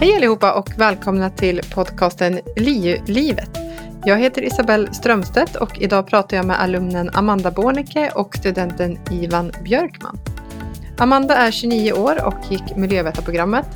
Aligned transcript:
Hej 0.00 0.16
allihopa 0.16 0.52
och 0.52 0.70
välkomna 0.76 1.30
till 1.30 1.60
podcasten 1.74 2.40
LiU-livet. 2.56 3.50
Jag 4.04 4.18
heter 4.18 4.42
Isabelle 4.42 4.92
Strömstedt 4.92 5.56
och 5.56 5.78
idag 5.80 6.06
pratar 6.06 6.36
jag 6.36 6.46
med 6.46 6.60
alumnen 6.60 7.10
Amanda 7.12 7.50
Bornecke 7.50 8.10
och 8.14 8.34
studenten 8.34 8.98
Ivan 9.10 9.52
Björkman. 9.64 10.18
Amanda 10.98 11.36
är 11.36 11.50
29 11.50 11.92
år 11.92 12.26
och 12.26 12.34
gick 12.50 12.76
miljövetarprogrammet. 12.76 13.66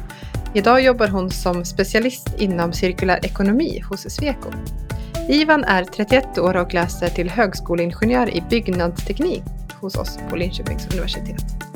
Idag 0.55 0.83
jobbar 0.83 1.09
hon 1.09 1.31
som 1.31 1.65
specialist 1.65 2.35
inom 2.39 2.73
cirkulär 2.73 3.27
ekonomi 3.27 3.83
hos 3.89 4.11
Sweco. 4.11 4.49
Ivan 5.29 5.65
är 5.65 5.85
31 5.85 6.39
år 6.39 6.57
och 6.57 6.75
läser 6.75 7.09
till 7.09 7.31
högskoleingenjör 7.31 8.37
i 8.37 8.43
byggnadsteknik 8.51 9.43
hos 9.81 9.97
oss 9.97 10.19
på 10.31 10.37
Linköpings 10.37 10.87
universitet. 10.93 11.72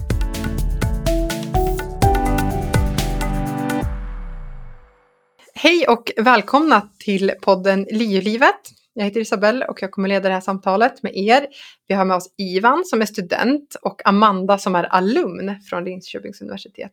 Hej 5.66 5.86
och 5.88 6.12
välkomna 6.16 6.88
till 6.98 7.32
podden 7.40 7.86
LiU-livet. 7.90 8.60
Jag 8.94 9.04
heter 9.04 9.20
Isabelle 9.20 9.66
och 9.66 9.82
jag 9.82 9.90
kommer 9.90 10.08
leda 10.08 10.28
det 10.28 10.34
här 10.34 10.40
samtalet 10.40 11.02
med 11.02 11.16
er. 11.16 11.46
Vi 11.88 11.94
har 11.94 12.04
med 12.04 12.16
oss 12.16 12.34
Ivan 12.38 12.84
som 12.84 13.02
är 13.02 13.06
student 13.06 13.76
och 13.82 14.00
Amanda 14.04 14.58
som 14.58 14.74
är 14.74 14.84
alumn 14.84 15.60
från 15.70 15.84
Linköpings 15.84 16.40
universitet. 16.40 16.92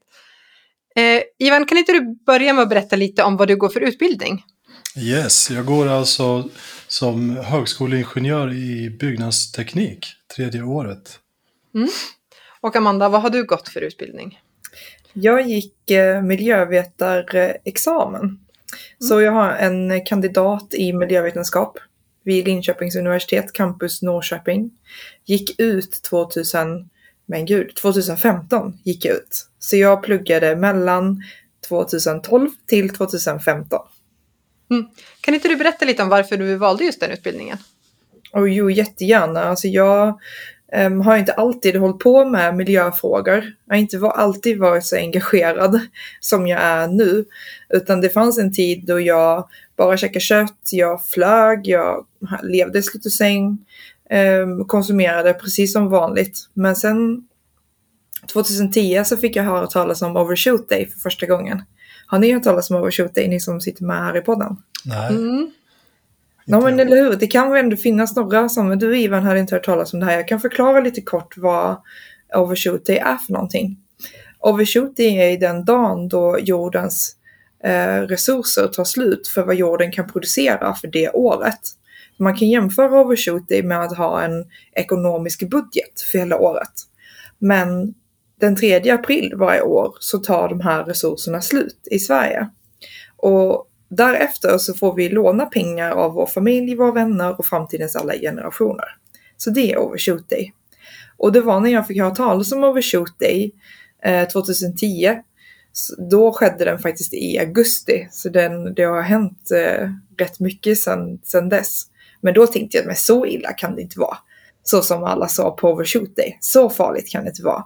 Eh, 0.96 1.22
Ivan, 1.40 1.66
kan 1.66 1.78
inte 1.78 1.92
du 1.92 2.16
börja 2.26 2.54
med 2.54 2.62
att 2.62 2.70
berätta 2.70 2.96
lite 2.96 3.24
om 3.24 3.38
vad 3.38 3.48
du 3.48 3.56
går 3.56 3.70
för 3.70 3.82
utbildning? 3.82 4.44
Yes, 4.98 5.52
jag 5.52 5.66
går 5.66 5.88
alltså 5.88 6.50
som 6.88 7.38
högskoleingenjör 7.38 8.54
i 8.54 8.90
byggnadsteknik, 9.00 10.06
tredje 10.36 10.64
året. 10.64 11.20
Mm. 11.76 11.90
Och 12.62 12.76
Amanda, 12.76 13.10
vad 13.10 13.22
har 13.22 13.30
du 13.30 13.44
gått 13.44 13.70
för 13.70 13.82
utbildning? 13.82 14.40
Jag 15.14 15.42
gick 15.42 15.92
eh, 15.92 16.22
miljövetarexamen 16.22 18.43
så 19.00 19.22
jag 19.22 19.32
har 19.32 19.52
en 19.52 20.06
kandidat 20.06 20.74
i 20.74 20.94
miljövetenskap 20.94 21.78
vid 22.24 22.46
Linköpings 22.46 22.96
universitet, 22.96 23.54
campus 23.54 24.02
Norrköping. 24.02 24.72
Gick 25.26 25.60
ut 25.60 26.02
2000, 26.02 26.90
men 27.26 27.46
gud, 27.46 27.76
2015 27.76 28.78
gick 28.84 29.06
jag 29.06 29.16
ut. 29.16 29.48
Så 29.60 29.78
jag 29.78 30.04
pluggade 30.04 30.56
mellan 30.56 31.24
2012 31.68 32.50
till 32.68 32.90
2015. 32.90 33.80
Mm. 34.72 34.86
Kan 35.22 35.34
inte 35.34 35.48
du 35.48 35.56
berätta 35.56 35.86
lite 35.86 36.04
om 36.04 36.10
varför 36.10 36.38
du 36.38 36.56
valde 36.56 36.84
just 36.84 37.00
den 37.00 37.12
utbildningen? 37.12 37.58
Och 38.34 38.50
jo, 38.50 38.70
jättegärna. 38.70 39.44
Alltså 39.44 39.68
jag 39.68 40.20
um, 40.78 41.02
har 41.02 41.18
inte 41.18 41.34
alltid 41.34 41.76
hållit 41.76 42.00
på 42.00 42.26
med 42.26 42.56
miljöfrågor. 42.56 43.44
Jag 43.66 43.76
har 43.76 43.80
inte 43.80 43.98
var, 43.98 44.12
alltid 44.12 44.60
varit 44.60 44.86
så 44.86 44.96
engagerad 44.96 45.80
som 46.20 46.48
jag 46.48 46.62
är 46.62 46.88
nu. 46.88 47.26
Utan 47.70 48.02
det 48.02 48.10
fanns 48.10 48.40
en 48.40 48.54
tid 48.54 48.86
då 48.86 49.00
jag 49.00 49.48
bara 49.78 49.98
käkade 49.98 50.20
kött, 50.20 50.70
jag 50.72 51.06
flög, 51.06 51.68
jag 51.68 52.06
levde 52.44 52.80
i 52.80 52.84
slut 52.84 53.06
och 53.06 53.12
säng, 53.12 53.58
um, 54.44 54.66
konsumerade 54.66 55.34
precis 55.34 55.74
som 55.74 55.90
vanligt. 55.90 56.50
Men 56.54 56.76
sen 56.76 57.28
2010 58.34 59.04
så 59.06 59.18
fick 59.18 59.36
jag 59.36 59.44
höra 59.44 59.68
talas 59.68 60.02
om 60.02 60.18
Overshoot 60.18 60.70
Day 60.70 60.86
för 60.86 61.00
första 61.00 61.26
gången. 61.26 61.62
Har 62.08 62.20
ni 62.20 62.34
hört 62.34 62.44
talas 62.44 62.72
om 62.72 62.78
Overshoot 62.78 63.16
Day, 63.16 63.28
ni 63.28 63.40
som 63.40 63.62
sitter 63.62 63.84
med 63.84 63.98
här 63.98 64.18
i 64.18 64.22
podden? 64.22 64.56
Nej. 64.86 65.10
Mm. 65.10 65.52
Ja 66.46 66.60
men 66.60 66.80
eller 66.80 66.98
hur, 66.98 67.16
det 67.16 67.28
kan 67.28 67.52
väl 67.52 67.64
ändå 67.64 67.78
finnas 67.78 68.16
några 68.16 68.50
som, 68.50 68.80
du 68.80 69.00
Ivan 69.00 69.24
hade 69.24 69.40
inte 69.40 69.56
hört 69.56 69.66
talas 69.66 69.94
om 69.94 70.00
det 70.00 70.06
här. 70.06 70.16
Jag 70.16 70.28
kan 70.28 70.40
förklara 70.40 70.80
lite 70.80 71.02
kort 71.02 71.38
vad 71.38 71.78
overshoot 72.36 72.86
day 72.86 72.98
är 72.98 73.18
för 73.18 73.34
någonting. 73.34 73.78
Overshoot 74.40 74.98
day 74.98 75.34
är 75.34 75.40
den 75.40 75.66
dagen 75.66 76.08
då 76.08 76.40
jordens 76.40 77.16
eh, 77.64 78.02
resurser 78.02 78.68
tar 78.68 78.84
slut 78.84 79.28
för 79.28 79.44
vad 79.44 79.56
jorden 79.56 79.92
kan 79.92 80.08
producera 80.08 80.74
för 80.74 80.88
det 80.88 81.10
året. 81.10 81.60
Man 82.18 82.38
kan 82.38 82.48
jämföra 82.48 83.02
overshoot 83.02 83.50
day 83.50 83.64
med 83.64 83.82
att 83.82 83.98
ha 83.98 84.22
en 84.22 84.46
ekonomisk 84.76 85.50
budget 85.50 86.02
för 86.12 86.20
hela 86.20 86.38
året. 86.38 86.74
Men 87.40 87.94
den 88.40 88.56
3 88.56 88.90
april 88.92 89.34
varje 89.36 89.62
år 89.62 89.96
så 90.00 90.18
tar 90.18 90.50
de 90.50 90.62
här 90.62 90.84
resurserna 90.84 91.42
slut 91.42 91.88
i 91.92 92.00
Sverige. 92.00 92.50
Och 93.18 93.68
Därefter 93.96 94.58
så 94.58 94.74
får 94.74 94.96
vi 94.96 95.10
låna 95.10 95.46
pengar 95.46 95.92
av 95.92 96.14
vår 96.14 96.26
familj, 96.26 96.76
våra 96.76 96.92
vänner 96.92 97.40
och 97.40 97.46
framtidens 97.46 97.96
alla 97.96 98.14
generationer. 98.14 98.86
Så 99.38 99.50
det 99.50 99.72
är 99.72 99.78
Overshoot 99.78 100.30
Day. 100.30 100.54
Och 101.18 101.32
det 101.32 101.42
var 101.42 101.60
när 101.60 101.70
jag 101.70 101.88
fick 101.88 102.02
höra 102.02 102.16
talas 102.16 102.52
om 102.52 102.64
Overshoot 102.64 103.20
Day 103.20 103.52
eh, 104.04 104.28
2010. 104.28 105.16
Då 106.12 106.32
skedde 106.34 106.66
den 106.66 106.80
faktiskt 106.80 107.14
i 107.14 107.40
augusti, 107.40 108.08
så 108.12 108.30
den, 108.30 108.74
det 108.74 108.84
har 108.84 109.02
hänt 109.02 109.52
eh, 109.52 109.90
rätt 110.18 110.40
mycket 110.40 110.80
sedan 110.80 111.50
dess. 111.50 111.84
Men 112.22 112.34
då 112.34 112.48
tänkte 112.48 112.78
jag, 112.78 112.86
men 112.86 112.96
så 112.96 113.26
illa 113.26 113.54
kan 113.54 113.76
det 113.76 113.82
inte 113.82 114.00
vara. 114.00 114.18
Så 114.64 114.82
som 114.82 115.04
alla 115.04 115.28
sa 115.28 115.52
på 115.52 115.72
Overshoot 115.72 116.16
Day. 116.16 116.38
Så 116.40 116.70
farligt 116.70 117.10
kan 117.10 117.24
det 117.24 117.30
inte 117.30 117.44
vara. 117.44 117.64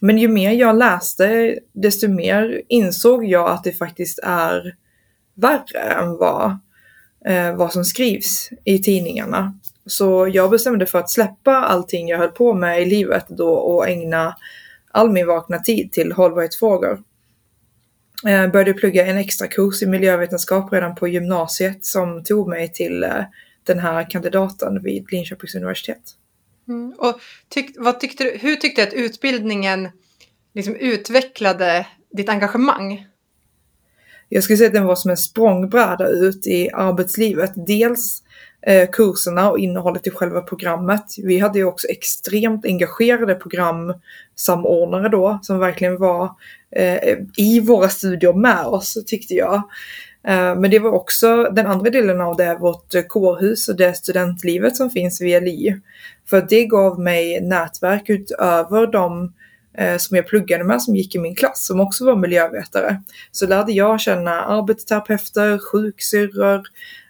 Men 0.00 0.18
ju 0.18 0.28
mer 0.28 0.52
jag 0.52 0.76
läste, 0.76 1.58
desto 1.72 2.08
mer 2.08 2.62
insåg 2.68 3.24
jag 3.24 3.50
att 3.50 3.64
det 3.64 3.72
faktiskt 3.72 4.18
är 4.22 4.74
värre 5.34 5.80
än 5.80 6.16
vad, 6.16 6.58
eh, 7.26 7.56
vad 7.56 7.72
som 7.72 7.84
skrivs 7.84 8.50
i 8.64 8.78
tidningarna. 8.78 9.58
Så 9.86 10.30
jag 10.32 10.50
bestämde 10.50 10.86
för 10.86 10.98
att 10.98 11.10
släppa 11.10 11.56
allting 11.56 12.08
jag 12.08 12.18
höll 12.18 12.28
på 12.28 12.54
med 12.54 12.82
i 12.82 12.84
livet 12.84 13.26
då 13.28 13.50
och 13.52 13.88
ägna 13.88 14.36
all 14.90 15.10
min 15.10 15.26
vakna 15.26 15.58
tid 15.58 15.92
till 15.92 16.12
hållbarhetsfrågor. 16.12 17.02
Jag 18.22 18.44
eh, 18.44 18.50
började 18.50 18.74
plugga 18.74 19.06
en 19.06 19.18
extra 19.18 19.48
kurs 19.48 19.82
i 19.82 19.86
miljövetenskap 19.86 20.72
redan 20.72 20.94
på 20.94 21.08
gymnasiet 21.08 21.84
som 21.84 22.24
tog 22.24 22.48
mig 22.48 22.72
till 22.72 23.04
eh, 23.04 23.24
den 23.64 23.78
här 23.78 24.10
kandidaten 24.10 24.82
vid 24.82 25.12
Linköpings 25.12 25.54
universitet. 25.54 26.02
Mm. 26.68 26.94
Och 26.98 27.20
tyck, 27.48 27.70
vad 27.78 28.00
tyckte 28.00 28.24
du, 28.24 28.38
hur 28.38 28.56
tyckte 28.56 28.82
du 28.82 28.88
att 28.88 28.94
utbildningen 28.94 29.88
liksom 30.54 30.76
utvecklade 30.76 31.86
ditt 32.10 32.28
engagemang? 32.28 33.06
Jag 34.34 34.44
skulle 34.44 34.56
säga 34.56 34.66
att 34.66 34.74
den 34.74 34.86
var 34.86 34.94
som 34.94 35.10
en 35.10 35.16
språngbräda 35.16 36.08
ut 36.08 36.46
i 36.46 36.70
arbetslivet. 36.70 37.52
Dels 37.54 38.22
eh, 38.66 38.90
kurserna 38.90 39.50
och 39.50 39.58
innehållet 39.58 40.06
i 40.06 40.10
själva 40.10 40.40
programmet. 40.40 41.04
Vi 41.18 41.38
hade 41.38 41.58
ju 41.58 41.64
också 41.64 41.88
extremt 41.88 42.64
engagerade 42.64 43.34
programsamordnare 43.34 45.08
då 45.08 45.38
som 45.42 45.58
verkligen 45.58 45.98
var 45.98 46.30
eh, 46.76 47.18
i 47.36 47.60
våra 47.60 47.88
studier 47.88 48.32
med 48.32 48.66
oss 48.66 48.98
tyckte 49.06 49.34
jag. 49.34 49.54
Eh, 50.24 50.54
men 50.56 50.70
det 50.70 50.78
var 50.78 50.90
också 50.90 51.44
den 51.44 51.66
andra 51.66 51.90
delen 51.90 52.20
av 52.20 52.36
det, 52.36 52.56
vårt 52.60 52.94
eh, 52.94 53.02
kårhus 53.02 53.68
och 53.68 53.76
det 53.76 53.94
studentlivet 53.94 54.76
som 54.76 54.90
finns 54.90 55.20
vid 55.20 55.42
LI. 55.42 55.80
För 56.30 56.46
det 56.48 56.66
gav 56.66 57.00
mig 57.00 57.40
nätverk 57.40 58.10
utöver 58.10 58.86
de 58.86 59.24
eh, 59.24 59.30
Eh, 59.78 59.96
som 59.98 60.16
jag 60.16 60.26
pluggade 60.26 60.64
med 60.64 60.82
som 60.82 60.96
gick 60.96 61.14
i 61.14 61.18
min 61.18 61.34
klass 61.34 61.66
som 61.66 61.80
också 61.80 62.04
var 62.04 62.16
miljövetare. 62.16 63.02
Så 63.30 63.46
lärde 63.46 63.72
jag 63.72 64.00
känna 64.00 64.42
arbetsterapeuter, 64.42 65.58
sjuksyrror, 65.58 66.62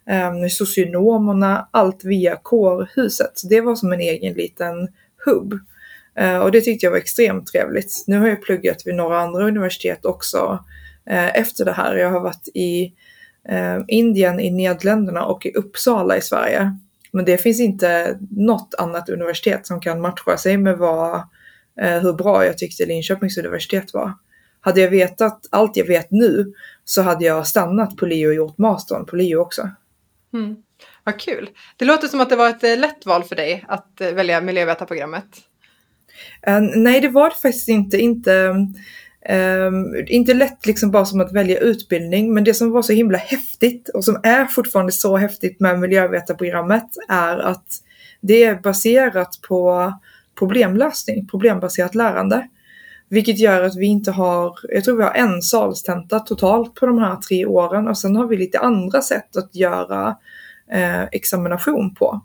eh, 0.06 0.33
socionomerna, 0.50 1.69
allt 1.71 2.05
via 2.05 2.37
kårhuset. 2.37 3.33
Så 3.34 3.47
det 3.49 3.61
var 3.61 3.75
som 3.75 3.93
en 3.93 4.00
egen 4.00 4.34
liten 4.34 4.89
hubb. 5.25 5.59
Eh, 6.15 6.39
och 6.39 6.53
det 6.53 6.61
tyckte 6.61 6.87
jag 6.87 6.91
var 6.91 6.99
extremt 6.99 7.47
trevligt. 7.47 8.05
Nu 8.06 8.19
har 8.19 8.28
jag 8.28 8.43
pluggat 8.43 8.83
vid 8.87 8.94
några 8.94 9.21
andra 9.21 9.44
universitet 9.44 10.05
också 10.05 10.65
eh, 11.06 11.37
efter 11.37 11.65
det 11.65 11.73
här. 11.73 11.97
Jag 11.97 12.11
har 12.11 12.21
varit 12.21 12.49
i 12.55 12.93
Indien, 13.89 14.41
i 14.41 14.50
Nederländerna 14.50 15.25
och 15.25 15.47
i 15.47 15.53
Uppsala 15.53 16.17
i 16.17 16.21
Sverige. 16.21 16.77
Men 17.12 17.25
det 17.25 17.39
finns 17.39 17.61
inte 17.61 18.19
något 18.31 18.75
annat 18.79 19.09
universitet 19.09 19.67
som 19.67 19.81
kan 19.81 20.00
matcha 20.00 20.37
sig 20.37 20.56
med 20.56 20.79
vad 20.79 21.23
hur 21.77 22.12
bra 22.12 22.47
jag 22.47 22.59
tyckte 22.59 22.87
Linköpings 22.87 23.38
universitet 23.38 23.94
var. 23.94 24.12
Hade 24.61 24.81
jag 24.81 24.91
vetat 24.91 25.47
allt 25.50 25.76
jag 25.76 25.85
vet 25.85 26.11
nu 26.11 26.52
så 26.85 27.02
hade 27.02 27.25
jag 27.25 27.47
stannat 27.47 27.97
på 27.97 28.06
LiU 28.06 28.29
och 28.29 28.35
gjort 28.35 28.58
mastern 28.58 29.06
på 29.06 29.17
LiU 29.17 29.37
också. 29.37 29.70
Mm. 30.35 30.56
Vad 31.05 31.20
kul. 31.20 31.50
Det 31.76 31.85
låter 31.85 32.08
som 32.08 32.20
att 32.20 32.31
det 32.31 32.37
var 32.37 32.49
ett 32.49 32.64
eh, 32.64 32.79
lätt 32.79 33.06
val 33.06 33.25
för 33.25 33.37
dig 33.37 33.64
att 33.69 34.00
eh, 34.00 34.12
välja 34.12 34.41
miljövetarprogrammet. 34.41 35.25
Uh, 36.49 36.61
nej, 36.75 37.00
det 37.00 37.08
var 37.08 37.31
det 37.31 37.37
faktiskt 37.37 37.69
inte. 37.69 37.99
Inte, 37.99 38.47
um, 39.29 40.05
inte 40.06 40.35
lätt 40.35 40.67
liksom 40.67 40.91
bara 40.91 41.05
som 41.05 41.20
att 41.20 41.32
välja 41.32 41.58
utbildning, 41.58 42.35
men 42.35 42.44
det 42.44 42.55
som 42.55 42.70
var 42.70 42.82
så 42.82 42.93
himla 42.93 43.19
häftigt 43.19 43.88
och 43.88 44.05
som 44.05 44.20
är 44.23 44.47
fortfarande 44.47 44.93
så 44.93 45.17
häftigt 45.17 45.61
med 45.61 45.81
miljövetarprogrammet 45.81 46.88
är 47.08 47.38
att 47.38 47.67
det 48.20 48.44
är 48.44 48.55
baserat 48.55 49.41
på 49.49 49.93
problemlösning, 50.38 51.26
problembaserat 51.26 51.94
lärande. 51.94 52.49
Vilket 53.08 53.38
gör 53.38 53.62
att 53.62 53.76
vi 53.76 53.87
inte 53.87 54.11
har, 54.11 54.58
jag 54.62 54.84
tror 54.84 54.96
vi 54.96 55.02
har 55.02 55.14
en 55.14 55.43
salstenta 55.43 56.19
totalt 56.19 56.75
på 56.75 56.87
de 56.87 56.99
här 56.99 57.17
tre 57.17 57.46
åren 57.46 57.88
och 57.88 57.99
sen 57.99 58.17
har 58.17 58.26
vi 58.26 58.37
lite 58.37 58.58
andra 58.58 59.02
sätt 59.02 59.37
att 59.37 59.55
göra 59.55 60.17
eh, 60.73 61.02
examination 61.02 61.94
på. 61.94 62.20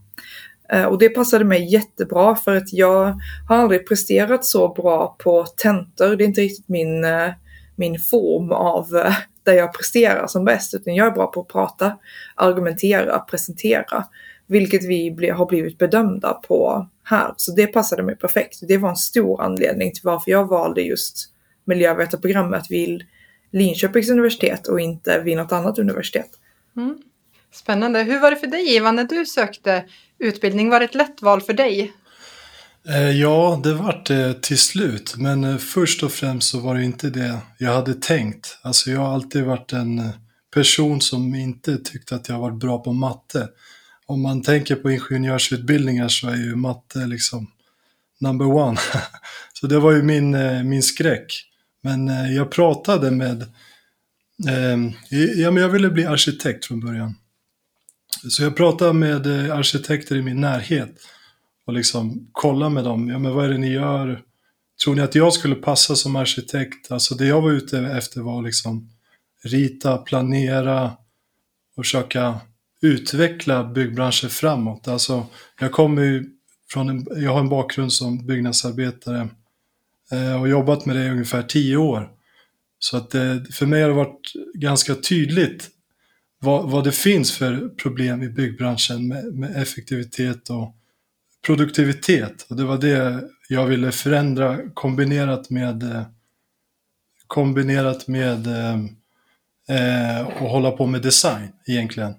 Eh, 0.69 0.83
och 0.83 0.97
det 0.97 1.09
passade 1.09 1.45
mig 1.45 1.73
jättebra 1.73 2.35
för 2.35 2.55
att 2.55 2.73
jag 2.73 3.19
har 3.49 3.55
aldrig 3.57 3.87
presterat 3.87 4.45
så 4.45 4.73
bra 4.73 5.15
på 5.19 5.45
tentor. 5.45 6.15
Det 6.15 6.23
är 6.23 6.27
inte 6.27 6.41
riktigt 6.41 6.69
min, 6.69 7.03
eh, 7.03 7.29
min 7.75 7.99
form 7.99 8.51
av 8.51 8.95
eh, 8.95 9.13
där 9.43 9.53
jag 9.53 9.73
presterar 9.73 10.27
som 10.27 10.45
bäst, 10.45 10.73
utan 10.73 10.95
jag 10.95 11.07
är 11.07 11.11
bra 11.11 11.27
på 11.27 11.41
att 11.41 11.47
prata, 11.47 11.97
argumentera, 12.35 13.19
presentera, 13.19 14.05
vilket 14.47 14.85
vi 14.85 15.11
bli, 15.11 15.29
har 15.29 15.45
blivit 15.45 15.77
bedömda 15.77 16.33
på 16.33 16.87
här. 17.03 17.33
Så 17.37 17.51
det 17.51 17.67
passade 17.67 18.03
mig 18.03 18.15
perfekt. 18.15 18.59
Det 18.67 18.77
var 18.77 18.89
en 18.89 18.95
stor 18.95 19.41
anledning 19.41 19.91
till 19.91 20.01
varför 20.03 20.31
jag 20.31 20.47
valde 20.47 20.81
just 20.81 21.29
miljövetarprogrammet 21.65 22.63
vid 22.69 23.03
Linköpings 23.51 24.09
universitet 24.09 24.67
och 24.67 24.79
inte 24.79 25.21
vid 25.21 25.37
något 25.37 25.51
annat 25.51 25.79
universitet. 25.79 26.29
Mm. 26.77 26.97
Spännande. 27.53 28.03
Hur 28.03 28.19
var 28.19 28.31
det 28.31 28.37
för 28.37 28.47
dig 28.47 28.75
Ivan 28.75 28.95
när 28.95 29.03
du 29.03 29.25
sökte 29.25 29.85
utbildning? 30.19 30.69
Var 30.69 30.79
det 30.79 30.85
ett 30.85 30.95
lätt 30.95 31.21
val 31.21 31.41
för 31.41 31.53
dig? 31.53 31.93
Eh, 32.87 33.11
ja, 33.11 33.61
det 33.63 33.73
var 33.73 34.01
det 34.05 34.41
till 34.41 34.57
slut. 34.57 35.15
Men 35.17 35.43
eh, 35.43 35.57
först 35.57 36.03
och 36.03 36.11
främst 36.11 36.49
så 36.49 36.59
var 36.59 36.75
det 36.75 36.83
inte 36.83 37.09
det 37.09 37.37
jag 37.57 37.71
hade 37.71 37.93
tänkt. 37.93 38.59
Alltså 38.61 38.91
jag 38.91 38.99
har 38.99 39.13
alltid 39.13 39.43
varit 39.43 39.73
en 39.73 39.99
eh, 39.99 40.09
person 40.53 41.01
som 41.01 41.35
inte 41.35 41.77
tyckte 41.77 42.15
att 42.15 42.29
jag 42.29 42.39
varit 42.39 42.59
bra 42.59 42.83
på 42.83 42.93
matte. 42.93 43.49
Om 44.09 44.21
man 44.21 44.41
tänker 44.41 44.75
på 44.75 44.91
ingenjörsutbildningar 44.91 46.07
så 46.07 46.27
är 46.27 46.35
ju 46.35 46.55
matte 46.55 46.99
liksom 46.99 47.51
number 48.19 48.45
one. 48.45 48.77
så 49.53 49.67
det 49.67 49.79
var 49.79 49.91
ju 49.91 50.03
min, 50.03 50.33
eh, 50.33 50.63
min 50.63 50.83
skräck. 50.83 51.43
Men 51.81 52.09
eh, 52.09 52.35
jag 52.35 52.51
pratade 52.51 53.11
med, 53.11 53.41
ehm, 54.49 54.91
ja 55.35 55.51
men 55.51 55.63
jag 55.63 55.69
ville 55.69 55.89
bli 55.89 56.05
arkitekt 56.05 56.65
från 56.65 56.79
början. 56.79 57.15
Så 58.29 58.43
jag 58.43 58.55
pratade 58.55 58.93
med 58.93 59.27
eh, 59.27 59.55
arkitekter 59.57 60.15
i 60.15 60.21
min 60.21 60.41
närhet 60.41 60.95
och 61.65 61.73
liksom 61.73 62.29
kollade 62.31 62.71
med 62.71 62.83
dem. 62.83 63.09
Ja, 63.09 63.19
men 63.19 63.33
vad 63.33 63.45
är 63.45 63.49
det 63.49 63.57
ni 63.57 63.71
gör? 63.71 64.21
Tror 64.83 64.95
ni 64.95 65.01
att 65.01 65.15
jag 65.15 65.33
skulle 65.33 65.55
passa 65.55 65.95
som 65.95 66.15
arkitekt? 66.15 66.91
Alltså 66.91 67.15
det 67.15 67.25
jag 67.25 67.41
var 67.41 67.51
ute 67.51 67.79
efter 67.79 68.21
var 68.21 68.41
liksom 68.41 68.89
rita, 69.43 69.97
planera 69.97 70.91
och 71.75 71.85
försöka 71.85 72.39
utveckla 72.81 73.63
byggbranschen 73.63 74.29
framåt. 74.29 74.87
Alltså 74.87 75.25
jag 75.59 75.71
kommer 75.71 76.01
ju 76.01 76.25
från 76.69 76.89
en, 76.89 77.07
jag 77.15 77.33
har 77.33 77.39
en 77.39 77.49
bakgrund 77.49 77.93
som 77.93 78.25
byggnadsarbetare 78.25 79.29
eh, 80.11 80.41
och 80.41 80.49
jobbat 80.49 80.85
med 80.85 80.95
det 80.95 81.05
i 81.05 81.09
ungefär 81.09 81.43
tio 81.43 81.77
år. 81.77 82.09
Så 82.79 82.97
att 82.97 83.09
det, 83.09 83.45
för 83.53 83.65
mig 83.65 83.81
har 83.81 83.89
det 83.89 83.95
varit 83.95 84.31
ganska 84.53 84.95
tydligt 84.95 85.69
vad, 86.39 86.71
vad 86.71 86.83
det 86.83 86.91
finns 86.91 87.31
för 87.31 87.69
problem 87.69 88.23
i 88.23 88.29
byggbranschen 88.29 89.07
med, 89.07 89.25
med 89.25 89.61
effektivitet 89.61 90.49
och 90.49 90.75
produktivitet. 91.45 92.45
Och 92.49 92.55
det 92.55 92.63
var 92.63 92.77
det 92.77 93.23
jag 93.49 93.65
ville 93.65 93.91
förändra 93.91 94.69
kombinerat 94.73 95.49
med 95.49 95.83
eh, 95.83 96.03
kombinerat 97.27 98.07
med 98.07 98.47
eh, 98.47 98.75
eh, 99.69 100.27
att 100.27 100.51
hålla 100.51 100.71
på 100.71 100.85
med 100.85 101.01
design 101.01 101.47
egentligen. 101.67 102.13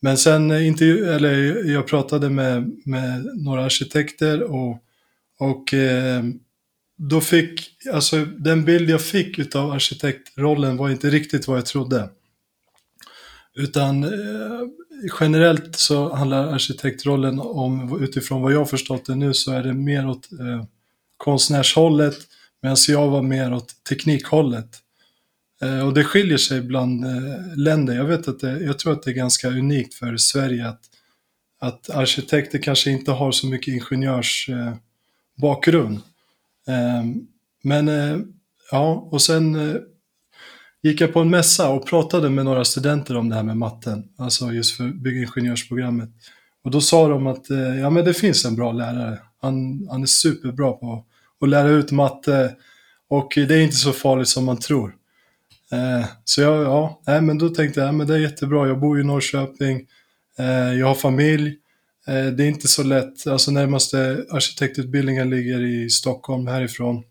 Men 0.00 0.18
sen 0.18 0.50
eh, 0.50 0.66
intervju, 0.66 1.08
eller 1.08 1.64
jag 1.72 1.86
pratade 1.86 2.30
med, 2.30 2.76
med 2.84 3.24
några 3.34 3.64
arkitekter 3.64 4.42
och, 4.42 4.82
och 5.38 5.74
eh, 5.74 6.24
då 6.98 7.20
fick, 7.20 7.70
alltså 7.92 8.24
den 8.24 8.64
bild 8.64 8.90
jag 8.90 9.02
fick 9.02 9.38
utav 9.38 9.72
arkitektrollen 9.72 10.76
var 10.76 10.90
inte 10.90 11.10
riktigt 11.10 11.48
vad 11.48 11.58
jag 11.58 11.66
trodde. 11.66 12.08
Utan 13.54 14.04
eh, 14.04 14.68
generellt 15.20 15.76
så 15.76 16.14
handlar 16.14 16.54
arkitektrollen 16.54 17.40
om, 17.40 18.02
utifrån 18.02 18.42
vad 18.42 18.52
jag 18.52 18.70
förstått 18.70 19.06
det 19.06 19.14
nu, 19.14 19.34
så 19.34 19.52
är 19.52 19.62
det 19.62 19.74
mer 19.74 20.08
åt 20.08 20.32
eh, 20.32 20.64
konstnärshållet 21.16 22.16
medan 22.62 22.76
jag 22.88 23.10
var 23.10 23.22
mer 23.22 23.54
åt 23.54 23.84
teknikhållet. 23.88 24.78
Eh, 25.62 25.86
och 25.86 25.94
det 25.94 26.04
skiljer 26.04 26.38
sig 26.38 26.60
bland 26.60 27.04
eh, 27.04 27.56
länder. 27.56 27.94
Jag, 27.94 28.04
vet 28.04 28.28
att 28.28 28.40
det, 28.40 28.60
jag 28.60 28.78
tror 28.78 28.92
att 28.92 29.02
det 29.02 29.10
är 29.10 29.14
ganska 29.14 29.48
unikt 29.48 29.94
för 29.94 30.16
Sverige 30.16 30.68
att, 30.68 30.80
att 31.60 31.90
arkitekter 31.90 32.58
kanske 32.58 32.90
inte 32.90 33.10
har 33.10 33.32
så 33.32 33.46
mycket 33.46 33.74
ingenjörsbakgrund. 33.74 35.96
Eh, 36.68 37.04
men 37.62 37.88
ja, 38.70 39.08
och 39.10 39.22
sen 39.22 39.78
gick 40.82 41.00
jag 41.00 41.12
på 41.12 41.20
en 41.20 41.30
mässa 41.30 41.68
och 41.68 41.86
pratade 41.86 42.30
med 42.30 42.44
några 42.44 42.64
studenter 42.64 43.16
om 43.16 43.28
det 43.28 43.34
här 43.34 43.42
med 43.42 43.56
matten, 43.56 44.08
alltså 44.18 44.52
just 44.52 44.76
för 44.76 44.88
byggingenjörsprogrammet. 44.88 46.10
Och 46.64 46.70
då 46.70 46.80
sa 46.80 47.08
de 47.08 47.26
att 47.26 47.46
ja, 47.80 47.90
men 47.90 48.04
det 48.04 48.14
finns 48.14 48.44
en 48.44 48.56
bra 48.56 48.72
lärare. 48.72 49.18
Han, 49.40 49.88
han 49.90 50.02
är 50.02 50.06
superbra 50.06 50.72
på 50.72 51.04
att 51.40 51.48
lära 51.48 51.68
ut 51.68 51.92
matte 51.92 52.56
och 53.08 53.32
det 53.34 53.54
är 53.54 53.60
inte 53.60 53.76
så 53.76 53.92
farligt 53.92 54.28
som 54.28 54.44
man 54.44 54.56
tror. 54.56 54.94
Eh, 55.72 56.06
så 56.24 56.40
jag, 56.40 56.62
ja, 56.62 57.02
nej, 57.06 57.20
men 57.20 57.38
då 57.38 57.48
tänkte 57.48 57.80
jag, 57.80 57.94
men 57.94 58.06
det 58.06 58.14
är 58.14 58.18
jättebra, 58.18 58.68
jag 58.68 58.80
bor 58.80 58.96
ju 58.96 59.02
i 59.02 59.06
Norrköping, 59.06 59.86
eh, 60.38 60.74
jag 60.74 60.86
har 60.86 60.94
familj, 60.94 61.56
eh, 62.06 62.26
det 62.26 62.44
är 62.44 62.48
inte 62.48 62.68
så 62.68 62.82
lätt, 62.82 63.26
alltså 63.26 63.50
närmaste 63.50 64.26
arkitektutbildningen 64.30 65.30
ligger 65.30 65.60
i 65.60 65.90
Stockholm 65.90 66.46
härifrån. 66.46 67.02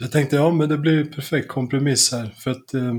Så 0.00 0.04
jag 0.04 0.12
tänkte, 0.12 0.36
ja 0.36 0.50
men 0.50 0.68
det 0.68 0.78
blir 0.78 1.04
perfekt 1.04 1.48
kompromiss 1.48 2.12
här. 2.12 2.34
För 2.38 2.50
att 2.50 2.74
eh, 2.74 2.94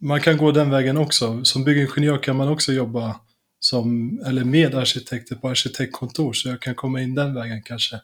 man 0.00 0.20
kan 0.20 0.36
gå 0.36 0.52
den 0.52 0.70
vägen 0.70 0.96
också. 0.96 1.44
Som 1.44 1.64
byggingenjör 1.64 2.18
kan 2.18 2.36
man 2.36 2.48
också 2.48 2.72
jobba 2.72 3.20
som, 3.60 4.18
eller 4.26 4.44
med 4.44 4.74
arkitekter 4.74 5.36
på 5.36 5.48
arkitektkontor. 5.48 6.32
Så 6.32 6.48
jag 6.48 6.60
kan 6.60 6.74
komma 6.74 7.00
in 7.00 7.14
den 7.14 7.34
vägen 7.34 7.62
kanske. 7.62 8.00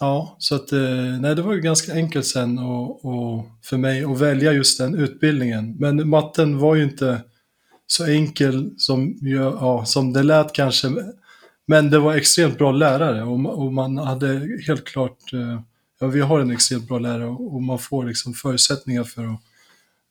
Ja, 0.00 0.36
så 0.38 0.54
att 0.54 0.72
eh, 0.72 1.20
nej, 1.20 1.34
det 1.34 1.42
var 1.42 1.54
ganska 1.54 1.92
enkelt 1.92 2.26
sen 2.26 2.58
och, 2.58 3.04
och 3.04 3.46
för 3.62 3.76
mig 3.76 4.04
att 4.04 4.20
välja 4.20 4.52
just 4.52 4.78
den 4.78 4.94
utbildningen. 4.94 5.76
Men 5.76 6.08
matten 6.08 6.58
var 6.58 6.74
ju 6.74 6.82
inte 6.82 7.20
så 7.86 8.06
enkel 8.06 8.70
som, 8.76 9.18
ja, 9.20 9.84
som 9.84 10.12
det 10.12 10.22
lät 10.22 10.52
kanske. 10.52 10.88
Men 11.66 11.90
det 11.90 11.98
var 11.98 12.14
extremt 12.14 12.58
bra 12.58 12.72
lärare 12.72 13.22
och, 13.22 13.58
och 13.64 13.72
man 13.72 13.98
hade 13.98 14.48
helt 14.66 14.84
klart 14.84 15.32
eh, 15.32 15.60
ja, 16.00 16.06
vi 16.06 16.20
har 16.20 16.40
en 16.40 16.50
extremt 16.50 16.88
bra 16.88 16.98
lärare 16.98 17.28
och 17.28 17.62
man 17.62 17.78
får 17.78 18.04
liksom 18.04 18.34
förutsättningar 18.34 19.04
för 19.04 19.24
att 19.24 19.40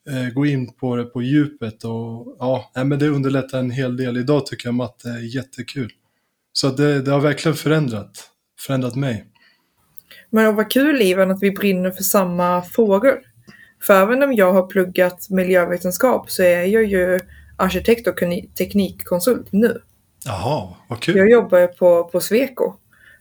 eh, 0.10 0.34
gå 0.34 0.46
in 0.46 0.74
på 0.74 0.96
det 0.96 1.04
på 1.04 1.22
djupet 1.22 1.84
och 1.84 2.36
ja, 2.40 2.72
nej, 2.76 2.86
men 2.86 3.00
det 3.00 3.08
underlättar 3.08 3.60
en 3.60 3.72
hel 3.72 3.98
del. 3.98 4.18
Idag 4.18 4.46
tycker 4.46 4.68
jag 4.68 4.74
matte 4.74 5.10
är 5.10 5.36
jättekul. 5.36 5.92
Så 6.54 6.70
det, 6.70 7.02
det 7.02 7.12
har 7.12 7.20
verkligen 7.20 7.56
förändrat, 7.56 8.30
förändrat 8.60 8.96
mig. 8.96 9.33
Men 10.34 10.56
vad 10.56 10.72
kul 10.72 11.02
Ivan 11.02 11.32
att 11.32 11.44
vi 11.44 11.52
brinner 11.52 11.92
för 11.92 12.04
samma 12.04 12.62
frågor. 12.62 13.20
För 13.82 14.02
även 14.02 14.24
om 14.24 14.34
jag 14.34 14.54
har 14.54 14.68
pluggat 14.68 15.30
miljövetenskap 15.30 16.32
så 16.32 16.44
är 16.44 16.64
jag 16.66 16.84
ju 16.84 17.20
arkitekt 17.58 18.08
och 18.08 18.20
teknikkonsult 18.58 19.48
nu. 19.52 19.82
Jaha, 20.26 20.74
vad 20.88 21.00
kul. 21.00 21.18
Jag 21.18 21.30
jobbar 21.30 21.68
på, 21.68 22.04
på 22.04 22.20
Sweco 22.20 22.74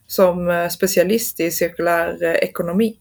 som 0.07 0.49
eh, 0.49 0.69
specialist 0.69 1.40
i 1.40 1.50
cirkulär 1.50 2.23
eh, 2.23 2.31
ekonomi. 2.33 2.99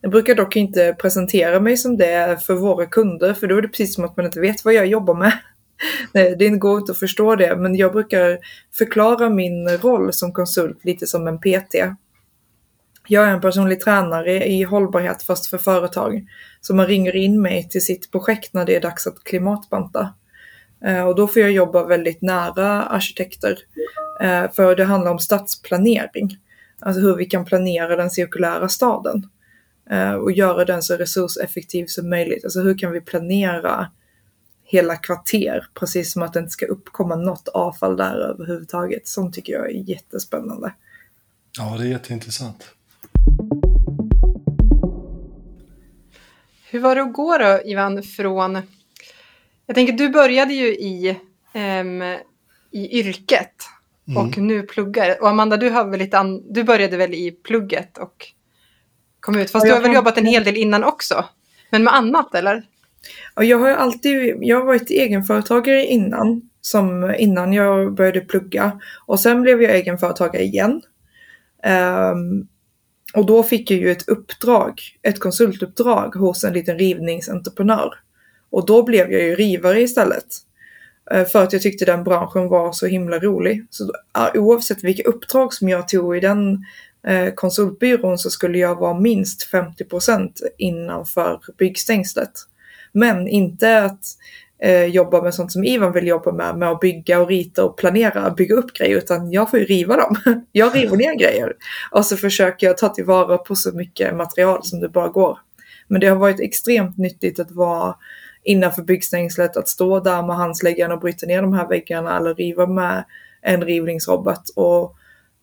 Jag 0.00 0.10
brukar 0.10 0.34
dock 0.34 0.56
inte 0.56 0.96
presentera 0.98 1.60
mig 1.60 1.76
som 1.76 1.96
det 1.96 2.38
för 2.46 2.54
våra 2.54 2.86
kunder, 2.86 3.34
för 3.34 3.46
då 3.46 3.56
är 3.56 3.62
det 3.62 3.68
precis 3.68 3.94
som 3.94 4.04
att 4.04 4.16
man 4.16 4.26
inte 4.26 4.40
vet 4.40 4.64
vad 4.64 4.74
jag 4.74 4.86
jobbar 4.86 5.14
med. 5.14 5.32
Det 6.38 6.48
går 6.48 6.78
inte 6.78 6.92
att 6.92 6.98
förstå 6.98 7.36
det, 7.36 7.56
men 7.56 7.76
jag 7.76 7.92
brukar 7.92 8.38
förklara 8.74 9.30
min 9.30 9.68
roll 9.68 10.12
som 10.12 10.32
konsult 10.32 10.84
lite 10.84 11.06
som 11.06 11.28
en 11.28 11.38
PT. 11.38 11.74
Jag 13.08 13.28
är 13.28 13.30
en 13.30 13.40
personlig 13.40 13.80
tränare 13.80 14.46
i 14.46 14.62
hållbarhet 14.62 15.22
fast 15.22 15.46
för 15.46 15.58
företag. 15.58 16.26
Så 16.60 16.74
man 16.74 16.86
ringer 16.86 17.16
in 17.16 17.42
mig 17.42 17.68
till 17.68 17.84
sitt 17.84 18.10
projekt 18.10 18.52
när 18.52 18.64
det 18.64 18.76
är 18.76 18.80
dags 18.80 19.06
att 19.06 19.24
klimatbanta. 19.24 20.14
Eh, 20.84 21.02
och 21.02 21.14
då 21.14 21.26
får 21.26 21.42
jag 21.42 21.52
jobba 21.52 21.84
väldigt 21.84 22.22
nära 22.22 22.82
arkitekter. 22.82 23.58
Eh, 24.20 24.52
för 24.52 24.76
det 24.76 24.84
handlar 24.84 25.10
om 25.10 25.18
stadsplanering. 25.18 26.38
Alltså 26.80 27.00
hur 27.00 27.16
vi 27.16 27.26
kan 27.26 27.44
planera 27.44 27.96
den 27.96 28.10
cirkulära 28.10 28.68
staden. 28.68 29.28
Eh, 29.90 30.12
och 30.12 30.32
göra 30.32 30.64
den 30.64 30.82
så 30.82 30.96
resurseffektiv 30.96 31.86
som 31.86 32.10
möjligt. 32.10 32.44
Alltså 32.44 32.60
hur 32.60 32.78
kan 32.78 32.92
vi 32.92 33.00
planera 33.00 33.90
hela 34.64 34.96
kvarter, 34.96 35.66
precis 35.74 36.12
som 36.12 36.22
att 36.22 36.32
det 36.32 36.38
inte 36.38 36.50
ska 36.50 36.66
uppkomma 36.66 37.16
något 37.16 37.48
avfall 37.48 37.96
där 37.96 38.14
överhuvudtaget. 38.14 39.08
Sånt 39.08 39.34
tycker 39.34 39.52
jag 39.52 39.66
är 39.66 39.90
jättespännande. 39.90 40.74
Ja, 41.58 41.76
det 41.78 41.84
är 41.84 41.88
jätteintressant. 41.88 42.75
Hur 46.70 46.80
var 46.80 46.94
det 46.94 47.02
att 47.02 47.12
gå 47.12 47.38
då, 47.38 47.60
Ivan, 47.64 48.02
från 48.02 48.62
jag 49.66 49.74
tänker, 49.74 49.92
du 49.92 50.08
började 50.08 50.54
ju 50.54 50.66
i, 50.66 51.16
um, 51.54 52.02
i 52.70 52.98
yrket 52.98 53.68
mm. 54.08 54.22
och 54.22 54.38
nu 54.38 54.62
pluggar. 54.62 55.22
Och 55.22 55.28
Amanda, 55.28 55.56
du, 55.56 55.70
har 55.70 55.90
väl 55.90 55.98
lite 55.98 56.18
an- 56.18 56.52
du 56.52 56.64
började 56.64 56.96
väl 56.96 57.14
i 57.14 57.30
plugget 57.30 57.98
och 57.98 58.26
kom 59.20 59.38
ut. 59.38 59.50
Fast 59.50 59.66
du 59.66 59.72
har 59.72 59.80
väl 59.80 59.94
jobbat 59.94 60.18
en 60.18 60.26
hel 60.26 60.44
del 60.44 60.56
innan 60.56 60.84
också? 60.84 61.24
Men 61.70 61.84
med 61.84 61.94
annat 61.94 62.34
eller? 62.34 62.62
Ja, 63.34 63.44
jag 63.44 63.58
har 63.58 63.70
alltid 63.70 64.36
jag 64.40 64.56
har 64.56 64.64
varit 64.64 64.90
egenföretagare 64.90 65.86
innan, 65.86 66.50
som 66.60 67.14
innan 67.18 67.52
jag 67.52 67.94
började 67.94 68.20
plugga. 68.20 68.80
Och 69.06 69.20
sen 69.20 69.42
blev 69.42 69.62
jag 69.62 69.74
egenföretagare 69.74 70.42
igen. 70.42 70.82
Um, 72.12 72.48
och 73.16 73.26
då 73.26 73.42
fick 73.42 73.70
jag 73.70 73.80
ju 73.80 73.90
ett 73.90 74.08
uppdrag, 74.08 74.80
ett 75.02 75.20
konsultuppdrag 75.20 76.14
hos 76.14 76.44
en 76.44 76.52
liten 76.52 76.78
rivningsentreprenör 76.78 77.94
Och 78.50 78.66
då 78.66 78.82
blev 78.82 79.12
jag 79.12 79.22
ju 79.22 79.34
rivare 79.34 79.80
istället. 79.80 80.26
Eh, 81.10 81.24
för 81.24 81.42
att 81.42 81.52
jag 81.52 81.62
tyckte 81.62 81.84
den 81.84 82.04
branschen 82.04 82.48
var 82.48 82.72
så 82.72 82.86
himla 82.86 83.18
rolig. 83.18 83.66
Så 83.70 83.92
oavsett 84.34 84.84
vilka 84.84 85.02
uppdrag 85.02 85.54
som 85.54 85.68
jag 85.68 85.88
tog 85.88 86.16
i 86.16 86.20
den 86.20 86.64
eh, 87.06 87.34
konsultbyrån 87.34 88.18
så 88.18 88.30
skulle 88.30 88.58
jag 88.58 88.76
vara 88.76 89.00
minst 89.00 89.52
50% 89.52 90.30
innanför 90.58 91.40
byggstängslet. 91.58 92.32
Men 92.92 93.28
inte 93.28 93.84
att 93.84 94.04
eh, 94.62 94.84
jobba 94.84 95.22
med 95.22 95.34
sånt 95.34 95.52
som 95.52 95.64
Ivan 95.64 95.92
vill 95.92 96.06
jobba 96.06 96.32
med, 96.32 96.58
med 96.58 96.70
att 96.70 96.80
bygga 96.80 97.20
och 97.20 97.28
rita 97.28 97.64
och 97.64 97.76
planera, 97.76 98.30
bygga 98.30 98.54
upp 98.54 98.72
grejer, 98.72 98.96
utan 98.96 99.32
jag 99.32 99.50
får 99.50 99.58
ju 99.58 99.64
riva 99.64 99.96
dem. 99.96 100.16
jag 100.52 100.74
river 100.74 100.96
ner 100.96 101.14
grejer. 101.14 101.52
Och 101.90 102.06
så 102.06 102.16
försöker 102.16 102.66
jag 102.66 102.78
ta 102.78 102.88
tillvara 102.88 103.38
på 103.38 103.54
så 103.54 103.72
mycket 103.72 104.16
material 104.16 104.60
som 104.62 104.80
det 104.80 104.88
bara 104.88 105.08
går. 105.08 105.38
Men 105.88 106.00
det 106.00 106.06
har 106.06 106.16
varit 106.16 106.40
extremt 106.40 106.98
nyttigt 106.98 107.40
att 107.40 107.50
vara 107.50 107.94
innanför 108.44 108.82
byggstängslet, 108.82 109.56
att 109.56 109.68
stå 109.68 110.00
där 110.00 110.22
med 110.22 110.36
handsläggaren 110.36 110.92
och 110.92 111.00
bryta 111.00 111.26
ner 111.26 111.42
de 111.42 111.52
här 111.52 111.68
väggarna 111.68 112.16
eller 112.16 112.34
riva 112.34 112.66
med 112.66 113.04
en 113.42 113.64
rivningsrobot 113.64 114.48
och 114.56 114.96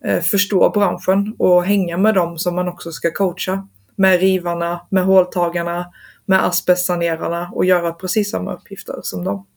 eh, 0.06 0.22
förstå 0.22 0.70
branschen 0.70 1.36
och 1.40 1.64
hänga 1.64 1.98
med 1.98 2.14
dem 2.14 2.38
som 2.38 2.56
man 2.56 2.68
också 2.68 2.92
ska 2.92 3.12
coacha. 3.12 3.68
Med 3.96 4.20
rivarna, 4.20 4.82
med 4.90 5.04
håltagarna, 5.04 5.86
med 6.26 6.46
asbestsanerarna 6.46 7.50
och 7.54 7.66
göra 7.66 7.94
precis 7.94 8.32
samma 8.32 8.54
uppgifter 8.54 9.00
som 9.04 9.24
dem. 9.24 9.48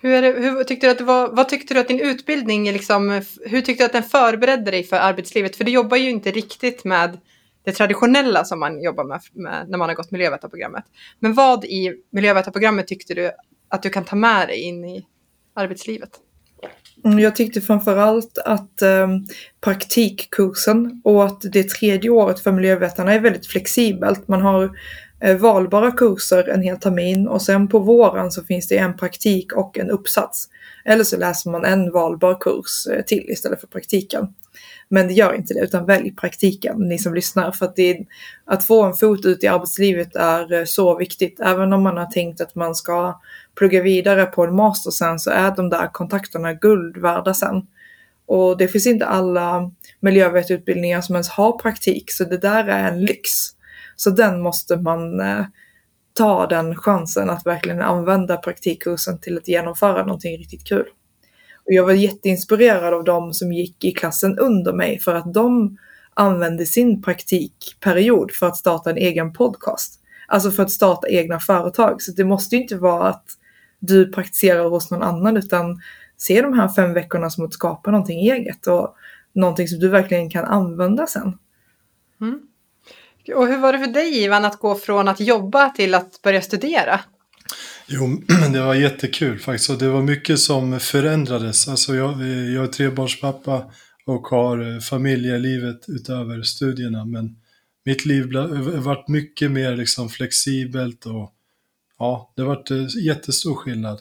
Hur, 0.00 0.22
det, 0.22 0.30
hur 0.30 0.64
tyckte 0.64 0.86
du 0.86 0.90
att 0.90 1.00
var, 1.00 1.28
vad 1.28 1.48
tyckte 1.48 1.74
du 1.74 1.80
att 1.80 1.88
din 1.88 2.00
utbildning, 2.00 2.72
liksom, 2.72 3.22
hur 3.46 3.60
tyckte 3.60 3.82
du 3.82 3.86
att 3.86 3.92
den 3.92 4.02
förberedde 4.02 4.70
dig 4.70 4.84
för 4.84 4.96
arbetslivet? 4.96 5.56
För 5.56 5.64
du 5.64 5.70
jobbar 5.70 5.96
ju 5.96 6.10
inte 6.10 6.30
riktigt 6.30 6.84
med 6.84 7.18
det 7.64 7.72
traditionella 7.72 8.44
som 8.44 8.60
man 8.60 8.82
jobbar 8.82 9.04
med, 9.04 9.20
med 9.32 9.66
när 9.68 9.78
man 9.78 9.88
har 9.88 9.96
gått 9.96 10.10
miljövetarprogrammet. 10.10 10.84
Men 11.18 11.34
vad 11.34 11.64
i 11.64 11.94
miljövetarprogrammet 12.10 12.86
tyckte 12.86 13.14
du 13.14 13.30
att 13.68 13.82
du 13.82 13.90
kan 13.90 14.04
ta 14.04 14.16
med 14.16 14.48
dig 14.48 14.60
in 14.60 14.84
i 14.84 15.06
arbetslivet? 15.54 16.10
Mm, 17.04 17.18
jag 17.18 17.36
tyckte 17.36 17.60
framförallt 17.60 18.38
att 18.38 18.82
eh, 18.82 19.08
praktikkursen 19.60 21.00
och 21.04 21.24
att 21.24 21.40
det 21.52 21.68
tredje 21.68 22.10
året 22.10 22.40
för 22.40 22.52
miljövetarna 22.52 23.12
är 23.12 23.20
väldigt 23.20 23.46
flexibelt. 23.46 24.28
Man 24.28 24.40
har 24.40 24.70
Eh, 25.24 25.36
valbara 25.36 25.90
kurser 25.90 26.48
en 26.48 26.62
hel 26.62 26.76
termin 26.76 27.28
och 27.28 27.42
sen 27.42 27.68
på 27.68 27.78
våren 27.78 28.30
så 28.30 28.44
finns 28.44 28.68
det 28.68 28.78
en 28.78 28.96
praktik 28.96 29.52
och 29.52 29.78
en 29.78 29.90
uppsats. 29.90 30.48
Eller 30.84 31.04
så 31.04 31.16
läser 31.16 31.50
man 31.50 31.64
en 31.64 31.92
valbar 31.92 32.40
kurs 32.40 32.86
eh, 32.86 33.04
till 33.04 33.30
istället 33.30 33.60
för 33.60 33.66
praktiken. 33.66 34.34
Men 34.88 35.08
det 35.08 35.14
gör 35.14 35.34
inte 35.34 35.54
det, 35.54 35.60
utan 35.60 35.86
välj 35.86 36.14
praktiken, 36.16 36.78
ni 36.78 36.98
som 36.98 37.14
lyssnar. 37.14 37.52
För 37.52 37.66
att, 37.66 37.76
det, 37.76 38.06
att 38.44 38.64
få 38.64 38.82
en 38.82 38.94
fot 38.94 39.24
ut 39.24 39.44
i 39.44 39.46
arbetslivet 39.46 40.16
är 40.16 40.52
eh, 40.52 40.64
så 40.64 40.96
viktigt. 40.96 41.40
Även 41.40 41.72
om 41.72 41.82
man 41.82 41.96
har 41.96 42.06
tänkt 42.06 42.40
att 42.40 42.54
man 42.54 42.74
ska 42.74 43.20
plugga 43.58 43.82
vidare 43.82 44.26
på 44.26 44.44
en 44.44 44.56
master 44.56 44.90
sen 44.90 45.18
så 45.18 45.30
är 45.30 45.56
de 45.56 45.70
där 45.70 45.92
kontakterna 45.92 46.52
guld 46.52 46.96
värda 46.96 47.34
sen. 47.34 47.66
Och 48.26 48.58
det 48.58 48.68
finns 48.68 48.86
inte 48.86 49.06
alla 49.06 49.70
miljövetutbildningar 50.00 51.00
som 51.00 51.14
ens 51.14 51.28
har 51.28 51.58
praktik, 51.58 52.12
så 52.12 52.24
det 52.24 52.38
där 52.38 52.64
är 52.64 52.88
en 52.92 53.04
lyx. 53.04 53.53
Så 53.96 54.10
den 54.10 54.40
måste 54.40 54.76
man 54.76 55.20
eh, 55.20 55.46
ta 56.12 56.46
den 56.46 56.76
chansen 56.76 57.30
att 57.30 57.46
verkligen 57.46 57.80
använda 57.80 58.36
praktikkursen 58.36 59.20
till 59.20 59.38
att 59.38 59.48
genomföra 59.48 60.04
någonting 60.04 60.38
riktigt 60.38 60.64
kul. 60.64 60.86
Och 61.66 61.72
jag 61.72 61.84
var 61.84 61.92
jätteinspirerad 61.92 62.94
av 62.94 63.04
de 63.04 63.34
som 63.34 63.52
gick 63.52 63.84
i 63.84 63.92
klassen 63.92 64.38
under 64.38 64.72
mig 64.72 64.98
för 64.98 65.14
att 65.14 65.34
de 65.34 65.78
använde 66.14 66.66
sin 66.66 67.02
praktikperiod 67.02 68.32
för 68.32 68.46
att 68.46 68.56
starta 68.56 68.90
en 68.90 68.96
egen 68.96 69.32
podcast. 69.32 70.00
Alltså 70.28 70.50
för 70.50 70.62
att 70.62 70.70
starta 70.70 71.08
egna 71.08 71.40
företag. 71.40 72.02
Så 72.02 72.12
det 72.12 72.24
måste 72.24 72.56
ju 72.56 72.62
inte 72.62 72.76
vara 72.76 73.08
att 73.08 73.24
du 73.78 74.12
praktiserar 74.12 74.64
hos 74.64 74.90
någon 74.90 75.02
annan 75.02 75.36
utan 75.36 75.80
se 76.16 76.42
de 76.42 76.52
här 76.52 76.68
fem 76.68 76.92
veckorna 76.92 77.30
som 77.30 77.44
att 77.44 77.52
skapa 77.52 77.90
någonting 77.90 78.18
eget 78.18 78.66
och 78.66 78.96
någonting 79.32 79.68
som 79.68 79.78
du 79.78 79.88
verkligen 79.88 80.30
kan 80.30 80.44
använda 80.44 81.06
sen. 81.06 81.38
Mm. 82.20 82.40
Och 83.34 83.46
hur 83.46 83.58
var 83.58 83.72
det 83.72 83.78
för 83.78 83.86
dig 83.86 84.22
Ivan 84.22 84.44
att 84.44 84.58
gå 84.58 84.74
från 84.74 85.08
att 85.08 85.20
jobba 85.20 85.68
till 85.70 85.94
att 85.94 86.22
börja 86.22 86.42
studera? 86.42 87.00
Jo, 87.86 88.22
det 88.52 88.60
var 88.60 88.74
jättekul 88.74 89.38
faktiskt. 89.38 89.70
Och 89.70 89.78
det 89.78 89.88
var 89.88 90.02
mycket 90.02 90.38
som 90.38 90.80
förändrades. 90.80 91.68
Alltså 91.68 91.94
jag, 91.94 92.12
jag 92.28 92.64
är 92.64 92.66
trebarnspappa 92.66 93.70
och 94.06 94.26
har 94.26 94.74
eh, 94.74 94.80
familjelivet 94.80 95.84
utöver 95.88 96.42
studierna. 96.42 97.04
Men 97.04 97.36
mitt 97.84 98.04
liv 98.04 98.36
eh, 98.36 98.46
varit 98.80 99.08
mycket 99.08 99.50
mer 99.50 99.76
liksom 99.76 100.08
flexibelt 100.08 101.06
och 101.06 101.32
ja, 101.98 102.32
det 102.36 102.42
varit 102.42 102.70
eh, 102.70 102.86
jättestor 103.06 103.54
skillnad. 103.54 104.00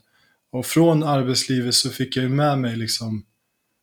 Och 0.51 0.65
från 0.65 1.03
arbetslivet 1.03 1.75
så 1.75 1.89
fick 1.89 2.17
jag 2.17 2.23
ju 2.23 2.29
med 2.29 2.59
mig 2.59 2.75
liksom 2.75 3.25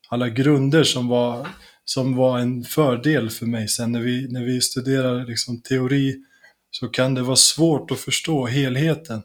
alla 0.08 0.28
grunder 0.28 0.84
som 0.84 1.08
var, 1.08 1.48
som 1.84 2.16
var 2.16 2.38
en 2.38 2.64
fördel 2.64 3.30
för 3.30 3.46
mig. 3.46 3.68
Sen 3.68 3.92
när 3.92 4.00
vi, 4.00 4.28
när 4.28 4.44
vi 4.44 4.60
studerar 4.60 5.26
liksom 5.26 5.60
teori 5.60 6.24
så 6.70 6.88
kan 6.88 7.14
det 7.14 7.22
vara 7.22 7.36
svårt 7.36 7.90
att 7.90 8.00
förstå 8.00 8.46
helheten 8.46 9.22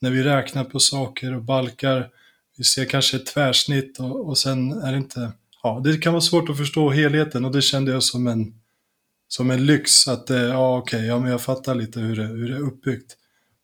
när 0.00 0.10
vi 0.10 0.22
räknar 0.22 0.64
på 0.64 0.80
saker 0.80 1.34
och 1.34 1.42
balkar, 1.42 2.08
vi 2.56 2.64
ser 2.64 2.84
kanske 2.84 3.16
ett 3.16 3.26
tvärsnitt 3.26 4.00
och, 4.00 4.28
och 4.28 4.38
sen 4.38 4.72
är 4.72 4.92
det 4.92 4.98
inte, 4.98 5.32
ja, 5.62 5.80
det 5.84 5.98
kan 5.98 6.12
vara 6.12 6.20
svårt 6.20 6.50
att 6.50 6.56
förstå 6.56 6.90
helheten 6.90 7.44
och 7.44 7.52
det 7.52 7.62
kände 7.62 7.92
jag 7.92 8.02
som 8.02 8.26
en, 8.26 8.60
som 9.28 9.50
en 9.50 9.66
lyx 9.66 10.08
att, 10.08 10.26
det, 10.26 10.42
ja 10.42 10.78
okej, 10.78 10.98
okay, 10.98 11.08
ja 11.08 11.18
men 11.18 11.30
jag 11.30 11.42
fattar 11.42 11.74
lite 11.74 12.00
hur 12.00 12.16
det, 12.16 12.26
hur 12.26 12.48
det 12.48 12.56
är 12.56 12.60
uppbyggt 12.60 13.16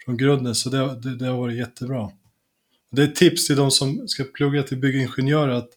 från 0.04 0.16
grunden, 0.16 0.54
så 0.54 0.70
det, 0.70 1.00
det, 1.00 1.16
det 1.16 1.26
har 1.26 1.38
varit 1.38 1.58
jättebra. 1.58 2.10
Det 2.90 3.02
är 3.02 3.06
ett 3.06 3.16
tips 3.16 3.46
till 3.46 3.56
de 3.56 3.70
som 3.70 4.08
ska 4.08 4.24
plugga 4.24 4.62
till 4.62 4.78
byggingenjörer 4.78 5.52
att 5.52 5.70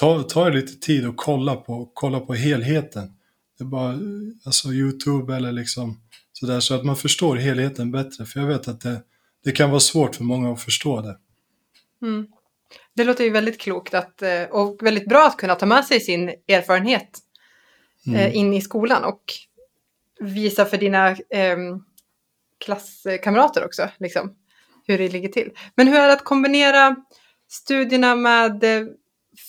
ta, 0.00 0.22
ta 0.22 0.46
er 0.46 0.52
lite 0.52 0.74
tid 0.86 1.06
och 1.06 1.16
kolla 1.16 1.56
på, 1.56 1.90
kolla 1.94 2.20
på 2.20 2.34
helheten. 2.34 3.12
Det 3.58 3.64
är 3.64 3.68
bara 3.68 3.98
alltså 4.44 4.68
YouTube 4.68 5.36
eller 5.36 5.52
liksom 5.52 6.00
sådär 6.32 6.60
så 6.60 6.74
att 6.74 6.84
man 6.84 6.96
förstår 6.96 7.36
helheten 7.36 7.92
bättre. 7.92 8.24
För 8.24 8.40
jag 8.40 8.46
vet 8.46 8.68
att 8.68 8.80
det, 8.80 9.02
det 9.44 9.52
kan 9.52 9.70
vara 9.70 9.80
svårt 9.80 10.14
för 10.14 10.24
många 10.24 10.52
att 10.52 10.62
förstå 10.62 11.00
det. 11.00 11.16
Mm. 12.02 12.26
Det 12.94 13.04
låter 13.04 13.24
ju 13.24 13.30
väldigt 13.30 13.60
klokt 13.60 13.94
att, 13.94 14.22
eh, 14.22 14.42
och 14.42 14.82
väldigt 14.82 15.08
bra 15.08 15.26
att 15.26 15.36
kunna 15.36 15.54
ta 15.54 15.66
med 15.66 15.84
sig 15.84 16.00
sin 16.00 16.28
erfarenhet 16.28 17.18
mm. 18.06 18.20
Eh, 18.20 18.36
in 18.36 18.54
i 18.54 18.60
skolan 18.60 19.04
och 19.04 19.22
visa 20.20 20.64
för 20.64 20.76
dina 20.76 21.10
eh, 21.10 21.56
klasskamrater 22.64 23.64
också 23.64 23.88
liksom, 23.98 24.34
hur 24.86 24.98
det 24.98 25.08
ligger 25.08 25.28
till. 25.28 25.50
Men 25.74 25.88
hur 25.88 25.96
är 25.96 26.06
det 26.06 26.12
att 26.12 26.24
kombinera 26.24 26.96
studierna 27.48 28.16
med 28.16 28.64
eh, 28.64 28.86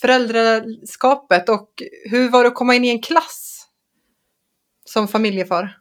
föräldraskapet 0.02 1.50
och 1.50 1.70
hur 2.12 2.30
var 2.30 2.44
det 2.44 2.48
att 2.48 2.56
komma 2.56 2.76
in 2.76 2.86
i 2.86 2.90
en 2.90 3.02
klass 3.02 3.68
som 4.86 5.08
familjefar? 5.08 5.78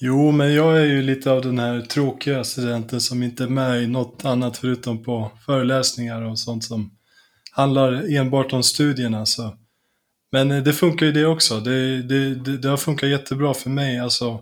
Jo, 0.00 0.30
men 0.30 0.54
jag 0.54 0.80
är 0.80 0.84
ju 0.84 1.02
lite 1.02 1.30
av 1.30 1.42
den 1.42 1.58
här 1.58 1.80
tråkiga 1.80 2.44
studenten 2.44 3.00
som 3.00 3.22
inte 3.22 3.44
är 3.44 3.48
med 3.48 3.82
i 3.82 3.86
något 3.86 4.24
annat 4.24 4.58
förutom 4.58 5.04
på 5.04 5.30
föreläsningar 5.46 6.22
och 6.22 6.38
sånt 6.38 6.64
som 6.64 6.90
handlar 7.52 8.16
enbart 8.16 8.52
om 8.52 8.62
studierna. 8.62 9.26
Så. 9.26 9.56
Men 10.32 10.50
eh, 10.50 10.62
det 10.62 10.72
funkar 10.72 11.06
ju 11.06 11.12
det 11.12 11.26
också. 11.26 11.60
Det, 11.60 12.02
det, 12.02 12.34
det, 12.34 12.56
det 12.56 12.68
har 12.68 12.76
funkat 12.76 13.08
jättebra 13.08 13.54
för 13.54 13.70
mig. 13.70 13.98
Alltså, 13.98 14.40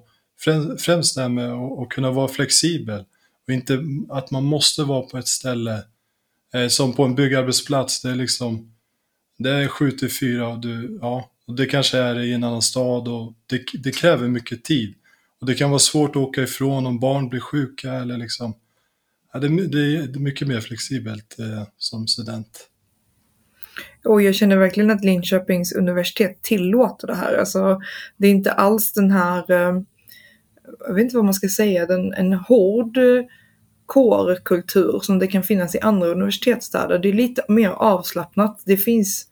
främst 0.78 1.14
det 1.14 1.22
här 1.22 1.28
med 1.28 1.52
att, 1.52 1.78
att, 1.78 1.88
kunna 1.88 2.10
vara 2.10 2.28
flexibel 2.28 3.04
och 3.46 3.54
inte 3.54 3.78
att 4.08 4.30
man 4.30 4.44
måste 4.44 4.82
vara 4.82 5.02
på 5.02 5.18
ett 5.18 5.28
ställe 5.28 5.82
eh, 6.54 6.68
som 6.68 6.92
på 6.92 7.04
en 7.04 7.14
byggarbetsplats. 7.14 8.02
Det 8.02 8.10
är 8.10 8.14
liksom 8.14 8.75
det 9.38 9.50
är 9.50 9.68
7 9.68 9.90
till 9.90 10.10
4 10.10 10.48
och 10.48 10.60
du, 10.60 10.98
ja, 11.00 11.30
och 11.46 11.56
det 11.56 11.66
kanske 11.66 11.98
är 11.98 12.20
i 12.20 12.32
en 12.32 12.44
annan 12.44 12.62
stad 12.62 13.08
och 13.08 13.34
det, 13.46 13.62
det 13.82 13.96
kräver 13.96 14.28
mycket 14.28 14.64
tid. 14.64 14.94
Och 15.40 15.46
det 15.46 15.54
kan 15.54 15.70
vara 15.70 15.78
svårt 15.78 16.10
att 16.10 16.16
åka 16.16 16.42
ifrån 16.42 16.86
om 16.86 17.00
barn 17.00 17.28
blir 17.28 17.40
sjuka 17.40 17.92
eller 17.92 18.16
liksom. 18.16 18.54
Ja, 19.32 19.40
det, 19.40 19.66
det, 19.66 19.96
är 19.96 20.18
mycket 20.18 20.48
mer 20.48 20.60
flexibelt 20.60 21.38
eh, 21.38 21.62
som 21.78 22.06
student. 22.06 22.68
Och 24.04 24.22
jag 24.22 24.34
känner 24.34 24.56
verkligen 24.56 24.90
att 24.90 25.04
Linköpings 25.04 25.72
universitet 25.72 26.42
tillåter 26.42 27.06
det 27.06 27.14
här. 27.14 27.34
Alltså, 27.38 27.80
det 28.16 28.26
är 28.26 28.30
inte 28.30 28.52
alls 28.52 28.92
den 28.92 29.10
här, 29.10 29.50
eh, 29.50 29.82
jag 30.88 30.94
vet 30.94 31.02
inte 31.02 31.16
vad 31.16 31.24
man 31.24 31.34
ska 31.34 31.48
säga, 31.48 31.86
den, 31.86 32.12
en 32.14 32.32
hård 32.32 32.98
kårkultur 33.86 35.00
som 35.02 35.18
det 35.18 35.26
kan 35.26 35.42
finnas 35.42 35.74
i 35.74 35.80
andra 35.80 36.08
universitetsstäder. 36.08 36.98
Det 36.98 37.08
är 37.08 37.12
lite 37.12 37.44
mer 37.48 37.70
avslappnat. 37.70 38.60
Det 38.64 38.76
finns 38.76 39.26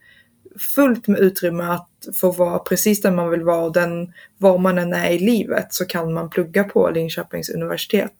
fullt 0.75 1.08
med 1.08 1.20
utrymme 1.20 1.64
att 1.64 1.88
få 2.20 2.30
vara 2.30 2.58
precis 2.58 3.02
där 3.02 3.11
man 3.11 3.30
vill 3.30 3.42
vara 3.42 3.64
och 3.64 3.73
den, 3.73 4.12
var 4.38 4.58
man 4.58 4.78
än 4.78 4.92
är 4.92 5.11
i 5.11 5.18
livet 5.18 5.75
så 5.75 5.84
kan 5.84 6.12
man 6.12 6.30
plugga 6.30 6.64
på 6.64 6.90
Linköpings 6.90 7.50
universitet. 7.50 8.14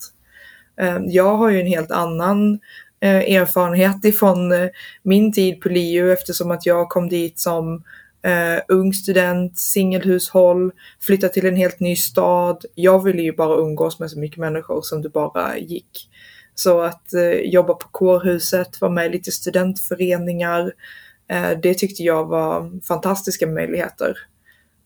Eh, 0.81 0.99
jag 1.07 1.37
har 1.37 1.51
ju 1.51 1.61
en 1.61 1.67
helt 1.67 1.91
annan 1.91 2.59
eh, 3.01 3.37
erfarenhet 3.37 4.05
ifrån 4.05 4.53
eh, 4.53 4.69
min 5.03 5.33
tid 5.33 5.61
på 5.61 5.69
LiU 5.69 6.13
eftersom 6.13 6.51
att 6.51 6.67
jag 6.67 6.89
kom 6.89 7.09
dit 7.09 7.39
som 7.39 7.83
eh, 8.25 8.63
ung 8.69 8.93
student, 8.93 9.59
singelhushåll, 9.59 10.73
flytta 11.01 11.29
till 11.29 11.47
en 11.47 11.57
helt 11.57 11.81
ny 11.81 11.97
stad. 11.97 12.65
Jag 12.75 13.05
ville 13.05 13.23
ju 13.23 13.33
bara 13.33 13.61
umgås 13.61 13.99
med 13.99 14.11
så 14.11 14.19
mycket 14.19 14.39
människor 14.39 14.83
som 14.83 15.03
det 15.03 15.09
bara 15.09 15.59
gick. 15.59 16.09
Så 16.55 16.81
att 16.81 17.15
eh, 17.15 17.31
jobba 17.31 17.75
på 17.75 17.89
kårhuset, 17.89 18.81
vara 18.81 18.93
med 18.93 19.07
i 19.07 19.09
lite 19.09 19.33
studentföreningar, 19.33 20.73
eh, 21.29 21.51
det 21.63 21.75
tyckte 21.75 22.03
jag 22.03 22.25
var 22.27 22.81
fantastiska 22.81 23.47
möjligheter. 23.47 24.17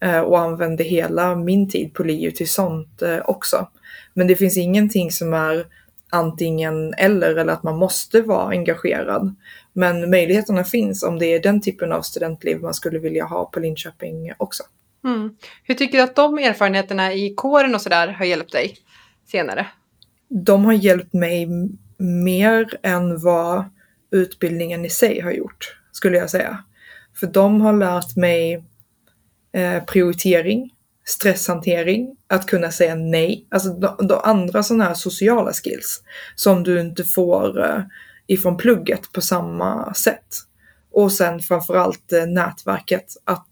Eh, 0.01 0.21
och 0.21 0.39
använde 0.39 0.85
hela 0.85 1.37
min 1.37 1.69
tid 1.69 1.95
på 1.95 2.03
LiU 2.03 2.31
till 2.31 2.49
sånt 2.49 3.03
eh, 3.03 3.19
också. 3.25 3.69
Men 4.15 4.27
det 4.27 4.37
finns 4.37 4.57
ingenting 4.57 5.11
som 5.11 5.35
är 5.35 5.67
antingen 6.11 6.95
eller 6.95 7.37
eller 7.37 7.53
att 7.53 7.63
man 7.63 7.77
måste 7.77 8.23
vara 8.23 8.49
engagerad. 8.49 9.35
Men 9.79 10.11
möjligheterna 10.11 10.65
finns 10.65 11.03
om 11.03 11.19
det 11.19 11.27
är 11.27 11.43
den 11.43 11.61
typen 11.61 11.93
av 11.93 12.03
studentliv 12.03 12.61
man 12.61 12.75
skulle 12.75 12.99
vilja 12.99 13.25
ha 13.25 13.45
på 13.45 13.61
Linköping 13.61 14.33
också. 14.37 14.63
Mm. 15.05 15.37
Hur 15.63 15.75
tycker 15.75 15.99
du 15.99 16.05
att 16.05 16.17
de 16.17 16.39
erfarenheterna 16.39 17.13
i 17.13 17.35
kåren 17.35 17.75
och 17.75 17.81
sådär 17.81 18.09
har 18.09 18.25
hjälpt 18.25 18.53
dig 18.53 18.77
senare? 19.27 19.67
De 20.29 20.65
har 20.65 20.73
hjälpt 20.73 21.13
mig 21.13 21.49
mer 21.99 22.79
än 22.83 23.21
vad 23.21 23.65
utbildningen 24.11 24.85
i 24.85 24.91
sig 24.91 25.21
har 25.21 25.33
gjort, 25.33 25.79
skulle 25.93 26.19
jag 26.19 26.31
säga. 26.31 26.65
För 27.21 27.27
de 27.27 27.61
har 27.61 27.73
lärt 27.73 28.17
mig 28.17 28.65
eh, 29.53 29.85
prioritering, 29.85 30.75
stresshantering, 31.07 32.17
att 32.27 32.47
kunna 32.47 32.71
säga 32.71 32.95
nej. 32.95 33.47
Alltså 33.51 33.69
de, 33.69 34.07
de 34.09 34.21
andra 34.25 34.63
sådana 34.63 34.85
här 34.85 34.95
sociala 34.95 35.53
skills 35.53 36.03
som 36.35 36.63
du 36.63 36.81
inte 36.81 37.05
får 37.05 37.65
eh, 37.65 37.83
ifrån 38.29 38.57
plugget 38.57 39.13
på 39.13 39.21
samma 39.21 39.95
sätt. 39.95 40.27
Och 40.93 41.13
sen 41.13 41.41
framförallt 41.41 42.13
eh, 42.13 42.27
nätverket, 42.27 43.17
att 43.25 43.49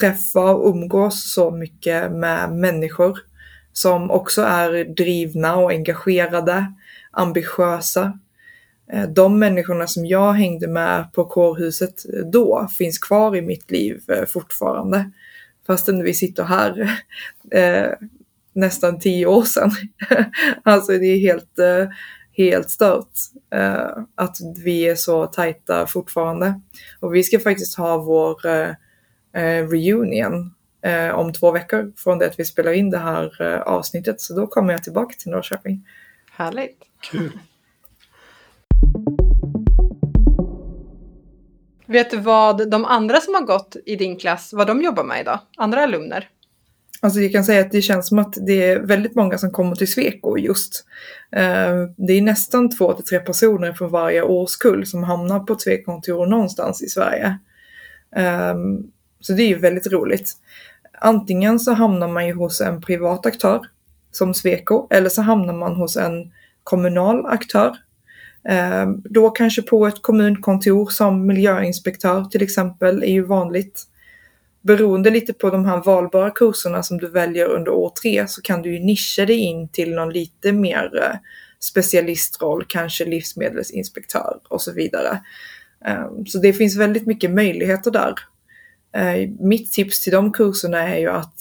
träffa 0.00 0.40
och 0.40 0.70
umgås 0.70 1.32
så 1.32 1.50
mycket 1.50 2.12
med 2.12 2.52
människor 2.52 3.18
som 3.72 4.10
också 4.10 4.42
är 4.42 4.84
drivna 4.84 5.56
och 5.56 5.70
engagerade, 5.70 6.72
ambitiösa. 7.10 8.18
Eh, 8.92 9.08
de 9.08 9.38
människorna 9.38 9.86
som 9.86 10.06
jag 10.06 10.32
hängde 10.32 10.68
med 10.68 11.12
på 11.12 11.24
kårhuset 11.24 12.14
eh, 12.14 12.20
då 12.20 12.68
finns 12.78 12.98
kvar 12.98 13.36
i 13.36 13.42
mitt 13.42 13.70
liv 13.70 14.00
fortfarande. 14.28 15.10
Fastän 15.66 16.02
vi 16.02 16.14
sitter 16.14 16.44
här 16.44 17.00
nästan 18.52 18.98
tio 18.98 19.26
år 19.26 19.42
sedan. 19.42 19.70
alltså 20.62 20.92
det 20.92 21.06
är 21.06 21.18
helt, 21.18 21.58
helt 22.38 22.70
stört 22.70 23.12
eh, 23.54 23.90
att 24.14 24.36
vi 24.64 24.88
är 24.88 24.94
så 24.94 25.26
tajta 25.26 25.86
fortfarande. 25.86 26.60
Och 27.00 27.14
vi 27.14 27.22
ska 27.22 27.38
faktiskt 27.38 27.78
ha 27.78 27.98
vår 27.98 28.46
eh, 28.46 28.68
eh 29.32 29.68
reunion 29.68 30.54
eh, 30.82 31.10
om 31.10 31.32
två 31.32 31.50
veckor 31.50 31.92
från 31.96 32.18
det 32.18 32.26
att 32.26 32.38
vi 32.38 32.44
spelar 32.44 32.72
in 32.72 32.90
det 32.90 32.98
här 32.98 33.42
eh, 33.42 33.60
avsnittet. 33.60 34.20
Så 34.20 34.34
då 34.34 34.46
kommer 34.46 34.72
jag 34.72 34.84
tillbaka 34.84 35.14
till 35.18 35.30
Norrköping. 35.30 35.88
Härligt. 36.30 36.78
Kul. 37.00 37.38
Vet 41.86 42.10
du 42.10 42.16
vad 42.16 42.70
de 42.70 42.84
andra 42.84 43.20
som 43.20 43.34
har 43.34 43.42
gått 43.42 43.76
i 43.86 43.96
din 43.96 44.16
klass, 44.16 44.52
vad 44.52 44.66
de 44.66 44.82
jobbar 44.82 45.04
med 45.04 45.20
idag? 45.20 45.38
Andra 45.56 45.82
alumner? 45.82 46.28
Alltså 47.00 47.20
jag 47.20 47.32
kan 47.32 47.44
säga 47.44 47.60
att 47.60 47.72
det 47.72 47.82
känns 47.82 48.08
som 48.08 48.18
att 48.18 48.34
det 48.46 48.70
är 48.70 48.80
väldigt 48.80 49.14
många 49.14 49.38
som 49.38 49.50
kommer 49.50 49.76
till 49.76 49.92
Sweco 49.92 50.38
just. 50.38 50.84
Eh, 51.32 51.74
det 51.96 52.12
är 52.12 52.22
nästan 52.22 52.70
två 52.70 52.92
till 52.92 53.04
tre 53.04 53.20
personer 53.20 53.72
från 53.72 53.90
varje 53.90 54.22
årskull 54.22 54.86
som 54.86 55.04
hamnar 55.04 55.40
på 55.40 55.52
ett 55.52 55.60
Sweco-kontor 55.60 56.26
någonstans 56.26 56.82
i 56.82 56.88
Sverige. 56.88 57.38
Ehm, 58.16 58.82
så 59.20 59.32
det 59.32 59.42
är 59.42 59.48
ju 59.48 59.58
väldigt 59.58 59.92
roligt. 59.92 60.32
Antingen 61.00 61.60
så 61.60 61.72
hamnar 61.72 62.08
man 62.08 62.26
ju 62.26 62.34
hos 62.34 62.60
en 62.60 62.80
privat 62.80 63.26
aktör 63.26 63.60
som 64.12 64.34
Sweco 64.34 64.86
eller 64.90 65.08
så 65.08 65.22
hamnar 65.22 65.54
man 65.54 65.76
hos 65.76 65.96
en 65.96 66.32
kommunal 66.64 67.26
aktör 67.26 67.76
ehm, 68.48 69.02
då 69.04 69.30
kanske 69.30 69.62
på 69.62 69.86
ett 69.86 70.02
kommunkontor 70.02 70.86
som 70.86 71.26
miljöinspektör 71.26 72.24
till 72.24 72.42
exempel 72.42 73.02
är 73.02 73.12
ju 73.12 73.22
vanligt. 73.22 73.84
Beroende 74.68 75.10
lite 75.10 75.32
på 75.32 75.50
de 75.50 75.64
här 75.64 75.82
valbara 75.82 76.30
kurserna 76.30 76.82
som 76.82 76.98
du 76.98 77.08
väljer 77.08 77.46
under 77.46 77.72
år 77.72 77.92
tre 78.02 78.28
så 78.28 78.42
kan 78.42 78.62
du 78.62 78.72
ju 78.72 78.84
nischa 78.84 79.26
dig 79.26 79.38
in 79.38 79.68
till 79.68 79.94
någon 79.94 80.12
lite 80.12 80.52
mer 80.52 80.90
eh, 81.02 81.16
specialistroll, 81.60 82.64
kanske 82.68 83.04
livsmedelsinspektör 83.04 84.40
och 84.48 84.62
så 84.62 84.72
vidare. 84.72 85.20
Ehm, 85.84 86.26
så 86.26 86.38
det 86.38 86.52
finns 86.52 86.76
väldigt 86.76 87.06
mycket 87.06 87.30
möjligheter 87.30 87.90
där. 87.90 88.14
Eh, 88.92 89.30
mitt 89.40 89.72
tips 89.72 90.04
till 90.04 90.12
de 90.12 90.32
kurserna 90.32 90.88
är 90.88 90.98
ju 90.98 91.08
att 91.08 91.40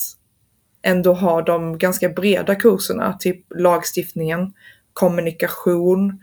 ändå 0.82 1.14
ha 1.14 1.42
de 1.42 1.78
ganska 1.78 2.10
breda 2.10 2.56
kurserna, 2.56 3.14
typ 3.20 3.46
lagstiftningen, 3.56 4.54
kommunikation, 4.94 6.20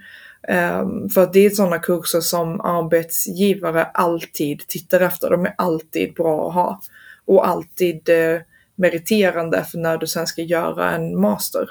Ehm, 0.49 1.09
för 1.09 1.23
att 1.23 1.33
det 1.33 1.47
är 1.47 1.51
sådana 1.51 1.79
kurser 1.79 2.21
som 2.21 2.61
arbetsgivare 2.61 3.85
alltid 3.85 4.67
tittar 4.67 5.01
efter. 5.01 5.31
De 5.31 5.47
är 5.47 5.55
alltid 5.59 6.15
bra 6.15 6.49
att 6.49 6.55
ha. 6.55 6.81
Och 7.25 7.49
alltid 7.49 8.09
eh, 8.09 8.41
meriterande 8.75 9.65
för 9.65 9.79
när 9.79 9.99
du 9.99 10.07
sen 10.07 10.27
ska 10.27 10.43
göra 10.43 10.91
en 10.91 11.21
master. 11.21 11.71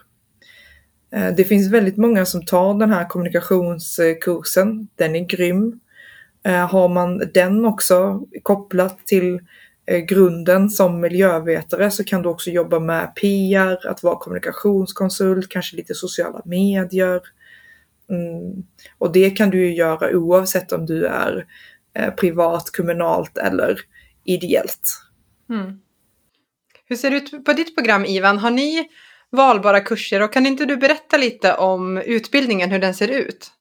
Ehm, 1.12 1.36
det 1.36 1.44
finns 1.44 1.72
väldigt 1.72 1.98
många 1.98 2.26
som 2.26 2.46
tar 2.46 2.74
den 2.74 2.92
här 2.92 3.10
kommunikationskursen. 3.10 4.88
Den 4.96 5.16
är 5.16 5.26
grym. 5.26 5.80
Ehm, 6.44 6.68
har 6.68 6.88
man 6.88 7.22
den 7.34 7.66
också 7.66 8.22
kopplat 8.44 9.08
till 9.08 9.40
eh, 9.86 10.00
grunden 10.00 10.70
som 10.70 11.00
miljövetare 11.00 11.92
så 11.92 12.04
kan 12.04 12.22
du 12.22 12.30
också 12.30 12.50
jobba 12.50 12.80
med 12.80 13.16
PR, 13.16 13.88
att 13.88 14.04
vara 14.04 14.16
kommunikationskonsult, 14.16 15.50
kanske 15.50 15.76
lite 15.76 15.96
sociala 15.96 16.42
medier 16.46 17.22
Mm. 18.14 18.64
Och 18.98 19.12
det 19.12 19.30
kan 19.30 19.50
du 19.50 19.66
ju 19.66 19.76
göra 19.76 20.18
oavsett 20.18 20.72
om 20.72 20.86
du 20.86 21.06
är 21.06 21.46
eh, 21.96 22.10
privat, 22.10 22.72
kommunalt 22.72 23.38
eller 23.38 23.80
ideellt. 24.26 24.90
Mm. 25.50 25.80
Hur 26.86 26.96
ser 26.96 27.12
det 27.12 27.18
ut 27.18 27.46
på 27.46 27.54
ditt 27.54 27.76
program 27.76 28.06
Ivan? 28.06 28.38
Har 28.38 28.52
ni 28.52 28.88
valbara 29.30 29.80
kurser 29.80 30.22
och 30.22 30.34
kan 30.34 30.46
inte 30.46 30.66
du 30.66 30.78
berätta 30.78 31.18
lite 31.18 31.54
om 31.54 31.98
utbildningen, 31.98 32.72
hur 32.72 32.80
den 32.80 32.94
ser 32.94 33.08
ut? 33.08 33.52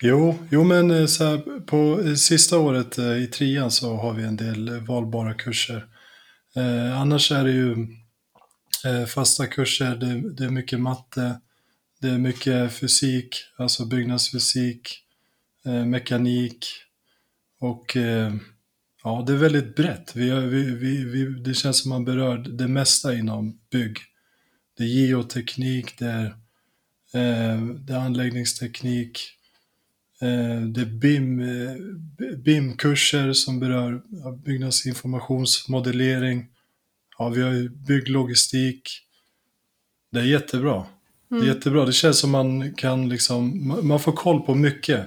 Jo, 0.00 0.38
jo 0.50 0.64
men 0.64 0.90
eh, 0.90 1.06
så 1.06 1.24
här, 1.24 1.60
på 1.60 2.00
eh, 2.00 2.14
sista 2.14 2.58
året 2.58 2.98
eh, 2.98 3.22
i 3.22 3.26
trean 3.26 3.70
så 3.70 3.94
har 3.94 4.12
vi 4.12 4.22
en 4.22 4.36
del 4.36 4.80
valbara 4.80 5.34
kurser. 5.34 5.86
Eh, 6.56 7.00
annars 7.00 7.32
är 7.32 7.44
det 7.44 7.50
ju 7.50 7.86
eh, 8.84 9.06
fasta 9.06 9.46
kurser, 9.46 9.96
det, 9.96 10.34
det, 10.34 10.44
är 10.44 10.50
mycket 10.50 10.80
matte, 10.80 11.40
det 12.04 12.10
är 12.10 12.18
mycket 12.18 12.72
fysik, 12.72 13.36
alltså 13.56 13.86
byggnadsfysik, 13.86 15.00
eh, 15.64 15.84
mekanik 15.84 16.66
och 17.60 17.96
eh, 17.96 18.34
ja, 19.04 19.24
det 19.26 19.32
är 19.32 19.36
väldigt 19.36 19.76
brett. 19.76 20.16
Vi, 20.16 20.30
vi, 20.30 20.74
vi, 20.74 21.04
vi, 21.04 21.24
det 21.24 21.54
känns 21.54 21.82
som 21.82 21.88
man 21.88 22.04
berör 22.04 22.38
det 22.38 22.68
mesta 22.68 23.14
inom 23.14 23.60
bygg. 23.70 23.98
Det 24.76 24.84
är 24.84 24.88
geoteknik, 24.88 25.98
det 25.98 26.06
är, 26.06 26.26
eh, 27.14 27.62
det 27.66 27.92
är 27.92 27.98
anläggningsteknik, 27.98 29.20
eh, 30.20 30.60
det 30.60 30.80
är 30.80 30.98
BIM, 31.00 31.40
eh, 31.40 31.76
BIM-kurser 32.36 33.32
som 33.32 33.60
berör 33.60 34.02
byggnadsinformationsmodellering. 34.44 36.46
Ja, 37.18 37.28
vi 37.28 37.42
har 37.42 37.68
bygglogistik. 37.86 39.00
Det 40.12 40.20
är 40.20 40.24
jättebra. 40.24 40.86
Det 41.34 41.38
är 41.38 41.42
mm. 41.42 41.56
jättebra. 41.56 41.84
Det 41.84 41.92
känns 41.92 42.18
som 42.18 42.30
man 42.30 42.74
kan 42.74 43.08
liksom, 43.08 43.72
man 43.82 44.00
får 44.00 44.12
koll 44.12 44.40
på 44.40 44.54
mycket 44.54 45.00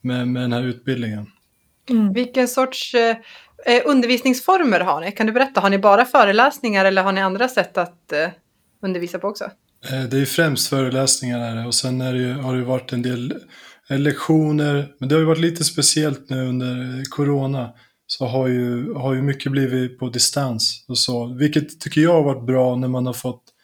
med, 0.00 0.28
med 0.28 0.42
den 0.42 0.52
här 0.52 0.62
utbildningen. 0.62 1.26
Mm. 1.90 2.12
Vilken 2.12 2.48
sorts 2.48 2.94
eh, 2.94 3.16
eh, 3.66 3.82
undervisningsformer 3.84 4.80
har 4.80 5.00
ni? 5.00 5.12
Kan 5.12 5.26
du 5.26 5.32
berätta? 5.32 5.60
Har 5.60 5.70
ni 5.70 5.78
bara 5.78 6.04
föreläsningar 6.04 6.84
eller 6.84 7.02
har 7.02 7.12
ni 7.12 7.20
andra 7.20 7.48
sätt 7.48 7.78
att 7.78 8.12
eh, 8.12 8.28
undervisa 8.82 9.18
på 9.18 9.28
också? 9.28 9.44
Eh, 9.90 10.02
det 10.10 10.18
är 10.18 10.24
främst 10.24 10.68
föreläsningar 10.68 11.66
och 11.66 11.74
sen 11.74 12.00
är 12.00 12.12
det 12.12 12.18
ju, 12.18 12.32
har 12.32 12.56
det 12.56 12.62
varit 12.62 12.92
en 12.92 13.02
del 13.02 13.34
eh, 13.88 13.98
lektioner. 13.98 14.88
Men 14.98 15.08
det 15.08 15.14
har 15.14 15.20
ju 15.20 15.26
varit 15.26 15.40
lite 15.40 15.64
speciellt 15.64 16.30
nu 16.30 16.48
under 16.48 17.02
corona. 17.10 17.70
Så 18.06 18.26
har 18.26 18.48
ju, 18.48 18.94
har 18.94 19.14
ju 19.14 19.22
mycket 19.22 19.52
blivit 19.52 19.98
på 19.98 20.08
distans 20.08 20.84
och 20.88 20.98
så. 20.98 21.34
Vilket 21.34 21.80
tycker 21.80 22.00
jag 22.00 22.12
har 22.12 22.22
varit 22.22 22.46
bra 22.46 22.76
när 22.76 22.88
man 22.88 23.06
har 23.06 23.12
fått 23.12 23.42
Eh, 23.42 23.59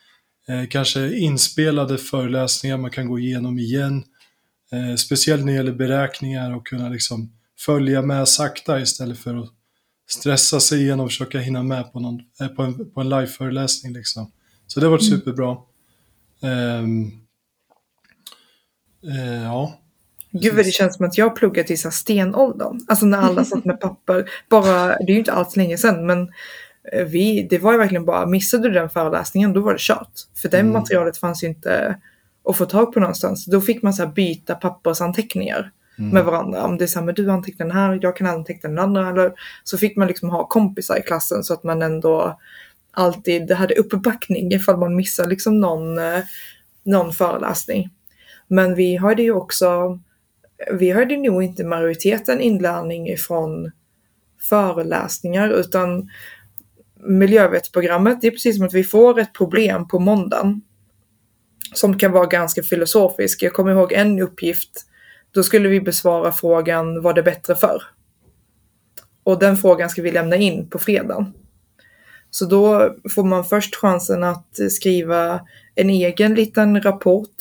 kanske 0.70 1.16
inspelade 1.16 1.98
föreläsningar 1.98 2.76
man 2.76 2.90
kan 2.90 3.08
gå 3.08 3.18
igenom 3.18 3.58
igen. 3.58 4.04
Eh, 4.72 4.96
speciellt 4.96 5.44
när 5.44 5.52
det 5.52 5.56
gäller 5.56 5.72
beräkningar 5.72 6.56
och 6.56 6.66
kunna 6.66 6.88
liksom 6.88 7.32
följa 7.58 8.02
med 8.02 8.28
sakta 8.28 8.80
istället 8.80 9.18
för 9.18 9.34
att 9.34 9.48
stressa 10.08 10.60
sig 10.60 10.82
igenom 10.82 11.04
och 11.04 11.10
försöka 11.10 11.38
hinna 11.38 11.62
med 11.62 11.92
på, 11.92 12.00
någon, 12.00 12.20
eh, 12.40 12.48
på 12.48 12.62
en, 12.62 12.90
på 12.90 13.00
en 13.00 13.08
live-föreläsning. 13.08 13.92
Liksom. 13.92 14.32
Så 14.66 14.80
det 14.80 14.86
har 14.86 14.90
varit 14.90 15.08
mm. 15.08 15.18
superbra. 15.18 15.56
Um, 16.40 17.06
uh, 19.04 19.42
ja. 19.42 19.78
Gud 20.30 20.54
vad 20.54 20.64
det 20.64 20.70
känns 20.70 20.96
som 20.96 21.06
att 21.06 21.18
jag 21.18 21.36
pluggat 21.36 21.70
i 21.70 21.76
stenåldern. 21.76 22.80
Alltså 22.88 23.06
när 23.06 23.18
alla 23.18 23.44
satt 23.44 23.64
med 23.64 23.80
papper. 23.80 24.30
Bara, 24.48 24.86
det 24.86 25.04
är 25.04 25.10
ju 25.10 25.18
inte 25.18 25.32
alls 25.32 25.56
länge 25.56 25.78
sedan 25.78 26.06
men 26.06 26.18
Eh, 26.18 26.32
vi, 27.06 27.46
det 27.50 27.58
var 27.58 27.72
ju 27.72 27.78
verkligen 27.78 28.04
bara, 28.04 28.26
missade 28.26 28.68
du 28.68 28.74
den 28.74 28.90
föreläsningen 28.90 29.52
då 29.52 29.60
var 29.60 29.72
det 29.72 29.80
kört. 29.80 30.12
För 30.42 30.48
det 30.48 30.58
mm. 30.58 30.72
materialet 30.72 31.18
fanns 31.18 31.44
ju 31.44 31.48
inte 31.48 32.00
och 32.42 32.56
få 32.56 32.66
tag 32.66 32.92
på 32.92 33.00
någonstans. 33.00 33.44
Då 33.44 33.60
fick 33.60 33.82
man 33.82 33.94
så 33.94 34.06
byta 34.06 34.54
pappersanteckningar 34.54 35.72
Mm. 35.98 36.10
med 36.10 36.24
varandra. 36.24 36.64
Om 36.64 36.78
det 36.78 36.84
är 36.84 36.86
så 36.86 36.98
här, 36.98 37.06
men 37.06 37.14
du 37.14 37.30
antecknar 37.30 37.66
den 37.66 37.76
här, 37.76 37.98
jag 38.02 38.16
kan 38.16 38.26
anteckna 38.26 38.68
den 38.68 38.78
andra. 38.78 39.08
Eller, 39.08 39.32
så 39.64 39.78
fick 39.78 39.96
man 39.96 40.08
liksom 40.08 40.30
ha 40.30 40.48
kompisar 40.48 40.98
i 40.98 41.02
klassen 41.02 41.44
så 41.44 41.54
att 41.54 41.64
man 41.64 41.82
ändå 41.82 42.38
alltid 42.90 43.50
hade 43.50 43.74
uppbackning 43.74 44.52
ifall 44.52 44.76
man 44.76 44.96
missar 44.96 45.26
liksom 45.26 45.60
någon, 45.60 45.98
eh, 45.98 46.20
någon 46.84 47.12
föreläsning. 47.12 47.90
Men 48.48 48.74
vi 48.74 48.96
hade 48.96 49.22
ju 49.22 49.32
också, 49.32 49.98
vi 50.72 50.90
hade 50.90 51.16
nog 51.16 51.42
inte 51.42 51.64
majoriteten 51.64 52.40
inlärning 52.40 53.08
ifrån 53.08 53.70
föreläsningar 54.48 55.48
utan 55.48 56.10
miljövetsprogrammet, 57.06 58.20
det 58.20 58.26
är 58.26 58.30
precis 58.30 58.56
som 58.56 58.66
att 58.66 58.74
vi 58.74 58.84
får 58.84 59.18
ett 59.18 59.32
problem 59.32 59.88
på 59.88 59.98
måndagen 59.98 60.62
som 61.74 61.98
kan 61.98 62.12
vara 62.12 62.26
ganska 62.26 62.62
filosofisk. 62.62 63.42
Jag 63.42 63.52
kommer 63.52 63.72
ihåg 63.72 63.92
en 63.92 64.18
uppgift, 64.18 64.70
då 65.30 65.42
skulle 65.42 65.68
vi 65.68 65.80
besvara 65.80 66.32
frågan 66.32 67.02
var 67.02 67.14
det 67.14 67.22
bättre 67.22 67.54
för? 67.54 67.82
Och 69.22 69.38
den 69.38 69.56
frågan 69.56 69.90
ska 69.90 70.02
vi 70.02 70.10
lämna 70.10 70.36
in 70.36 70.70
på 70.70 70.78
fredagen. 70.78 71.32
Så 72.30 72.44
då 72.44 72.94
får 73.14 73.24
man 73.24 73.44
först 73.44 73.76
chansen 73.76 74.24
att 74.24 74.58
skriva 74.70 75.40
en 75.74 75.90
egen 75.90 76.34
liten 76.34 76.82
rapport 76.82 77.34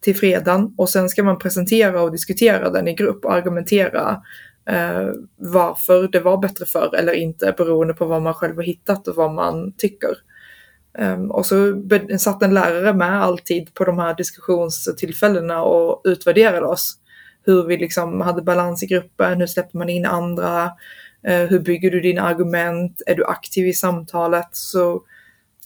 till 0.00 0.16
fredagen 0.16 0.74
och 0.76 0.88
sen 0.88 1.08
ska 1.08 1.22
man 1.22 1.38
presentera 1.38 2.02
och 2.02 2.12
diskutera 2.12 2.70
den 2.70 2.88
i 2.88 2.94
grupp 2.94 3.24
och 3.24 3.34
argumentera 3.34 4.22
eh, 4.66 5.08
varför 5.36 6.08
det 6.08 6.20
var 6.20 6.38
bättre 6.38 6.66
för 6.66 6.94
eller 6.94 7.12
inte 7.12 7.54
beroende 7.56 7.94
på 7.94 8.06
vad 8.06 8.22
man 8.22 8.34
själv 8.34 8.56
har 8.56 8.62
hittat 8.62 9.08
och 9.08 9.16
vad 9.16 9.34
man 9.34 9.72
tycker. 9.72 10.16
Um, 10.98 11.30
och 11.30 11.46
så 11.46 11.82
satt 12.18 12.42
en 12.42 12.54
lärare 12.54 12.94
med 12.94 13.22
alltid 13.22 13.74
på 13.74 13.84
de 13.84 13.98
här 13.98 14.14
diskussionstillfällena 14.14 15.62
och 15.62 16.00
utvärderade 16.04 16.66
oss. 16.66 16.98
Hur 17.44 17.66
vi 17.66 17.76
liksom 17.76 18.20
hade 18.20 18.42
balans 18.42 18.82
i 18.82 18.86
gruppen, 18.86 19.40
hur 19.40 19.46
släppte 19.46 19.76
man 19.76 19.88
in 19.88 20.06
andra, 20.06 20.64
eh, 21.26 21.40
hur 21.40 21.58
bygger 21.58 21.90
du 21.90 22.00
dina 22.00 22.22
argument, 22.22 23.02
är 23.06 23.14
du 23.14 23.24
aktiv 23.24 23.66
i 23.66 23.72
samtalet? 23.72 24.48
Så 24.52 25.02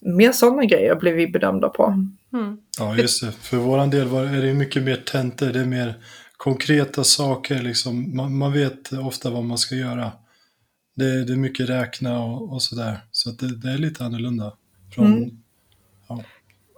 mer 0.02 0.32
sådana 0.32 0.64
grejer 0.64 0.94
blev 0.94 1.14
vi 1.14 1.26
bedömda 1.26 1.68
på. 1.68 1.84
Mm. 2.32 2.58
Ja, 2.78 2.96
just 2.96 3.22
det. 3.22 3.32
För 3.32 3.56
våran 3.56 3.90
del 3.90 4.08
var, 4.08 4.24
är 4.24 4.42
det 4.42 4.54
mycket 4.54 4.82
mer 4.82 4.96
tentor. 4.96 5.46
Det 5.46 5.60
är 5.60 5.64
mer 5.64 5.94
konkreta 6.36 7.04
saker. 7.04 7.62
Liksom. 7.62 8.16
Man, 8.16 8.38
man 8.38 8.52
vet 8.52 8.92
ofta 8.92 9.30
vad 9.30 9.44
man 9.44 9.58
ska 9.58 9.74
göra. 9.74 10.12
Det, 10.96 11.24
det 11.24 11.32
är 11.32 11.36
mycket 11.36 11.68
räkna 11.68 12.24
och, 12.24 12.52
och 12.52 12.62
sådär. 12.62 13.00
Så 13.10 13.30
att 13.30 13.38
det, 13.38 13.56
det 13.56 13.70
är 13.70 13.78
lite 13.78 14.04
annorlunda. 14.04 14.52
Från, 14.94 15.30
Mm. 16.10 16.24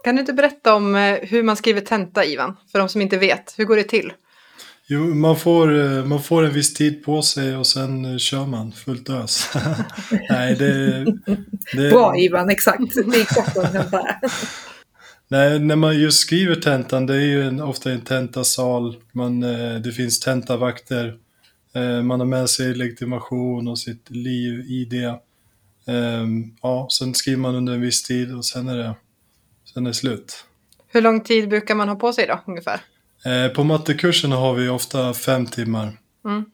Kan 0.03 0.15
du 0.15 0.19
inte 0.19 0.33
berätta 0.33 0.75
om 0.75 0.95
eh, 0.95 1.17
hur 1.21 1.43
man 1.43 1.55
skriver 1.55 1.81
tenta, 1.81 2.25
Ivan? 2.25 2.57
För 2.71 2.79
de 2.79 2.89
som 2.89 3.01
inte 3.01 3.17
vet, 3.17 3.53
hur 3.57 3.65
går 3.65 3.75
det 3.75 3.83
till? 3.83 4.13
Jo, 4.87 4.99
man 4.99 5.37
får, 5.37 5.79
eh, 5.79 6.05
man 6.05 6.23
får 6.23 6.45
en 6.45 6.53
viss 6.53 6.73
tid 6.73 7.03
på 7.03 7.21
sig 7.21 7.55
och 7.55 7.67
sen 7.67 8.05
eh, 8.05 8.17
kör 8.17 8.45
man 8.45 8.71
fullt 8.71 9.09
ös. 9.09 9.49
Nej, 10.29 10.55
det, 10.55 11.03
det, 11.73 11.89
Bra 11.89 12.17
Ivan, 12.17 12.49
exakt. 12.49 12.95
Det 12.95 13.17
är 13.17 13.21
exakt 13.21 13.55
vad. 13.55 14.05
Nej, 15.31 15.59
när 15.59 15.75
man 15.75 15.99
just 15.99 16.19
skriver 16.19 16.55
tentan, 16.55 17.05
det 17.05 17.15
är 17.15 17.19
ju 17.25 17.43
en, 17.47 17.61
ofta 17.61 17.91
en 17.91 18.01
tentasal, 18.01 18.95
man, 19.11 19.43
eh, 19.43 19.75
det 19.75 19.91
finns 19.91 20.19
tentavakter, 20.19 21.17
eh, 21.73 22.01
man 22.01 22.19
har 22.19 22.27
med 22.27 22.49
sig 22.49 22.75
legitimation 22.75 23.67
och 23.67 23.79
sitt 23.79 24.09
liv-ID. 24.09 24.93
Ehm, 25.87 26.55
ja, 26.61 26.87
sen 26.91 27.13
skriver 27.13 27.39
man 27.39 27.55
under 27.55 27.73
en 27.73 27.81
viss 27.81 28.03
tid 28.03 28.35
och 28.35 28.45
sen 28.45 28.67
är 28.69 28.77
det, 28.77 28.95
sen 29.73 29.85
är 29.85 29.89
det 29.89 29.93
slut. 29.93 30.45
Hur 30.87 31.01
lång 31.01 31.21
tid 31.21 31.49
brukar 31.49 31.75
man 31.75 31.89
ha 31.89 31.95
på 31.95 32.13
sig 32.13 32.27
då, 32.27 32.39
ungefär? 32.47 32.81
Eh, 33.25 33.47
på 33.53 33.63
mattekurserna 33.63 34.35
har 34.35 34.53
vi 34.53 34.69
ofta 34.69 35.13
fem 35.13 35.45
timmar 35.45 35.97
Mm. 36.25 36.45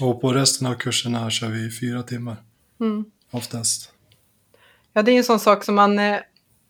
och 0.00 0.20
på 0.20 0.32
resten 0.32 0.66
av 0.66 0.74
kurserna 0.74 1.30
kör 1.30 1.48
vi 1.48 1.70
fyra 1.70 2.02
timmar 2.02 2.36
Mm. 2.80 3.04
oftast. 3.30 3.92
Ja, 4.92 5.02
det 5.02 5.10
är 5.10 5.12
ju 5.12 5.18
en 5.18 5.24
sån 5.24 5.40
sak 5.40 5.64
som 5.64 5.74
man 5.74 5.98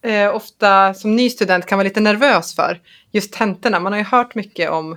eh, 0.03 0.35
ofta 0.35 0.95
som 0.95 1.17
ny 1.17 1.31
student 1.31 1.67
kan 1.67 1.79
vara 1.79 1.89
lite 1.89 2.01
nervös 2.01 2.55
för. 2.55 2.81
Just 3.13 3.33
tentorna. 3.33 3.81
Man 3.81 3.93
har 3.93 3.99
ju 3.99 4.05
hört 4.05 4.35
mycket 4.35 4.71
om 4.71 4.97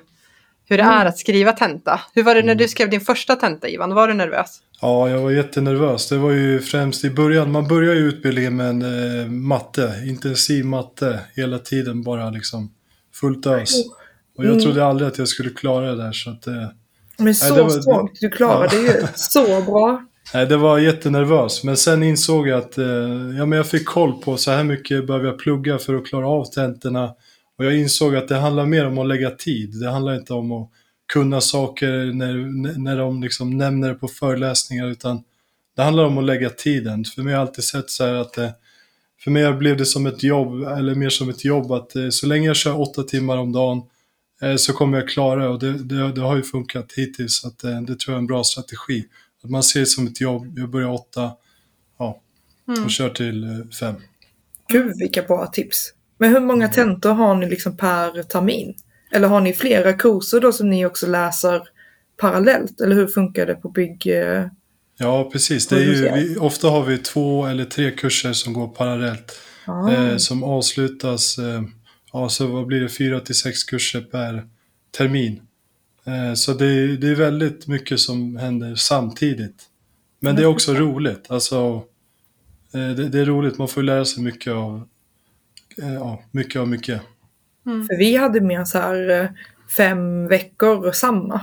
hur 0.70 0.78
det 0.78 0.84
Mm. 0.84 0.96
är 0.98 1.06
att 1.06 1.18
skriva 1.18 1.52
tenta. 1.52 2.02
Hur 2.14 2.24
var 2.24 2.36
det 2.36 2.44
när 2.44 2.56
du 2.56 2.68
skrev 2.68 2.90
din 2.90 3.02
första 3.02 3.36
tenta, 3.36 3.68
Ivan? 3.70 3.94
Var 3.94 4.08
du 4.08 4.14
nervös? 4.14 4.60
Ja, 4.82 5.10
jag 5.10 5.20
var 5.20 5.32
jättenervös. 5.32 6.10
Det 6.10 6.18
var 6.18 6.32
ju 6.32 6.60
främst 6.62 7.04
i 7.04 7.10
början. 7.10 7.52
Man 7.52 7.68
börjar 7.68 7.94
ju 7.94 8.00
utbildningen 8.08 8.56
med 8.56 8.68
en 8.70 8.82
eh, 9.22 9.28
matte, 9.28 10.04
intensiv 10.08 10.66
matte 10.66 11.20
hela 11.36 11.60
tiden 11.60 12.04
bara 12.04 12.30
liksom 12.30 12.72
fullt 13.14 13.46
ös. 13.48 13.86
Och 14.38 14.44
jag 14.46 14.52
Mm. 14.52 14.64
trodde 14.64 14.86
aldrig 14.86 15.08
att 15.08 15.18
jag 15.18 15.28
skulle 15.28 15.50
klara 15.50 15.96
det 15.96 16.04
där 16.04 16.12
så 16.12 16.30
att 16.30 16.48
eh, 16.48 16.54
Men 17.18 17.36
så 17.36 17.56
det 17.56 17.62
var- 17.64 17.70
strångt, 17.70 18.12
du 18.20 18.30
klarade 18.30 18.78
det 18.78 18.82
ju 18.82 19.08
så 19.16 19.62
bra. 19.62 20.06
nej, 20.34 20.46
det 20.46 20.58
var 20.58 20.80
jättenervös. 20.80 21.64
Men 21.64 21.78
sen 21.78 22.04
insåg 22.04 22.48
jag 22.48 22.60
att 22.60 22.78
eh, 22.78 22.86
ja, 23.38 23.46
men 23.46 23.52
jag 23.52 23.68
fick 23.68 23.86
koll 23.86 24.22
på 24.22 24.38
så 24.38 24.52
här 24.52 24.64
mycket 24.64 25.08
behöver 25.08 25.26
jag 25.26 25.40
plugga 25.40 25.78
för 25.78 25.96
att 25.96 26.08
klara 26.08 26.28
av 26.28 26.46
tentorna. 26.46 27.14
Och 27.58 27.66
jag 27.66 27.78
insåg 27.78 28.16
att 28.16 28.28
det 28.28 28.36
handlar 28.36 28.66
mer 28.66 28.88
om 28.88 28.98
att 28.98 29.08
lägga 29.08 29.32
tid. 29.32 29.80
Det 29.80 29.90
handlar 29.90 30.16
inte 30.16 30.34
om 30.34 30.52
att 30.52 30.70
kunna 31.14 31.42
saker 31.42 32.14
när, 32.14 32.34
när 32.80 32.98
de 32.98 33.24
liksom 33.24 33.58
nämner 33.58 33.90
det 33.90 33.96
på 33.96 34.08
föreläsningar 34.08 34.88
utan 34.88 35.24
det 35.76 35.84
handlar 35.84 36.04
om 36.04 36.18
att 36.18 36.24
lägga 36.24 36.50
tiden. 36.50 37.06
För 37.06 37.22
mig 37.22 37.34
har 37.34 37.40
jag 37.40 37.48
alltid 37.48 37.64
sett 37.64 37.90
så 37.90 38.06
här 38.06 38.14
att 38.14 38.34
det, 38.34 38.54
för 39.24 39.32
mig 39.32 39.54
blev 39.54 39.78
det 39.78 39.86
som 39.86 40.06
ett 40.06 40.24
jobb, 40.24 40.64
eller 40.64 40.96
mer 40.96 41.10
som 41.10 41.30
ett 41.30 41.46
jobb 41.46 41.72
att 41.72 41.96
eh, 41.96 42.10
så 42.10 42.28
länge 42.28 42.48
jag 42.48 42.56
kör 42.56 42.82
åtta 42.82 43.04
timmar 43.04 43.38
om 43.38 43.52
dagen 43.52 43.82
eh, 44.42 44.56
så 44.56 44.74
kommer 44.74 44.98
jag 44.98 45.10
klara 45.10 45.44
det 45.44 45.50
och 45.50 45.60
det, 45.60 45.84
det, 45.84 46.12
det 46.12 46.22
har 46.22 46.36
ju 46.36 46.44
funkat 46.44 46.94
hittills. 46.96 47.42
Så 47.42 47.48
att, 47.48 47.64
eh, 47.64 47.82
det 47.82 48.00
tror 48.00 48.14
jag 48.14 48.16
är 48.16 48.22
en 48.22 48.28
bra 48.28 48.44
strategi. 48.44 49.06
Att 49.46 49.52
man 49.52 49.64
ser 49.64 49.80
det 49.80 49.86
som 49.86 50.08
ett 50.08 50.22
jobb, 50.22 50.54
jag 50.60 50.70
börjar 50.70 50.90
åtta 50.94 51.32
ja, 52.00 52.22
Mm. 52.68 52.84
och 52.84 52.92
kör 52.92 53.10
till 53.10 53.44
eh, 53.44 53.50
fem. 53.80 53.96
Gud 54.68 54.94
vilka 55.00 55.22
bra 55.24 55.48
tips. 55.48 55.94
Men 56.18 56.30
hur 56.34 56.40
många 56.40 56.68
tentor 56.70 57.14
har 57.14 57.36
ni 57.36 57.50
liksom 57.50 57.78
per 57.78 58.24
termin? 58.24 58.74
Eller 59.12 59.28
har 59.28 59.42
ni 59.42 59.54
flera 59.54 59.94
kurser 59.94 60.40
då 60.40 60.52
som 60.52 60.70
ni 60.70 60.86
också 60.86 61.08
läser 61.08 61.62
parallellt? 62.18 62.82
Eller 62.82 62.96
hur 62.96 63.08
funkar 63.08 63.46
det 63.46 63.56
på 63.56 63.70
bygg... 63.70 64.08
eh, 64.08 64.46
Ja, 64.98 65.30
precis. 65.32 65.68
Det 65.68 65.76
är 65.76 65.80
ju, 65.80 66.12
vi, 66.14 66.38
ofta 66.38 66.68
har 66.70 66.84
vi 66.84 66.98
två 66.98 67.46
eller 67.46 67.66
tre 67.66 67.92
kurser 67.92 68.34
som 68.34 68.54
går 68.54 68.68
parallellt. 68.68 69.40
Ah. 69.66 69.92
eh, 69.92 70.18
som 70.18 70.44
avslutas, 70.44 71.38
eh, 71.38 71.64
ja 72.14 72.30
så 72.30 72.48
vad 72.48 72.66
blir 72.68 72.82
det, 72.82 72.90
fyra 72.90 73.20
till 73.20 73.36
sex 73.36 73.64
kurser 73.64 74.02
per 74.02 74.48
termin. 74.98 75.42
Eh, 76.06 76.34
så 76.34 76.54
det, 76.54 76.66
är- 76.66 76.98
det 76.98 77.08
är 77.10 77.16
väldigt 77.16 77.68
mycket 77.68 78.00
som 78.00 78.36
händer 78.38 78.76
samtidigt. 78.76 79.64
Men 80.20 80.36
det 80.36 80.42
är 80.42 80.48
också 80.48 80.74
roligt, 80.74 81.26
alltså 81.32 81.84
eh, 82.74 82.90
det, 82.90 83.10
det 83.10 83.20
är 83.20 83.26
roligt, 83.26 83.58
man 83.58 83.68
får 83.68 83.84
lära 83.84 84.06
sig 84.06 84.24
mycket 84.24 84.54
av, 84.54 84.88
eh, 85.82 85.94
ja, 85.94 86.24
mycket 86.32 86.60
av 86.62 86.68
mycket. 86.68 87.02
För 87.88 87.98
vi 87.98 88.16
hade 88.16 88.42
mer 88.42 88.66
så 88.66 88.78
här 88.80 89.34
fem 89.78 90.28
veckor 90.28 90.92
samma. 90.92 91.42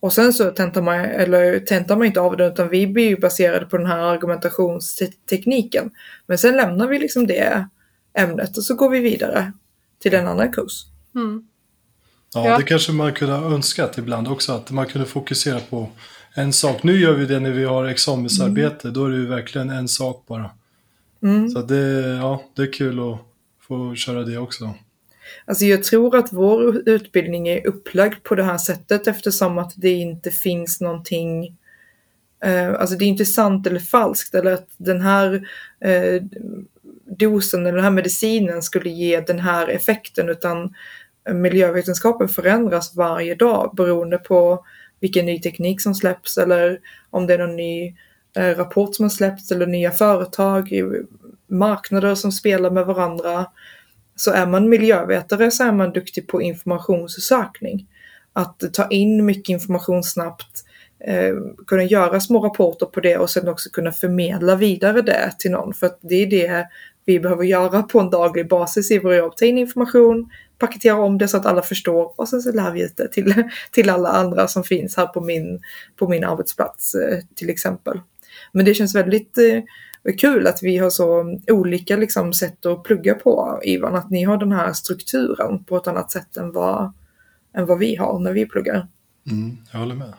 Och 0.00 0.12
sen 0.12 0.32
så 0.32 0.50
tentar 0.50 0.82
man, 0.82 0.94
eller 1.00 1.60
tentar 1.60 1.96
man 1.96 2.06
inte 2.06 2.20
av 2.20 2.36
det 2.36 2.46
utan 2.46 2.68
vi 2.68 2.86
blir 2.86 3.08
ju 3.08 3.16
baserade 3.20 3.66
på 3.66 3.76
den 3.76 3.86
här 3.86 3.98
argumentationstekniken. 3.98 5.90
Men 6.26 6.38
sen 6.38 6.56
lämnar 6.56 6.88
vi 6.88 6.98
liksom 6.98 7.26
det 7.26 7.66
ämnet 8.18 8.56
och 8.56 8.64
så 8.64 8.74
går 8.74 8.90
vi 8.90 9.00
vidare 9.00 9.52
till 9.98 10.14
en 10.14 10.26
annan 10.28 10.52
kurs. 10.52 10.84
Mm. 11.14 11.48
Ja, 12.34 12.48
Ja. 12.48 12.58
det 12.58 12.62
kanske 12.62 12.92
man 12.92 13.12
kunde 13.12 13.34
ha 13.34 13.54
önskat 13.54 13.98
ibland 13.98 14.28
också, 14.28 14.52
att 14.52 14.70
man 14.70 14.86
kunde 14.86 15.06
fokusera 15.06 15.60
på 15.60 15.88
en 16.34 16.52
sak. 16.52 16.82
Nu 16.82 17.00
gör 17.00 17.12
vi 17.12 17.26
det 17.26 17.40
när 17.40 17.50
vi 17.50 17.64
har 17.64 17.84
examensarbete, 17.84 18.90
då 18.90 19.06
är 19.06 19.10
det 19.10 19.16
ju 19.16 19.26
verkligen 19.26 19.70
en 19.70 19.88
sak 19.88 20.24
bara. 20.26 20.50
Mm. 21.22 21.48
Så 21.48 21.62
det, 21.62 22.00
ja, 22.16 22.42
det 22.56 22.62
är 22.62 22.72
kul 22.72 23.12
att 23.12 23.18
få 23.68 23.94
köra 23.94 24.22
det 24.22 24.38
också. 24.38 24.74
Alltså 25.44 25.64
jag 25.64 25.84
tror 25.84 26.16
att 26.16 26.32
vår 26.32 26.88
utbildning 26.88 27.48
är 27.48 27.66
upplagd 27.66 28.22
på 28.22 28.34
det 28.34 28.42
här 28.42 28.58
sättet 28.58 29.06
eftersom 29.06 29.58
att 29.58 29.72
det 29.76 29.90
inte 29.90 30.30
finns 30.30 30.80
någonting 30.80 31.56
eh, 32.44 32.74
Alltså 32.80 32.96
det 32.96 33.04
är 33.04 33.06
inte 33.06 33.26
sant 33.26 33.66
eller 33.66 33.80
falskt 33.80 34.34
eller 34.34 34.52
att 34.52 34.68
den 34.76 35.00
här 35.00 35.48
eh, 35.80 36.22
dosen 37.18 37.60
eller 37.60 37.76
den 37.76 37.84
här 37.84 37.90
medicinen 37.90 38.62
skulle 38.62 38.90
ge 38.90 39.20
den 39.20 39.38
här 39.38 39.68
effekten 39.68 40.28
utan 40.28 40.74
miljövetenskapen 41.32 42.28
förändras 42.28 42.94
varje 42.96 43.34
dag 43.34 43.74
beroende 43.76 44.18
på 44.18 44.64
vilken 45.00 45.26
ny 45.26 45.40
teknik 45.40 45.80
som 45.80 45.94
släpps 45.94 46.38
eller 46.38 46.80
om 47.10 47.26
det 47.26 47.34
är 47.34 47.38
någon 47.38 47.56
ny 47.56 47.94
eh, 48.36 48.56
rapport 48.56 48.94
som 48.94 49.04
har 49.04 49.10
släppts 49.10 49.52
eller 49.52 49.66
nya 49.66 49.90
företag, 49.90 50.72
marknader 51.46 52.14
som 52.14 52.32
spelar 52.32 52.70
med 52.70 52.86
varandra. 52.86 53.46
Så 54.16 54.30
är 54.30 54.46
man 54.46 54.68
miljövetare 54.68 55.50
så 55.50 55.64
är 55.64 55.72
man 55.72 55.92
duktig 55.92 56.28
på 56.28 56.42
informationssökning. 56.42 57.86
Att 58.32 58.62
ta 58.72 58.88
in 58.88 59.24
mycket 59.24 59.48
information 59.48 60.02
snabbt, 60.02 60.64
eh, 61.06 61.34
kunna 61.66 61.82
göra 61.82 62.20
små 62.20 62.40
rapporter 62.40 62.86
på 62.86 63.00
det 63.00 63.18
och 63.18 63.30
sen 63.30 63.48
också 63.48 63.70
kunna 63.70 63.92
förmedla 63.92 64.56
vidare 64.56 65.02
det 65.02 65.32
till 65.38 65.50
någon. 65.50 65.74
För 65.74 65.86
att 65.86 65.98
det 66.02 66.14
är 66.14 66.26
det 66.26 66.66
vi 67.04 67.20
behöver 67.20 67.44
göra 67.44 67.82
på 67.82 68.00
en 68.00 68.10
daglig 68.10 68.48
basis 68.48 68.90
i 68.90 68.98
våra 68.98 69.16
jobb. 69.16 69.36
Ta 69.36 69.44
in 69.44 69.58
information, 69.58 70.30
paketera 70.58 70.96
om 70.96 71.18
det 71.18 71.28
så 71.28 71.36
att 71.36 71.46
alla 71.46 71.62
förstår 71.62 72.20
och 72.20 72.28
sen 72.28 72.42
så 72.42 72.52
lär 72.52 72.70
vi 72.70 72.82
ut 72.82 72.96
det 72.96 73.08
till, 73.08 73.44
till 73.70 73.90
alla 73.90 74.08
andra 74.08 74.48
som 74.48 74.64
finns 74.64 74.96
här 74.96 75.06
på 75.06 75.20
min, 75.20 75.60
på 75.96 76.08
min 76.08 76.24
arbetsplats 76.24 76.94
eh, 76.94 77.18
till 77.34 77.50
exempel. 77.50 78.00
Men 78.52 78.64
det 78.64 78.74
känns 78.74 78.94
väldigt 78.94 79.38
eh, 79.38 80.14
kul 80.18 80.46
att 80.46 80.62
vi 80.62 80.76
har 80.76 80.90
så 80.90 81.38
olika 81.48 81.96
liksom, 81.96 82.32
sätt 82.32 82.66
att 82.66 82.82
plugga 82.82 83.14
på 83.14 83.60
Ivan. 83.64 83.94
Att 83.94 84.10
ni 84.10 84.22
har 84.22 84.36
den 84.36 84.52
här 84.52 84.72
strukturen 84.72 85.64
på 85.64 85.76
ett 85.76 85.86
annat 85.86 86.10
sätt 86.10 86.36
än 86.36 86.52
vad, 86.52 86.92
än 87.56 87.66
vad 87.66 87.78
vi 87.78 87.96
har 87.96 88.18
när 88.18 88.32
vi 88.32 88.46
pluggar. 88.46 88.88
Mm, 89.30 89.56
jag 89.72 89.78
håller 89.78 89.94
med. 89.94 90.12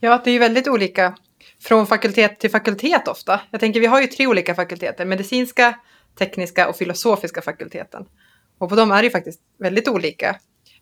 Ja, 0.00 0.20
det 0.24 0.30
är 0.30 0.32
ju 0.32 0.38
väldigt 0.38 0.68
olika 0.68 1.14
från 1.60 1.86
fakultet 1.86 2.38
till 2.38 2.50
fakultet 2.50 3.08
ofta. 3.08 3.40
Jag 3.50 3.60
tänker, 3.60 3.80
vi 3.80 3.86
har 3.86 4.00
ju 4.00 4.06
tre 4.06 4.26
olika 4.26 4.54
fakulteter, 4.54 5.04
medicinska, 5.04 5.78
tekniska 6.18 6.68
och 6.68 6.76
filosofiska 6.76 7.42
fakulteten. 7.42 8.06
Och 8.58 8.68
på 8.68 8.76
dem 8.76 8.90
är 8.90 8.96
det 8.96 9.04
ju 9.04 9.10
faktiskt 9.10 9.40
väldigt 9.58 9.88
olika. 9.88 10.36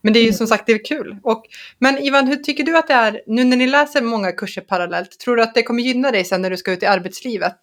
Men 0.04 0.12
det 0.12 0.18
är 0.18 0.24
ju 0.24 0.32
som 0.32 0.46
sagt 0.46 0.66
det 0.66 0.72
är 0.72 0.84
kul. 0.84 1.16
Och, 1.22 1.44
men 1.78 1.98
Ivan, 1.98 2.26
hur 2.26 2.37
tycker 2.37 2.64
du 2.64 2.78
att 2.78 2.88
det 2.88 2.94
är 2.94 3.22
nu 3.26 3.44
när 3.44 3.56
ni 3.56 3.66
läser 3.66 4.02
många 4.02 4.32
kurser 4.32 4.60
parallellt? 4.60 5.18
Tror 5.18 5.37
du 5.37 5.42
att 5.42 5.54
det 5.54 5.62
kommer 5.62 5.82
gynna 5.82 6.10
dig 6.10 6.24
sen 6.24 6.42
när 6.42 6.50
du 6.50 6.56
ska 6.56 6.72
ut 6.72 6.82
i 6.82 6.87
arbetslivet? 6.87 7.58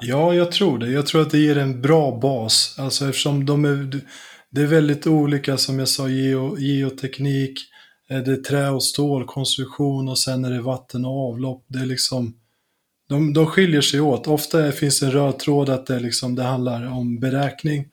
Ja, 0.00 0.34
jag 0.34 0.52
tror 0.52 0.78
det. 0.78 0.90
Jag 0.90 1.06
tror 1.06 1.22
att 1.22 1.30
det 1.30 1.38
ger 1.38 1.58
en 1.58 1.82
bra 1.82 2.18
bas. 2.18 2.76
Alltså 2.78 3.08
eftersom 3.08 3.46
de 3.46 3.64
är, 3.64 4.00
det 4.50 4.60
är 4.60 4.66
väldigt 4.66 5.06
olika 5.06 5.56
som 5.56 5.78
jag 5.78 5.88
sa, 5.88 6.08
geo, 6.08 6.58
geoteknik, 6.58 7.58
eh, 8.10 8.18
det 8.18 8.32
är 8.32 8.36
trä 8.36 8.68
och 8.68 8.84
stålkonstruktion 8.84 10.08
och 10.08 10.18
sen 10.18 10.44
är 10.44 10.50
det 10.50 10.60
vatten 10.60 11.04
och 11.04 11.28
avlopp. 11.28 11.64
Det 11.68 11.78
är 11.78 11.86
liksom, 11.86 12.34
de, 13.08 13.32
de 13.32 13.46
skiljer 13.46 13.80
sig 13.80 14.00
åt. 14.00 14.26
Ofta 14.26 14.72
finns 14.72 15.00
det 15.00 15.06
en 15.06 15.12
röd 15.12 15.38
tråd 15.38 15.68
att 15.68 15.86
det, 15.86 16.00
liksom, 16.00 16.34
det 16.34 16.42
handlar 16.42 16.86
om 16.86 17.20
beräkning. 17.20 17.84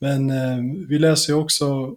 Men 0.00 0.30
eh, 0.30 0.58
vi 0.88 0.98
läser 0.98 1.32
ju 1.32 1.38
också 1.38 1.96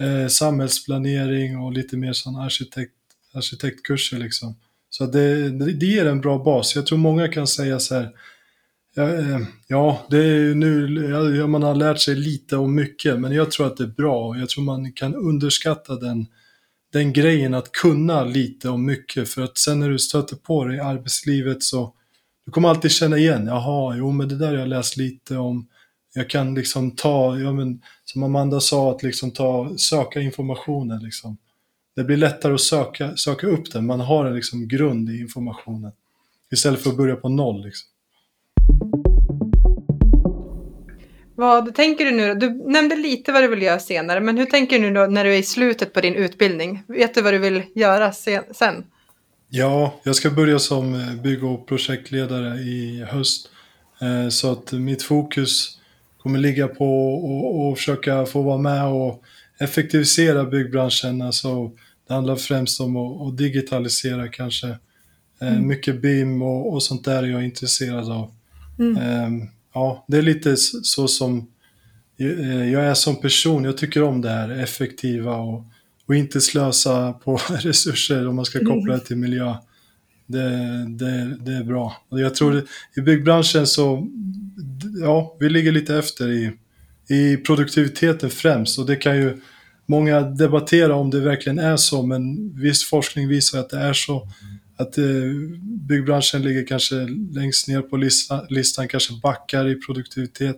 eh, 0.00 0.28
samhällsplanering 0.28 1.58
och 1.58 1.72
lite 1.72 1.96
mer 1.96 2.12
sån 2.12 2.36
arkitekt, 2.36 2.92
arkitektkurser 3.34 4.18
liksom. 4.18 4.56
Så 4.90 5.06
det, 5.06 5.50
det 5.50 5.86
ger 5.86 6.06
en 6.06 6.20
bra 6.20 6.38
bas. 6.44 6.76
Jag 6.76 6.86
tror 6.86 6.98
många 6.98 7.28
kan 7.28 7.46
säga 7.46 7.78
så 7.78 7.94
här, 7.94 8.10
ja, 8.94 9.14
eh, 9.14 9.40
ja 9.68 10.06
det 10.10 10.18
är 10.18 10.54
nu, 10.54 11.36
ja, 11.38 11.46
man 11.46 11.62
har 11.62 11.74
lärt 11.74 12.00
sig 12.00 12.14
lite 12.14 12.56
och 12.56 12.70
mycket, 12.70 13.20
men 13.20 13.32
jag 13.32 13.50
tror 13.50 13.66
att 13.66 13.76
det 13.76 13.84
är 13.84 13.88
bra. 13.96 14.36
Jag 14.36 14.48
tror 14.48 14.64
man 14.64 14.92
kan 14.92 15.14
underskatta 15.14 15.96
den, 15.96 16.26
den 16.92 17.12
grejen 17.12 17.54
att 17.54 17.72
kunna 17.72 18.24
lite 18.24 18.68
och 18.68 18.80
mycket, 18.80 19.28
för 19.28 19.42
att 19.42 19.58
sen 19.58 19.80
när 19.80 19.90
du 19.90 19.98
stöter 19.98 20.36
på 20.36 20.64
det 20.64 20.76
i 20.76 20.80
arbetslivet 20.80 21.62
så 21.62 21.92
du 22.46 22.52
kommer 22.52 22.68
alltid 22.68 22.90
känna 22.90 23.18
igen, 23.18 23.46
jaha, 23.46 23.96
jo 23.96 24.12
men 24.12 24.28
det 24.28 24.36
där 24.36 24.46
har 24.46 24.54
jag 24.54 24.68
läst 24.68 24.96
lite 24.96 25.36
om, 25.36 25.68
jag 26.16 26.30
kan 26.30 26.54
liksom 26.54 26.90
ta, 26.90 27.38
ja, 27.38 27.52
men, 27.52 27.82
som 28.04 28.22
Amanda 28.22 28.60
sa, 28.60 28.90
att 28.90 29.02
liksom 29.02 29.30
ta, 29.30 29.74
söka 29.76 30.20
informationen. 30.20 31.02
Liksom. 31.02 31.36
Det 31.96 32.04
blir 32.04 32.16
lättare 32.16 32.54
att 32.54 32.60
söka, 32.60 33.16
söka 33.16 33.46
upp 33.46 33.72
den, 33.72 33.86
man 33.86 34.00
har 34.00 34.24
en 34.24 34.34
liksom 34.34 34.68
grund 34.68 35.10
i 35.10 35.20
informationen. 35.20 35.92
Istället 36.52 36.82
för 36.82 36.90
att 36.90 36.96
börja 36.96 37.16
på 37.16 37.28
noll. 37.28 37.64
Liksom. 37.64 37.88
Vad 41.34 41.74
tänker 41.74 42.04
du 42.04 42.10
nu 42.10 42.34
Du 42.34 42.70
nämnde 42.70 42.96
lite 42.96 43.32
vad 43.32 43.42
du 43.42 43.48
vill 43.48 43.62
göra 43.62 43.78
senare, 43.78 44.20
men 44.20 44.38
hur 44.38 44.46
tänker 44.46 44.78
du 44.78 44.90
nu 44.90 45.06
när 45.06 45.24
du 45.24 45.34
är 45.34 45.38
i 45.38 45.42
slutet 45.42 45.92
på 45.92 46.00
din 46.00 46.14
utbildning? 46.14 46.82
Vet 46.86 47.14
du 47.14 47.22
vad 47.22 47.32
du 47.32 47.38
vill 47.38 47.62
göra 47.74 48.12
sen? 48.52 48.84
Ja, 49.48 50.00
jag 50.02 50.16
ska 50.16 50.30
börja 50.30 50.58
som 50.58 50.94
eh, 50.94 51.14
bygg 51.14 51.44
och 51.44 51.66
projektledare 51.66 52.58
i 52.58 53.04
höst. 53.08 53.50
Eh, 54.00 54.28
så 54.28 54.52
att 54.52 54.72
mitt 54.72 55.02
fokus 55.02 55.75
kommer 56.26 56.38
ligga 56.38 56.68
på 56.68 57.14
och, 57.14 57.68
och 57.68 57.78
försöka 57.78 58.26
få 58.26 58.42
vara 58.42 58.58
med 58.58 58.84
och 58.84 59.22
effektivisera 59.58 60.44
byggbranschen. 60.44 61.22
Alltså, 61.22 61.70
det 62.08 62.14
handlar 62.14 62.36
främst 62.36 62.80
om 62.80 62.96
att, 62.96 63.20
att 63.20 63.38
digitalisera 63.38 64.28
kanske. 64.28 64.66
Eh, 65.40 65.48
mm. 65.48 65.68
Mycket 65.68 66.02
BIM 66.02 66.42
och, 66.42 66.72
och, 66.72 66.82
sånt 66.82 67.04
där 67.04 67.22
är 67.22 67.26
jag 67.26 67.44
intresserad 67.44 68.12
av. 68.12 68.30
Mm. 68.78 68.96
Eh, 68.96 69.48
ja, 69.74 70.04
det 70.08 70.16
är 70.16 70.22
lite 70.22 70.56
så 70.56 71.08
som 71.08 71.50
eh, 72.18 72.70
jag 72.72 72.82
är 72.82 72.94
som 72.94 73.16
person. 73.16 73.64
Jag 73.64 73.76
tycker 73.78 74.02
om 74.02 74.20
det 74.20 74.30
här 74.30 74.50
effektiva 74.50 75.36
och, 75.36 75.64
och 76.06 76.14
inte 76.14 76.40
slösa 76.40 77.12
på 77.12 77.36
resurser 77.48 78.28
om 78.28 78.36
man 78.36 78.44
ska 78.44 78.58
koppla 78.58 78.94
det 78.94 79.00
till 79.00 79.16
miljö. 79.16 79.54
Det, 80.26 80.48
det, 80.88 81.36
det 81.40 81.52
är 81.52 81.64
bra. 81.64 81.96
Och 82.08 82.20
jag 82.20 82.34
tror 82.34 82.52
det, 82.52 82.64
i 82.96 83.00
byggbranschen 83.00 83.66
så 83.66 84.08
ja, 85.00 85.36
vi 85.40 85.48
ligger 85.48 85.72
lite 85.72 85.96
efter 85.96 86.28
i, 86.28 86.52
i 87.08 87.36
produktiviteten 87.36 88.30
främst 88.30 88.78
och 88.78 88.86
det 88.86 88.96
kan 88.96 89.16
ju 89.16 89.40
många 89.86 90.20
debattera 90.20 90.94
om 90.94 91.10
det 91.10 91.20
verkligen 91.20 91.58
är 91.58 91.76
så, 91.76 92.02
men 92.02 92.52
viss 92.60 92.84
forskning 92.84 93.28
visar 93.28 93.60
att 93.60 93.70
det 93.70 93.78
är 93.78 93.92
så. 93.92 94.28
Att 94.76 94.98
eh, 94.98 95.04
byggbranschen 95.62 96.42
ligger 96.42 96.66
kanske 96.66 96.94
längst 97.32 97.68
ner 97.68 97.82
på 97.82 97.96
listan, 97.96 98.46
listan 98.48 98.88
kanske 98.88 99.12
backar 99.22 99.68
i 99.68 99.74
produktivitet. 99.74 100.56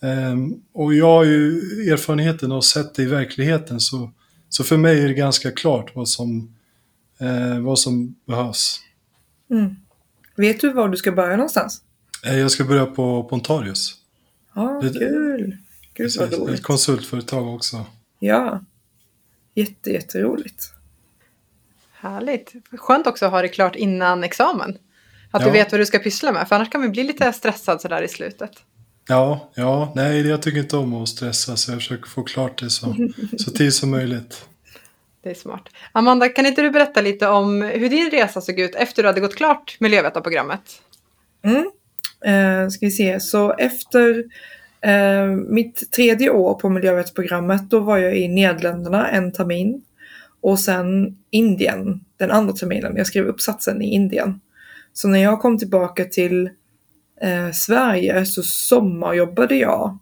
Um, 0.00 0.62
och 0.72 0.94
jag 0.94 1.06
har 1.06 1.24
ju 1.24 1.58
erfarenheten 1.92 2.52
och 2.52 2.64
sett 2.64 2.94
det 2.94 3.02
i 3.02 3.06
verkligheten, 3.06 3.80
så, 3.80 4.12
så 4.48 4.64
för 4.64 4.76
mig 4.76 5.02
är 5.02 5.08
det 5.08 5.14
ganska 5.14 5.50
klart 5.50 5.92
vad 5.94 6.08
som, 6.08 6.54
eh, 7.20 7.60
vad 7.60 7.78
som 7.78 8.14
behövs. 8.26 8.80
Mm. 9.50 9.76
Vet 10.36 10.60
du 10.60 10.72
var 10.72 10.88
du 10.88 10.96
ska 10.96 11.12
börja 11.12 11.36
någonstans? 11.36 11.83
Eh, 12.24 12.38
jag 12.38 12.50
ska 12.50 12.64
börja 12.64 12.86
på 12.86 13.24
Pontarius. 13.24 13.94
Ja, 14.54 14.62
ah, 14.62 14.80
kul. 14.80 15.56
Gud 15.94 16.10
vad 16.18 16.32
roligt. 16.32 16.54
Ett 16.54 16.62
konsultföretag 16.62 17.54
också. 17.54 17.84
Ja, 18.18 18.60
Jätte, 19.54 19.90
jätteroligt. 19.90 20.72
Härligt. 21.92 22.52
Skönt 22.72 23.06
också 23.06 23.26
att 23.26 23.32
ha 23.32 23.42
det 23.42 23.48
klart 23.48 23.76
innan 23.76 24.24
examen. 24.24 24.78
Att 25.30 25.42
ja. 25.42 25.46
du 25.46 25.52
vet 25.52 25.72
vad 25.72 25.80
du 25.80 25.86
ska 25.86 25.98
pyssla 25.98 26.32
med, 26.32 26.48
för 26.48 26.56
annars 26.56 26.70
kan 26.70 26.80
man 26.80 26.92
bli 26.92 27.04
lite 27.04 27.32
stressad 27.32 27.80
sådär 27.80 28.02
i 28.02 28.08
slutet. 28.08 28.50
Ja, 29.08 29.50
ja, 29.54 29.92
nej, 29.94 30.28
jag 30.28 30.42
tycker 30.42 30.58
inte 30.58 30.76
om 30.76 30.94
att 30.94 31.08
stressa 31.08 31.56
så 31.56 31.72
jag 31.72 31.78
försöker 31.78 32.06
få 32.06 32.22
klart 32.22 32.58
det 32.58 32.70
så, 32.70 32.96
så 33.38 33.50
tid 33.50 33.74
som 33.74 33.90
möjligt. 33.90 34.48
Det 35.22 35.30
är 35.30 35.34
smart. 35.34 35.68
Amanda, 35.92 36.28
kan 36.28 36.46
inte 36.46 36.62
du 36.62 36.70
berätta 36.70 37.00
lite 37.00 37.28
om 37.28 37.62
hur 37.62 37.88
din 37.88 38.10
resa 38.10 38.40
såg 38.40 38.60
ut 38.60 38.74
efter 38.74 39.02
du 39.02 39.08
hade 39.08 39.20
gått 39.20 39.36
klart 39.36 39.76
miljövetarprogrammet? 39.80 40.82
Mm. 41.42 41.70
Eh, 42.24 42.68
ska 42.68 42.86
vi 42.86 42.90
se, 42.90 43.20
så 43.20 43.52
efter 43.52 44.24
eh, 44.80 45.26
mitt 45.48 45.92
tredje 45.92 46.30
år 46.30 46.54
på 46.54 46.68
miljövetarprogrammet 46.68 47.70
då 47.70 47.80
var 47.80 47.98
jag 47.98 48.16
i 48.16 48.28
Nederländerna 48.28 49.08
en 49.08 49.32
termin 49.32 49.82
och 50.40 50.58
sen 50.58 51.16
Indien 51.30 52.00
den 52.16 52.30
andra 52.30 52.52
terminen. 52.52 52.96
Jag 52.96 53.06
skrev 53.06 53.26
uppsatsen 53.26 53.82
i 53.82 53.94
Indien. 53.94 54.40
Så 54.92 55.08
när 55.08 55.18
jag 55.18 55.40
kom 55.40 55.58
tillbaka 55.58 56.04
till 56.04 56.50
eh, 57.20 57.50
Sverige 57.52 58.26
så 58.26 58.42
sommarjobbade 58.42 59.56
jag 59.56 59.98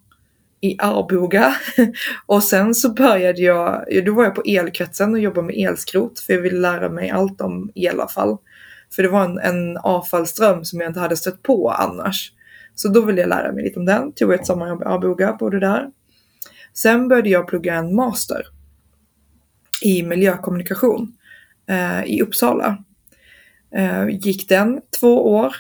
i 0.61 0.77
Arboga 0.79 1.55
och 2.27 2.43
sen 2.43 2.75
så 2.75 2.93
började 2.93 3.43
jag, 3.43 3.85
då 4.07 4.15
var 4.15 4.25
jag 4.25 4.35
på 4.35 4.43
elkretsen 4.47 5.13
och 5.13 5.21
jobbade 5.21 5.47
med 5.47 5.57
elskrot 5.57 6.21
för 6.21 6.33
jag 6.33 6.41
ville 6.41 6.59
lära 6.59 6.89
mig 6.89 7.11
allt 7.11 7.41
om 7.41 7.73
elavfall. 7.75 8.37
För 8.95 9.03
det 9.03 9.09
var 9.09 9.25
en, 9.25 9.39
en 9.39 9.77
avfallsström 9.77 10.65
som 10.65 10.81
jag 10.81 10.91
inte 10.91 11.01
hade 11.01 11.17
stött 11.17 11.43
på 11.43 11.71
annars. 11.71 12.33
Så 12.75 12.89
då 12.89 13.01
ville 13.01 13.21
jag 13.21 13.29
lära 13.29 13.53
mig 13.53 13.65
lite 13.65 13.79
om 13.79 13.85
den. 13.85 14.13
Tog 14.13 14.33
ett 14.33 14.47
sommarjobb 14.47 14.83
i 14.83 14.85
Arboga, 14.85 15.33
bodde 15.33 15.61
där. 15.61 15.91
Sen 16.75 17.09
började 17.09 17.29
jag 17.29 17.49
plugga 17.49 17.75
en 17.75 17.95
master 17.95 18.47
i 19.83 20.03
miljökommunikation 20.03 21.17
eh, 21.69 22.05
i 22.05 22.23
Uppsala. 22.23 22.85
Eh, 23.75 24.09
gick 24.09 24.49
den 24.49 24.81
två 25.01 25.35
år. 25.35 25.55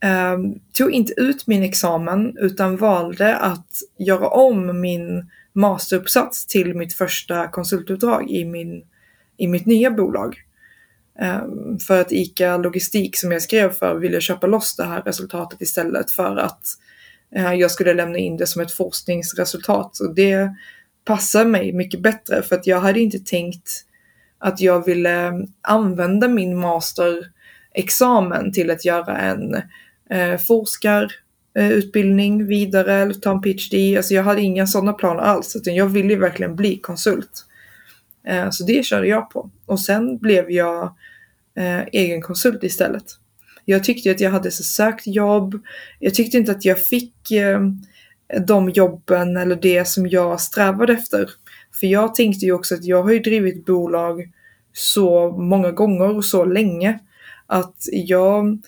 Eh, 0.00 0.38
tog 0.72 0.90
inte 0.90 1.12
ut 1.16 1.46
min 1.46 1.62
examen 1.62 2.36
utan 2.38 2.76
valde 2.76 3.36
att 3.36 3.68
göra 3.98 4.28
om 4.28 4.80
min 4.80 5.30
masteruppsats 5.52 6.46
till 6.46 6.74
mitt 6.74 6.94
första 6.94 7.48
konsultuppdrag 7.48 8.30
i, 8.30 8.44
min, 8.44 8.84
i 9.36 9.46
mitt 9.46 9.66
nya 9.66 9.90
bolag. 9.90 10.45
Ehm, 11.20 11.78
för 11.78 12.00
att 12.00 12.12
ICA 12.12 12.56
Logistik 12.56 13.16
som 13.16 13.32
jag 13.32 13.42
skrev 13.42 13.72
för 13.72 13.94
ville 13.94 14.20
köpa 14.20 14.46
loss 14.46 14.76
det 14.76 14.84
här 14.84 15.02
resultatet 15.02 15.60
istället 15.60 16.10
för 16.10 16.36
att 16.36 16.66
eh, 17.34 17.54
jag 17.54 17.70
skulle 17.70 17.94
lämna 17.94 18.18
in 18.18 18.36
det 18.36 18.46
som 18.46 18.62
ett 18.62 18.72
forskningsresultat. 18.72 20.00
Och 20.00 20.14
det 20.14 20.50
passar 21.04 21.44
mig 21.44 21.72
mycket 21.72 22.00
bättre 22.00 22.42
för 22.42 22.56
att 22.56 22.66
jag 22.66 22.80
hade 22.80 23.00
inte 23.00 23.18
tänkt 23.18 23.82
att 24.38 24.60
jag 24.60 24.86
ville 24.86 25.46
använda 25.60 26.28
min 26.28 26.56
masterexamen 26.56 28.52
till 28.52 28.70
att 28.70 28.84
göra 28.84 29.18
en 29.18 29.54
eh, 30.10 30.40
forskarutbildning 30.46 32.40
eh, 32.40 32.46
vidare 32.46 32.94
eller 32.94 33.14
ta 33.14 33.30
en 33.30 33.42
PhD. 33.42 33.96
Alltså 33.96 34.14
jag 34.14 34.22
hade 34.22 34.40
inga 34.40 34.66
sådana 34.66 34.92
planer 34.92 35.22
alls 35.22 35.56
utan 35.56 35.74
jag 35.74 35.86
ville 35.86 36.16
verkligen 36.16 36.56
bli 36.56 36.76
konsult. 36.76 37.46
Eh, 38.26 38.50
så 38.50 38.64
det 38.64 38.86
körde 38.86 39.06
jag 39.06 39.30
på. 39.30 39.50
Och 39.66 39.80
sen 39.80 40.18
blev 40.18 40.50
jag 40.50 40.94
eh, 41.56 41.82
egen 41.92 42.22
konsult 42.22 42.64
istället. 42.64 43.04
Jag 43.64 43.84
tyckte 43.84 44.10
att 44.10 44.20
jag 44.20 44.30
hade 44.30 44.50
så 44.50 44.62
sökt 44.62 45.06
jobb. 45.06 45.60
Jag 45.98 46.14
tyckte 46.14 46.36
inte 46.36 46.52
att 46.52 46.64
jag 46.64 46.78
fick 46.78 47.30
eh, 47.30 47.60
de 48.46 48.70
jobben 48.70 49.36
eller 49.36 49.56
det 49.56 49.88
som 49.88 50.06
jag 50.06 50.40
strävade 50.40 50.92
efter. 50.92 51.30
För 51.80 51.86
jag 51.86 52.14
tänkte 52.14 52.46
ju 52.46 52.52
också 52.52 52.74
att 52.74 52.84
jag 52.84 53.02
har 53.02 53.12
ju 53.12 53.18
drivit 53.18 53.66
bolag 53.66 54.32
så 54.72 55.30
många 55.30 55.70
gånger 55.70 56.16
och 56.16 56.24
så 56.24 56.44
länge 56.44 56.98
att 57.46 57.76
jag 57.92 58.62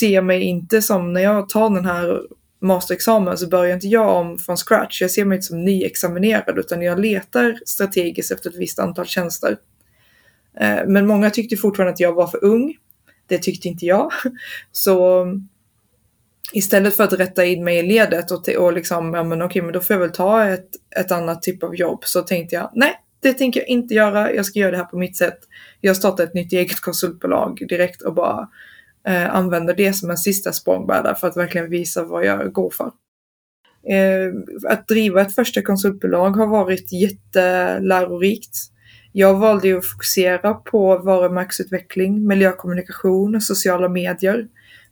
ser 0.00 0.22
mig 0.22 0.42
inte 0.42 0.82
som 0.82 1.12
när 1.12 1.20
jag 1.20 1.48
tar 1.48 1.70
den 1.70 1.84
här 1.84 2.22
masterexamen 2.62 3.38
så 3.38 3.48
börjar 3.48 3.74
inte 3.74 3.88
jag 3.88 4.16
om 4.16 4.38
från 4.38 4.56
scratch. 4.56 5.02
Jag 5.02 5.10
ser 5.10 5.24
mig 5.24 5.36
inte 5.36 5.46
som 5.46 5.64
nyexaminerad 5.64 6.58
utan 6.58 6.82
jag 6.82 7.00
letar 7.00 7.58
strategiskt 7.66 8.32
efter 8.32 8.50
ett 8.50 8.56
visst 8.56 8.78
antal 8.78 9.06
tjänster. 9.06 9.56
Eh, 10.60 10.80
men 10.86 11.06
många 11.06 11.30
tyckte 11.30 11.56
fortfarande 11.56 11.92
att 11.92 12.00
jag 12.00 12.12
var 12.12 12.26
för 12.26 12.44
ung. 12.44 12.76
Det 13.26 13.38
tyckte 13.38 13.68
inte 13.68 13.86
jag. 13.86 14.12
Så 14.72 15.26
istället 16.52 16.96
för 16.96 17.04
att 17.04 17.12
rätta 17.12 17.44
in 17.44 17.64
mig 17.64 17.78
i 17.78 17.82
ledet 17.82 18.30
och, 18.30 18.48
och 18.48 18.72
liksom, 18.72 19.14
ja 19.14 19.24
men 19.24 19.42
okej, 19.42 19.62
men 19.62 19.72
då 19.72 19.80
får 19.80 19.94
jag 19.94 20.00
väl 20.00 20.12
ta 20.12 20.44
ett, 20.44 20.68
ett 20.96 21.12
annat 21.12 21.42
typ 21.42 21.62
av 21.62 21.76
jobb. 21.76 22.04
Så 22.04 22.22
tänkte 22.22 22.54
jag, 22.54 22.70
nej, 22.74 22.94
det 23.20 23.32
tänker 23.32 23.60
jag 23.60 23.68
inte 23.68 23.94
göra. 23.94 24.32
Jag 24.32 24.46
ska 24.46 24.58
göra 24.58 24.70
det 24.70 24.76
här 24.76 24.84
på 24.84 24.98
mitt 24.98 25.16
sätt. 25.16 25.38
Jag 25.80 25.96
startar 25.96 26.24
ett 26.24 26.34
nytt 26.34 26.52
eget 26.52 26.80
konsultbolag 26.80 27.62
direkt 27.68 28.02
och 28.02 28.14
bara 28.14 28.48
eh, 29.06 29.34
använder 29.34 29.74
det 29.74 29.92
som 29.92 30.10
en 30.10 30.16
sista 30.16 30.52
språngbräda 30.52 31.14
för 31.14 31.28
att 31.28 31.36
verkligen 31.36 31.70
visa 31.70 32.04
vad 32.04 32.24
jag 32.24 32.52
går 32.52 32.70
för. 32.70 32.90
Eh, 33.88 34.32
att 34.68 34.88
driva 34.88 35.20
ett 35.20 35.34
första 35.34 35.62
konsultbolag 35.62 36.30
har 36.30 36.46
varit 36.46 36.92
jättelärorikt. 36.92 38.56
Jag 39.12 39.34
valde 39.34 39.68
ju 39.68 39.78
att 39.78 39.86
fokusera 39.86 40.54
på 40.54 40.98
varumärkesutveckling, 40.98 42.26
miljökommunikation 42.26 43.34
och 43.34 43.42
sociala 43.42 43.88
medier. 43.88 44.46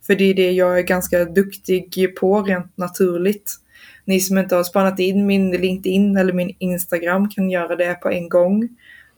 För 0.06 0.14
det 0.14 0.24
är 0.24 0.34
det 0.34 0.50
jag 0.50 0.78
är 0.78 0.82
ganska 0.82 1.24
duktig 1.24 2.16
på 2.16 2.42
rent 2.42 2.76
naturligt. 2.76 3.56
Ni 4.04 4.20
som 4.20 4.38
inte 4.38 4.56
har 4.56 4.64
spanat 4.64 4.98
in 4.98 5.26
min 5.26 5.50
LinkedIn 5.50 6.16
eller 6.16 6.32
min 6.32 6.56
Instagram 6.58 7.28
kan 7.28 7.50
göra 7.50 7.76
det 7.76 7.94
på 7.94 8.10
en 8.10 8.28
gång. 8.28 8.68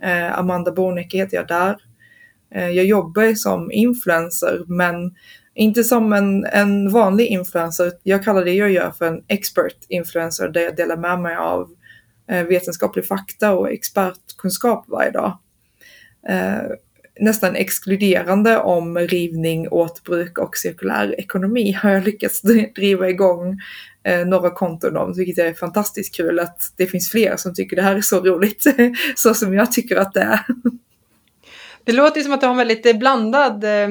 Eh, 0.02 0.38
Amanda 0.38 0.72
Bornecke 0.72 1.16
heter 1.16 1.36
jag 1.36 1.48
där. 1.48 1.76
Eh, 2.54 2.70
jag 2.70 2.84
jobbar 2.84 3.34
som 3.34 3.72
influencer 3.72 4.62
men 4.66 5.14
inte 5.54 5.84
som 5.84 6.12
en, 6.12 6.44
en 6.44 6.90
vanlig 6.90 7.26
influencer. 7.26 7.92
Jag 8.02 8.24
kallar 8.24 8.44
det 8.44 8.54
jag 8.54 8.70
gör 8.70 8.90
för 8.90 9.06
en 9.06 9.22
expert 9.28 9.76
influencer 9.88 10.48
där 10.48 10.60
jag 10.60 10.76
delar 10.76 10.96
med 10.96 11.20
mig 11.20 11.36
av 11.36 11.70
eh, 12.30 12.44
vetenskaplig 12.44 13.06
fakta 13.06 13.52
och 13.52 13.70
expertkunskap 13.70 14.84
varje 14.88 15.10
dag. 15.10 15.38
Eh, 16.28 16.62
nästan 17.20 17.56
exkluderande 17.56 18.58
om 18.58 18.98
rivning, 18.98 19.68
återbruk 19.68 20.38
och 20.38 20.56
cirkulär 20.56 21.20
ekonomi 21.20 21.72
har 21.72 21.90
jag 21.90 22.04
lyckats 22.04 22.42
driva 22.74 23.08
igång 23.08 23.60
några 24.26 24.50
konton 24.50 24.96
om, 24.96 25.14
vilket 25.16 25.38
är 25.38 25.54
fantastiskt 25.54 26.16
kul 26.16 26.38
att 26.38 26.72
det 26.76 26.86
finns 26.86 27.10
fler 27.10 27.36
som 27.36 27.54
tycker 27.54 27.76
det 27.76 27.82
här 27.82 27.96
är 27.96 28.00
så 28.00 28.20
roligt, 28.20 28.64
så 29.16 29.34
som 29.34 29.54
jag 29.54 29.72
tycker 29.72 29.96
att 29.96 30.12
det 30.14 30.20
är. 30.20 30.40
Det 31.84 31.92
låter 31.92 32.20
som 32.20 32.32
att 32.32 32.40
du 32.40 32.46
har 32.46 32.52
en 32.52 32.58
väldigt 32.58 32.86
eh, 32.86 32.96
blandad, 32.96 33.64
eh, 33.64 33.88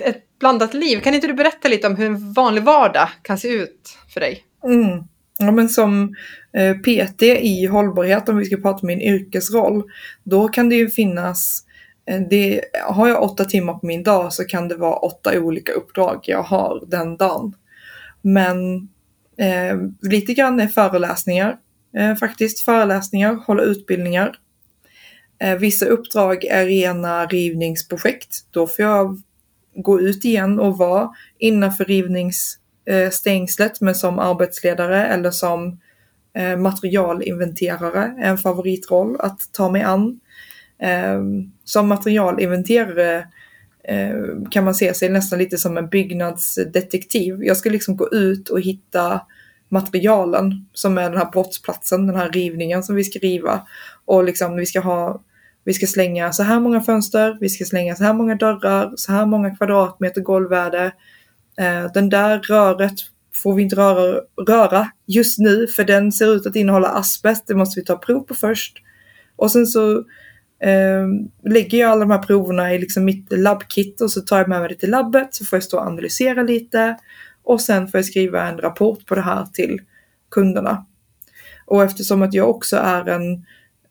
ett 0.00 0.38
blandat 0.38 0.74
liv. 0.74 1.00
Kan 1.00 1.14
inte 1.14 1.26
du 1.26 1.34
berätta 1.34 1.68
lite 1.68 1.86
om 1.86 1.96
hur 1.96 2.06
en 2.06 2.32
vanlig 2.32 2.62
vardag 2.62 3.08
kan 3.22 3.38
se 3.38 3.48
ut 3.48 3.98
för 4.14 4.20
dig? 4.20 4.44
Mm. 4.64 5.04
Ja, 5.38 5.50
men 5.52 5.68
som 5.68 6.14
eh, 6.52 6.76
PT 6.76 7.22
i 7.22 7.66
hållbarhet, 7.66 8.28
om 8.28 8.36
vi 8.36 8.44
ska 8.44 8.56
prata 8.56 8.80
om 8.80 8.86
min 8.86 9.00
yrkesroll, 9.00 9.82
då 10.24 10.48
kan 10.48 10.68
det 10.68 10.76
ju 10.76 10.90
finnas 10.90 11.62
det, 12.30 12.60
har 12.84 13.08
jag 13.08 13.22
åtta 13.22 13.44
timmar 13.44 13.74
på 13.74 13.86
min 13.86 14.02
dag 14.02 14.32
så 14.32 14.44
kan 14.44 14.68
det 14.68 14.76
vara 14.76 14.96
åtta 14.96 15.38
olika 15.40 15.72
uppdrag 15.72 16.20
jag 16.22 16.42
har 16.42 16.84
den 16.86 17.16
dagen. 17.16 17.54
Men 18.22 18.76
eh, 19.38 19.76
lite 20.02 20.34
grann 20.34 20.60
är 20.60 20.66
föreläsningar, 20.66 21.56
eh, 21.96 22.14
faktiskt 22.14 22.60
föreläsningar, 22.60 23.34
hålla 23.34 23.62
utbildningar. 23.62 24.38
Eh, 25.38 25.56
vissa 25.58 25.86
uppdrag 25.86 26.44
är 26.44 26.66
rena 26.66 27.26
rivningsprojekt. 27.26 28.36
Då 28.50 28.66
får 28.66 28.84
jag 28.84 29.20
gå 29.74 30.00
ut 30.00 30.24
igen 30.24 30.60
och 30.60 30.78
vara 30.78 31.10
innanför 31.38 31.84
rivningsstängslet 31.84 33.72
eh, 33.72 33.84
men 33.84 33.94
som 33.94 34.18
arbetsledare 34.18 35.06
eller 35.06 35.30
som 35.30 35.80
eh, 36.34 36.56
materialinventerare 36.56 38.14
är 38.18 38.30
en 38.30 38.38
favoritroll 38.38 39.16
att 39.20 39.52
ta 39.52 39.70
mig 39.70 39.82
an. 39.82 40.20
Som 41.64 41.88
materialinventerare 41.88 43.26
kan 44.50 44.64
man 44.64 44.74
se 44.74 44.94
sig 44.94 45.08
nästan 45.08 45.38
lite 45.38 45.58
som 45.58 45.76
en 45.76 45.88
byggnadsdetektiv. 45.88 47.44
Jag 47.44 47.56
ska 47.56 47.70
liksom 47.70 47.96
gå 47.96 48.08
ut 48.08 48.48
och 48.48 48.60
hitta 48.60 49.20
materialen 49.68 50.68
som 50.72 50.98
är 50.98 51.10
den 51.10 51.18
här 51.18 51.30
brottsplatsen, 51.30 52.06
den 52.06 52.16
här 52.16 52.30
rivningen 52.30 52.82
som 52.82 52.94
vi 52.94 53.04
ska 53.04 53.18
riva. 53.18 53.66
Och 54.04 54.24
liksom 54.24 54.56
vi 54.56 54.66
ska 54.66 54.80
ha 54.80 55.20
vi 55.66 55.74
ska 55.74 55.86
slänga 55.86 56.32
så 56.32 56.42
här 56.42 56.60
många 56.60 56.80
fönster, 56.80 57.36
vi 57.40 57.48
ska 57.48 57.64
slänga 57.64 57.96
så 57.96 58.04
här 58.04 58.12
många 58.12 58.34
dörrar, 58.34 58.92
så 58.96 59.12
här 59.12 59.26
många 59.26 59.56
kvadratmeter 59.56 60.20
golvvärde. 60.20 60.92
Eh, 61.58 61.92
den 61.94 62.08
där 62.08 62.38
röret 62.38 62.92
får 63.34 63.54
vi 63.54 63.62
inte 63.62 63.76
röra, 63.76 64.20
röra 64.48 64.90
just 65.06 65.38
nu 65.38 65.66
för 65.66 65.84
den 65.84 66.12
ser 66.12 66.34
ut 66.34 66.46
att 66.46 66.56
innehålla 66.56 66.88
asbest. 66.88 67.46
Det 67.46 67.54
måste 67.54 67.80
vi 67.80 67.84
ta 67.84 67.96
prov 67.96 68.20
på 68.20 68.34
först. 68.34 68.78
Och 69.36 69.50
sen 69.50 69.66
så 69.66 69.98
eh, 70.62 71.06
lägger 71.44 71.78
jag 71.78 71.90
alla 71.90 72.00
de 72.00 72.10
här 72.10 72.22
proverna 72.22 72.74
i 72.74 72.78
liksom 72.78 73.04
mitt 73.04 73.32
labbkit 73.32 74.00
och 74.00 74.10
så 74.10 74.20
tar 74.20 74.38
jag 74.38 74.48
med 74.48 74.60
mig 74.60 74.68
det 74.68 74.74
till 74.74 74.90
labbet 74.90 75.34
så 75.34 75.44
får 75.44 75.56
jag 75.56 75.64
stå 75.64 75.76
och 75.76 75.86
analysera 75.86 76.42
lite 76.42 76.96
och 77.42 77.60
sen 77.60 77.88
får 77.88 77.98
jag 77.98 78.04
skriva 78.04 78.48
en 78.48 78.58
rapport 78.58 79.06
på 79.06 79.14
det 79.14 79.20
här 79.20 79.46
till 79.52 79.80
kunderna. 80.30 80.86
Och 81.64 81.84
eftersom 81.84 82.22
att 82.22 82.34
jag 82.34 82.50
också 82.50 82.76
är 82.76 83.08
en 83.08 83.44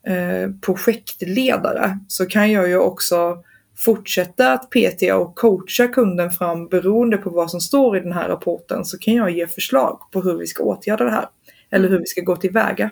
Eh, 0.06 0.50
projektledare 0.60 1.98
så 2.08 2.26
kan 2.26 2.52
jag 2.52 2.68
ju 2.68 2.78
också 2.78 3.42
fortsätta 3.76 4.52
att 4.52 4.70
PT 4.70 5.12
och 5.12 5.34
coacha 5.34 5.88
kunden 5.88 6.30
fram 6.30 6.68
beroende 6.68 7.16
på 7.16 7.30
vad 7.30 7.50
som 7.50 7.60
står 7.60 7.96
i 7.96 8.00
den 8.00 8.12
här 8.12 8.28
rapporten 8.28 8.84
så 8.84 8.98
kan 8.98 9.14
jag 9.14 9.30
ge 9.30 9.46
förslag 9.46 10.00
på 10.12 10.20
hur 10.20 10.38
vi 10.38 10.46
ska 10.46 10.62
åtgärda 10.62 11.04
det 11.04 11.10
här. 11.10 11.26
Eller 11.70 11.88
hur 11.88 11.98
vi 11.98 12.06
ska 12.06 12.20
gå 12.20 12.36
tillväga. 12.36 12.90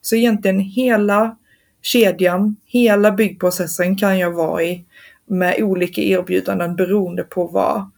Så 0.00 0.16
egentligen 0.16 0.58
hela 0.58 1.36
kedjan, 1.82 2.56
hela 2.66 3.12
byggprocessen 3.12 3.96
kan 3.96 4.18
jag 4.18 4.30
vara 4.30 4.62
i 4.62 4.84
med 5.26 5.62
olika 5.62 6.00
erbjudanden 6.00 6.76
beroende 6.76 7.22
på 7.22 7.46
vad 7.46 7.90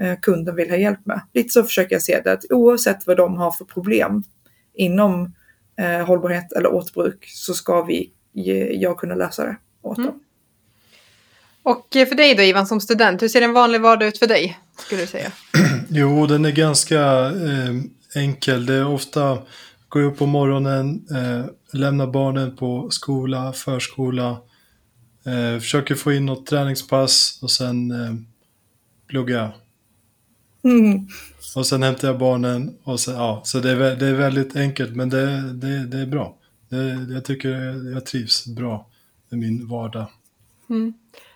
eh, 0.00 0.18
kunden 0.22 0.56
vill 0.56 0.70
ha 0.70 0.76
hjälp 0.76 1.06
med. 1.06 1.20
Lite 1.34 1.48
så 1.48 1.62
försöker 1.62 1.94
jag 1.94 2.02
se 2.02 2.20
det 2.24 2.32
att 2.32 2.44
oavsett 2.50 3.06
vad 3.06 3.16
de 3.16 3.36
har 3.36 3.50
för 3.50 3.64
problem 3.64 4.22
inom 4.74 5.34
eh, 5.78 6.06
hållbarhet 6.06 6.52
eller 6.52 6.72
återbruk 6.72 7.24
så 7.28 7.54
ska 7.54 7.82
vi, 7.82 8.10
jag 8.72 8.98
kunna 8.98 9.14
lösa 9.14 9.44
det 9.44 9.56
åt 9.82 9.96
dem. 9.96 10.04
Mm. 10.04 10.20
Och 11.62 11.96
eh, 11.96 12.06
för 12.08 12.14
dig 12.14 12.34
då 12.34 12.42
Ivan 12.42 12.66
som 12.66 12.80
student, 12.80 13.22
hur 13.22 13.28
ser 13.28 13.42
en 13.42 13.52
vanlig 13.52 13.80
vardag 13.80 14.08
ut 14.08 14.18
för 14.18 14.26
dig? 14.26 14.58
Skulle 14.78 15.00
du 15.00 15.06
säga? 15.06 15.32
Jo, 15.88 16.26
den 16.26 16.44
är 16.44 16.50
ganska 16.50 17.00
eh, 17.26 18.22
enkel. 18.22 18.66
Det 18.66 18.74
är 18.74 18.86
ofta 18.86 19.38
gå 19.88 20.00
upp 20.00 20.18
på 20.18 20.26
morgonen, 20.26 21.06
eh, 21.10 21.44
lämna 21.78 22.06
barnen 22.06 22.56
på 22.56 22.90
skola, 22.90 23.52
förskola, 23.52 24.30
eh, 25.26 25.60
försöker 25.60 25.94
få 25.94 26.12
in 26.12 26.26
något 26.26 26.46
träningspass 26.46 27.38
och 27.42 27.50
sen 27.50 27.90
eh, 27.90 28.14
plugga. 29.08 29.52
Mm. 30.64 31.08
Och 31.56 31.66
sen 31.66 31.82
hämtar 31.82 32.08
jag 32.08 32.18
barnen 32.18 32.76
och 32.84 33.00
sen, 33.00 33.14
ja, 33.14 33.40
så 33.44 33.58
det 33.58 33.70
är, 33.70 33.96
det 33.96 34.06
är 34.06 34.14
väldigt 34.14 34.56
enkelt 34.56 34.96
men 34.96 35.08
det, 35.08 35.52
det, 35.52 35.86
det 35.86 35.98
är 35.98 36.06
bra. 36.06 36.36
Det, 36.68 37.06
jag 37.14 37.24
tycker 37.24 37.48
jag 37.92 38.06
trivs 38.06 38.46
bra 38.46 38.90
med 39.30 39.40
min 39.40 39.68
vardag. 39.68 40.06
Mm. 40.70 40.94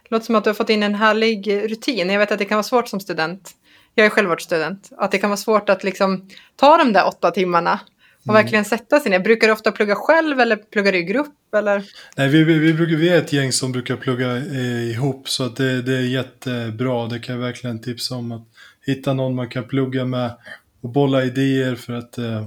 Låter 0.09 0.27
som 0.27 0.35
att 0.35 0.45
du 0.45 0.51
har 0.51 0.55
fått 0.55 0.71
in 0.71 0.83
en 0.83 0.95
härlig 0.95 1.53
rutin. 1.71 2.11
Jag 2.11 2.19
vet 2.19 2.33
att 2.33 2.39
det 2.39 2.45
kan 2.45 2.57
vara 2.57 2.63
svårt 2.63 2.89
som 2.89 3.01
student. 3.01 3.51
Jag 3.95 4.07
är 4.07 4.11
själv 4.11 4.29
varit 4.29 4.43
student. 4.43 4.91
Att 4.99 5.11
det 5.11 5.19
kan 5.19 5.31
vara 5.31 5.37
svårt 5.37 5.69
att 5.69 5.85
liksom 5.85 6.29
ta 6.57 6.77
de 6.77 6.93
där 6.93 7.07
åtta 7.07 7.31
timmarna 7.31 7.81
och 8.23 8.29
mm. 8.31 8.43
verkligen 8.43 8.65
sätta 8.65 9.01
sig 9.01 9.11
ner. 9.11 9.19
Brukar 9.19 9.47
du 9.47 9.53
ofta 9.53 9.73
plugga 9.73 9.95
själv 9.95 10.41
eller 10.41 10.57
pluggar 10.57 10.93
du 10.93 10.99
i 10.99 11.03
grupp? 11.03 11.55
Eller? 11.57 11.85
Nej, 12.17 12.29
vi, 12.29 12.45
vi, 12.45 12.59
vi, 12.59 12.75
brukar, 12.75 12.97
vi 12.97 13.09
är 13.09 13.19
ett 13.19 13.33
gäng 13.33 13.53
som 13.53 13.73
brukar 13.73 13.97
plugga 13.97 14.37
eh, 14.37 14.91
ihop 14.91 15.29
så 15.29 15.45
att 15.45 15.57
det, 15.57 15.83
det 15.83 15.97
är 15.97 16.01
jättebra. 16.01 17.07
Det 17.07 17.19
kan 17.19 17.35
jag 17.35 17.43
verkligen 17.43 17.81
tipsa 17.81 18.15
om. 18.15 18.33
att 18.33 18.49
hitta 18.91 19.15
någon 19.15 19.35
man 19.35 19.49
kan 19.49 19.69
plugga 19.69 20.05
med 20.05 20.37
och 20.81 20.91
bolla 20.91 21.25
idéer 21.25 21.75
för 21.75 21.93
att 21.93 22.19
eh, 22.19 22.45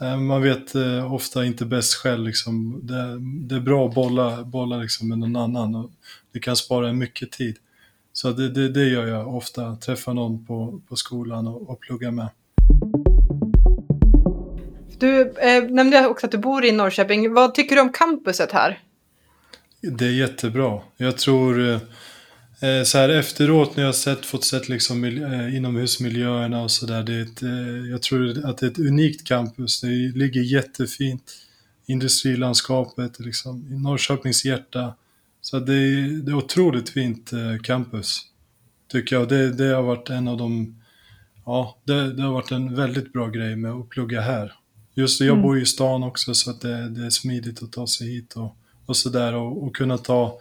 eh, 0.00 0.16
man 0.16 0.42
vet 0.42 0.74
eh, 0.74 1.14
ofta 1.14 1.44
inte 1.44 1.64
bäst 1.64 1.94
själv. 1.94 2.26
Liksom. 2.26 2.80
Det, 2.82 3.18
det, 3.20 3.54
är 3.54 3.60
bra 3.60 3.88
att 3.88 3.94
bolla, 3.94 4.44
bolla 4.44 4.76
liksom 4.76 5.08
med 5.08 5.18
någon 5.18 5.36
annan 5.36 5.74
och 5.74 5.90
det 6.32 6.38
kan 6.38 6.56
spara 6.56 6.92
mycket 6.92 7.32
tid. 7.32 7.56
Så 8.12 8.30
det, 8.30 8.48
det, 8.48 8.68
det 8.68 8.84
gör 8.84 9.06
jag 9.06 9.34
ofta, 9.34 9.76
träffa 9.76 10.12
någon 10.12 10.46
på, 10.46 10.80
på 10.88 10.96
skolan 10.96 11.46
och, 11.46 11.70
och 11.70 11.80
plugga 11.80 12.10
med. 12.10 12.28
Du 14.98 15.20
eh, 15.20 15.62
nämnde 15.62 16.06
också 16.06 16.26
att 16.26 16.32
du 16.32 16.38
bor 16.38 16.64
i 16.64 16.72
Norrköping. 16.72 17.34
Vad 17.34 17.54
tycker 17.54 17.76
du 17.76 17.82
om 17.82 17.92
campuset 17.92 18.52
här? 18.52 18.80
Det 19.80 20.04
är 20.04 20.10
jättebra. 20.10 20.80
Jag 20.96 21.18
tror 21.18 21.80
eh, 22.60 22.82
så 22.84 22.98
här 22.98 23.08
efteråt 23.08 23.76
när 23.76 23.84
jag 23.84 23.94
sett, 23.94 24.26
fått 24.26 24.44
sett 24.44 24.68
liksom 24.68 25.04
eh, 25.04 25.56
inomhusmiljöerna 25.56 26.62
och 26.62 26.70
sådär. 26.70 27.10
Eh, 27.10 27.90
jag 27.90 28.02
tror 28.02 28.46
att 28.46 28.58
det 28.58 28.66
är 28.66 28.70
ett 28.70 28.78
unikt 28.78 29.26
campus. 29.26 29.80
Det 29.80 29.88
ligger 30.14 30.40
jättefint. 30.40 31.32
Industrilandskapet, 31.88 33.20
liksom, 33.20 33.66
i 33.72 33.78
Norrköpings 33.78 34.44
hjärta. 34.44 34.94
Så 35.40 35.58
det 35.58 35.74
är, 35.74 36.22
det 36.22 36.32
är 36.32 36.36
otroligt 36.36 36.88
fint 36.88 37.32
eh, 37.32 37.62
campus. 37.62 38.20
Tycker 38.88 39.16
jag. 39.16 39.28
Det, 39.28 39.52
det 39.52 39.74
har 39.74 39.82
varit 39.82 40.10
en 40.10 40.28
av 40.28 40.36
de, 40.36 40.76
ja, 41.44 41.78
det, 41.84 42.12
det 42.12 42.22
har 42.22 42.32
varit 42.32 42.52
en 42.52 42.74
väldigt 42.74 43.12
bra 43.12 43.28
grej 43.28 43.56
med 43.56 43.72
att 43.72 43.88
plugga 43.88 44.20
här. 44.20 44.52
Just 44.94 45.18
det, 45.18 45.24
jag 45.24 45.32
mm. 45.32 45.42
bor 45.42 45.56
ju 45.56 45.62
i 45.62 45.66
stan 45.66 46.02
också 46.02 46.34
så 46.34 46.50
att 46.50 46.60
det, 46.60 46.88
det, 46.88 47.06
är 47.06 47.10
smidigt 47.10 47.62
att 47.62 47.72
ta 47.72 47.86
sig 47.86 48.08
hit 48.08 48.34
och, 48.34 48.56
och 48.86 48.96
sådär 48.96 49.34
och, 49.34 49.64
och 49.64 49.76
kunna 49.76 49.98
ta, 49.98 50.38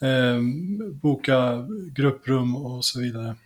eh, 0.00 0.40
boka 1.02 1.66
grupprum 1.94 2.56
och 2.56 2.84
så 2.84 3.00
vidare. 3.00 3.36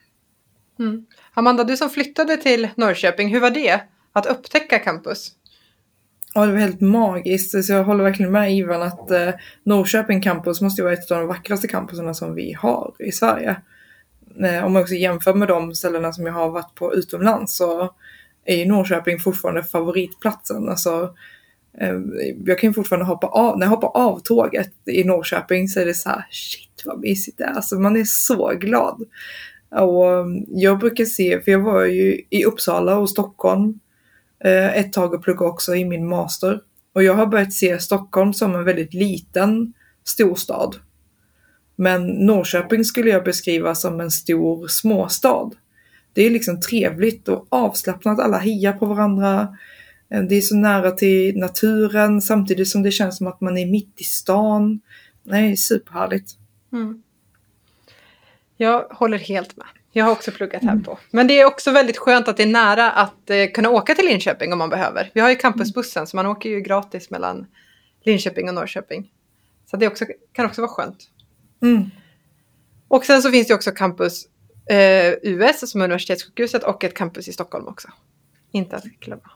Mm. 0.79 1.07
Amanda, 1.35 1.65
du 1.65 1.77
som 1.77 1.91
flyttade 1.91 2.37
till 2.37 2.69
Norrköping, 2.75 3.29
hur 3.29 3.41
var 3.41 3.51
det 3.51 3.81
att 4.13 4.27
upptäcka 4.27 4.79
campus? 4.79 5.33
Ja, 6.35 6.47
det 6.47 6.53
var 6.53 6.59
helt 6.59 6.81
magiskt. 6.81 7.65
Så 7.65 7.73
jag 7.73 7.85
håller 7.85 8.05
verkligen 8.05 8.33
med 8.33 8.53
Ivan 8.53 8.83
att 8.83 9.11
eh, 9.11 9.31
Norrköping 9.63 10.21
campus 10.21 10.61
måste 10.61 10.83
vara 10.83 10.93
ett 10.93 11.11
av 11.11 11.19
de 11.19 11.27
vackraste 11.27 11.69
campuserna 11.69 12.15
som 12.15 12.35
vi 12.35 12.53
har 12.53 12.95
i 12.99 13.13
Sverige. 13.13 13.57
Eh, 14.43 14.65
om 14.65 14.73
man 14.73 14.83
också 14.83 14.95
jämför 14.95 15.35
med 15.35 15.49
de 15.49 15.75
ställena 15.75 16.13
som 16.13 16.27
jag 16.27 16.33
har 16.33 16.51
varit 16.51 16.75
på 16.75 16.95
utomlands 16.95 17.57
så 17.57 17.95
är 18.45 18.57
ju 18.57 18.67
Norrköping 18.67 19.19
fortfarande 19.19 19.63
favoritplatsen. 19.63 20.69
Alltså, 20.69 21.15
Ehm, 21.81 22.13
jag 22.45 22.59
kan 22.59 22.71
ju 22.71 22.75
fortfarande 22.75 23.07
hoppa 23.07 23.27
av, 23.27 23.59
när 23.59 23.67
jag 23.67 23.71
hoppar 23.71 24.01
av 24.01 24.21
tåget 24.21 24.73
i 24.91 25.05
Norrköping 25.05 25.69
så 25.69 25.81
är 25.81 25.87
det 25.87 25.95
så 25.95 26.09
här, 26.09 26.27
shit 26.31 26.83
vad 26.85 27.01
mysigt 27.01 27.39
det 27.39 27.45
är. 27.45 27.53
Alltså 27.53 27.79
man 27.79 27.97
är 27.97 28.05
så 28.05 28.53
glad. 28.61 29.03
Och 29.71 30.19
ehm, 30.19 30.45
jag 30.49 30.79
brukar 30.79 31.05
se, 31.05 31.41
för 31.41 31.53
jag 31.53 31.61
var 31.61 31.85
ju 31.85 32.23
i 32.31 32.45
Uppsala 32.45 32.97
och 32.97 33.11
Stockholm 33.11 33.81
eh, 34.45 34.77
ett 34.77 34.93
tag 34.93 35.15
och 35.15 35.25
pluggade 35.25 35.51
också 35.51 35.75
i 35.75 35.85
min 35.85 36.09
master. 36.09 36.61
Och 36.93 37.03
jag 37.03 37.15
har 37.15 37.27
börjat 37.27 37.53
se 37.53 37.79
Stockholm 37.79 38.35
som 38.35 38.55
en 38.55 38.65
väldigt 38.65 38.95
liten 38.95 39.73
storstad. 40.05 40.77
Men 41.77 42.07
Norrköping 42.07 42.85
skulle 42.85 43.11
jag 43.11 43.25
beskriva 43.25 43.75
som 43.75 44.01
en 44.01 44.11
stor 44.11 44.67
småstad. 44.69 45.51
Det 46.13 46.27
är 46.27 46.31
liksom 46.31 46.61
trevligt 46.61 47.29
och 47.29 47.47
avslappnat, 47.49 48.21
alla 48.21 48.39
hejar 48.39 48.73
på 48.73 48.87
varandra. 48.87 49.57
Eh, 50.11 50.23
det 50.23 50.35
är 50.35 50.41
så 50.41 50.57
nära 50.57 50.91
till 50.91 51.39
naturen 51.39 52.21
samtidigt 52.21 52.69
som 52.69 52.83
det 52.83 52.91
känns 52.91 53.17
som 53.19 53.27
att 53.27 53.41
man 53.41 53.59
är 53.59 53.67
mitt 53.67 54.01
i 54.01 54.05
stan. 54.05 54.81
Nej, 55.23 55.57
superhärligt. 55.57 56.31
Mm. 56.73 57.03
Jag 58.57 58.81
håller 58.91 59.19
helt 59.19 59.57
med. 59.57 59.67
Jag 59.93 60.05
har 60.05 60.13
också 60.13 60.31
pluggat 60.31 60.63
här 60.63 60.73
mm. 60.73 60.85
på. 60.85 60.99
Men 61.11 61.27
det 61.27 61.41
är 61.41 61.45
också 61.45 61.71
väldigt 61.71 61.99
skönt 61.99 62.29
att 62.29 62.37
det 62.37 62.43
är 62.43 62.47
nära 62.47 62.91
att 62.91 63.31
eh, 63.31 63.47
kunna 63.55 63.71
åka 63.71 63.95
till 63.95 64.05
Linköping 64.05 64.53
om 64.53 64.59
man 64.59 64.71
behöver. 64.71 65.11
Vi 65.15 65.21
har 65.21 65.31
ju 65.31 65.37
campusbussen 65.37 66.07
så 66.07 66.17
man 66.17 66.27
åker 66.27 66.51
ju 66.51 66.61
gratis 66.61 67.11
mellan 67.11 67.47
Linköping 68.05 68.49
och 68.49 68.55
Norrköping. 68.55 69.11
Så 69.71 69.77
det 69.77 69.87
också, 69.87 70.05
kan 70.33 70.47
också 70.47 70.61
vara 70.61 70.71
skönt. 70.71 71.11
Mm. 71.63 71.91
Och 72.89 73.05
sen 73.05 73.23
så 73.23 73.31
finns 73.31 73.49
det 73.49 73.55
också 73.55 73.71
campus 73.71 74.27
eh, 74.71 75.13
US 75.23 75.71
som 75.71 75.81
är 75.81 75.85
universitetssjukhuset 75.85 76.65
och 76.65 76.85
ett 76.85 76.95
campus 76.95 77.29
i 77.29 77.33
Stockholm 77.33 77.67
också. 77.69 77.89
Inte 78.53 78.77
att 78.77 78.85
glömma. 78.85 79.31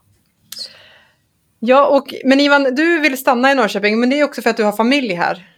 Ja, 1.64 1.86
och, 1.86 2.14
men 2.24 2.40
Ivan, 2.40 2.74
du 2.74 3.00
vill 3.00 3.18
stanna 3.18 3.52
i 3.52 3.54
Norrköping, 3.54 4.00
men 4.00 4.10
det 4.10 4.20
är 4.20 4.24
också 4.24 4.42
för 4.42 4.50
att 4.50 4.56
du 4.56 4.64
har 4.64 4.72
familj 4.72 5.14
här. 5.14 5.48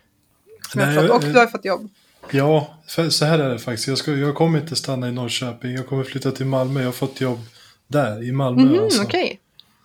Nej, 0.75 0.95
jag, 0.95 1.11
och 1.11 1.23
du 1.23 1.39
har 1.39 1.47
fått 1.47 1.65
jobb. 1.65 1.91
Ja, 2.31 2.79
så 2.87 3.25
här 3.25 3.39
är 3.39 3.51
det 3.51 3.59
faktiskt. 3.59 3.89
Jag, 3.89 3.99
ska, 3.99 4.13
jag 4.13 4.35
kommer 4.35 4.61
inte 4.61 4.77
stanna 4.77 5.09
i 5.09 5.13
Norrköping. 5.13 5.73
Jag 5.73 5.87
kommer 5.87 6.05
flytta 6.05 6.31
till 6.31 6.47
Malmö. 6.47 6.81
Jag 6.81 6.87
har 6.87 6.93
fått 6.93 7.21
jobb 7.21 7.39
där, 7.87 8.23
i 8.23 8.33
Malmö. 8.33 8.63
Mm, 8.63 8.85
alltså. 8.85 9.03
okay. 9.03 9.37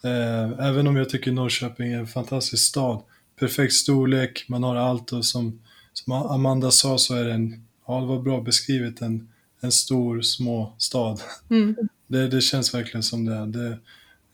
eh, 0.03 0.67
även 0.67 0.88
om 0.88 0.95
jag 0.95 1.09
tycker 1.09 1.32
Norrköping 1.32 1.93
är 1.93 1.99
en 1.99 2.07
fantastisk 2.07 2.65
stad. 2.65 3.01
Perfekt 3.39 3.74
storlek, 3.74 4.45
man 4.47 4.63
har 4.63 4.76
allt 4.76 5.11
och 5.11 5.26
som, 5.26 5.61
som 5.93 6.13
Amanda 6.13 6.72
sa 6.72 6.97
så 6.97 7.15
är 7.15 7.24
det 7.24 7.34
en, 7.34 7.65
ja 7.88 7.99
det 7.99 8.07
var 8.07 8.22
bra 8.22 8.41
beskrivet, 8.41 9.01
en, 9.01 9.30
en 9.61 9.72
stor 9.72 10.22
små 10.22 10.74
stad. 10.78 11.22
Mm. 11.49 11.76
Det, 12.07 12.28
det 12.28 12.41
känns 12.41 12.74
verkligen 12.74 13.03
som 13.03 13.26
det. 13.26 13.45
det 13.45 13.78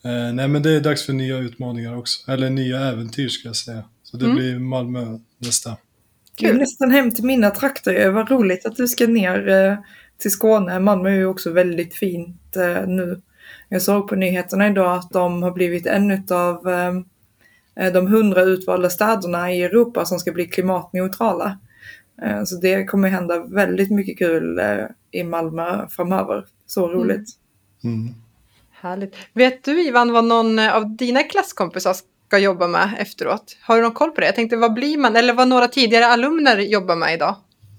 eh, 0.05 0.33
nej 0.33 0.47
men 0.47 0.63
det 0.63 0.71
är 0.71 0.81
dags 0.81 1.05
för 1.05 1.13
nya 1.13 1.37
utmaningar 1.37 1.97
också, 1.97 2.31
eller 2.31 2.49
nya 2.49 2.79
äventyr 2.79 3.29
ska 3.29 3.47
jag 3.49 3.55
säga. 3.55 3.83
Så 4.03 4.17
det 4.17 4.25
mm. 4.25 4.37
blir 4.37 4.59
Malmö 4.59 5.19
nästa. 5.37 5.77
Kul. 6.35 6.57
Nästan 6.57 6.91
hem 6.91 7.11
till 7.11 7.25
mina 7.25 7.49
trakter. 7.49 8.09
Vad 8.09 8.31
roligt 8.31 8.65
att 8.65 8.75
du 8.75 8.87
ska 8.87 9.07
ner 9.07 9.49
eh, 9.49 9.77
till 10.17 10.31
Skåne. 10.31 10.79
Malmö 10.79 11.09
är 11.09 11.13
ju 11.13 11.25
också 11.25 11.51
väldigt 11.51 11.95
fint 11.95 12.55
eh, 12.55 12.87
nu. 12.87 13.21
Jag 13.69 13.81
såg 13.81 14.07
på 14.07 14.15
nyheterna 14.15 14.67
idag 14.67 14.97
att 14.97 15.09
de 15.09 15.43
har 15.43 15.51
blivit 15.51 15.85
en 15.85 16.23
av 16.29 16.69
eh, 16.69 17.93
de 17.93 18.07
hundra 18.07 18.41
utvalda 18.41 18.89
städerna 18.89 19.53
i 19.53 19.63
Europa 19.63 20.05
som 20.05 20.19
ska 20.19 20.31
bli 20.31 20.45
klimatneutrala. 20.45 21.59
Så 22.45 22.55
det 22.55 22.85
kommer 22.85 23.09
hända 23.09 23.43
väldigt 23.43 23.91
mycket 23.91 24.17
kul 24.17 24.61
i 25.11 25.23
Malmö 25.23 25.87
framöver. 25.89 26.45
Så 26.65 26.87
roligt. 26.87 27.29
Mm. 27.83 28.01
Mm. 28.01 28.13
Härligt. 28.81 29.15
Vet 29.33 29.63
du 29.63 29.87
Ivan 29.87 30.11
vad 30.11 30.23
någon 30.23 30.59
eh, 30.59 30.75
av 30.75 30.95
dina 30.95 31.23
klasskompisar 31.23 31.95
ska 32.27 32.37
jobba 32.37 32.67
med 32.67 32.95
efteråt? 32.99 33.57
Har 33.61 33.75
du 33.75 33.81
någon 33.81 33.91
koll 33.91 34.11
på 34.11 34.21
det? 34.21 34.25
Jag 34.27 34.35
tänkte, 34.35 34.57
vad 34.57 34.73
blir 34.73 34.97
man, 34.97 35.15
eller 35.15 35.33
vad 35.33 35.47
några 35.47 35.67
tidigare 35.67 36.07
alumner 36.07 36.57
jobbar 36.57 36.95
med 36.95 37.13
idag? 37.13 37.35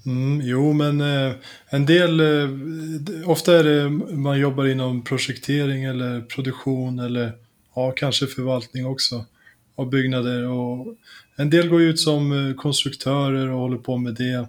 Mm, 0.07 0.41
jo, 0.45 0.73
men 0.73 1.01
eh, 1.01 1.33
en 1.69 1.87
del, 1.87 2.21
eh, 2.21 3.31
ofta 3.31 3.59
är 3.59 3.65
det 3.65 3.91
man 4.17 4.39
jobbar 4.39 4.67
inom 4.67 5.05
projektering 5.05 5.85
eller 5.85 6.21
produktion 6.21 6.99
eller 6.99 7.33
ja, 7.75 7.93
kanske 7.97 8.27
förvaltning 8.27 8.87
också 8.87 9.25
av 9.77 9.91
byggnader. 9.91 10.49
Och 10.49 10.87
en 11.37 11.51
del 11.51 11.69
går 11.69 11.83
ut 11.83 12.01
som 12.01 12.49
eh, 12.49 12.55
konstruktörer 12.55 13.49
och 13.51 13.59
håller 13.59 13.79
på 13.79 13.97
med 13.97 14.15
det. 14.15 14.49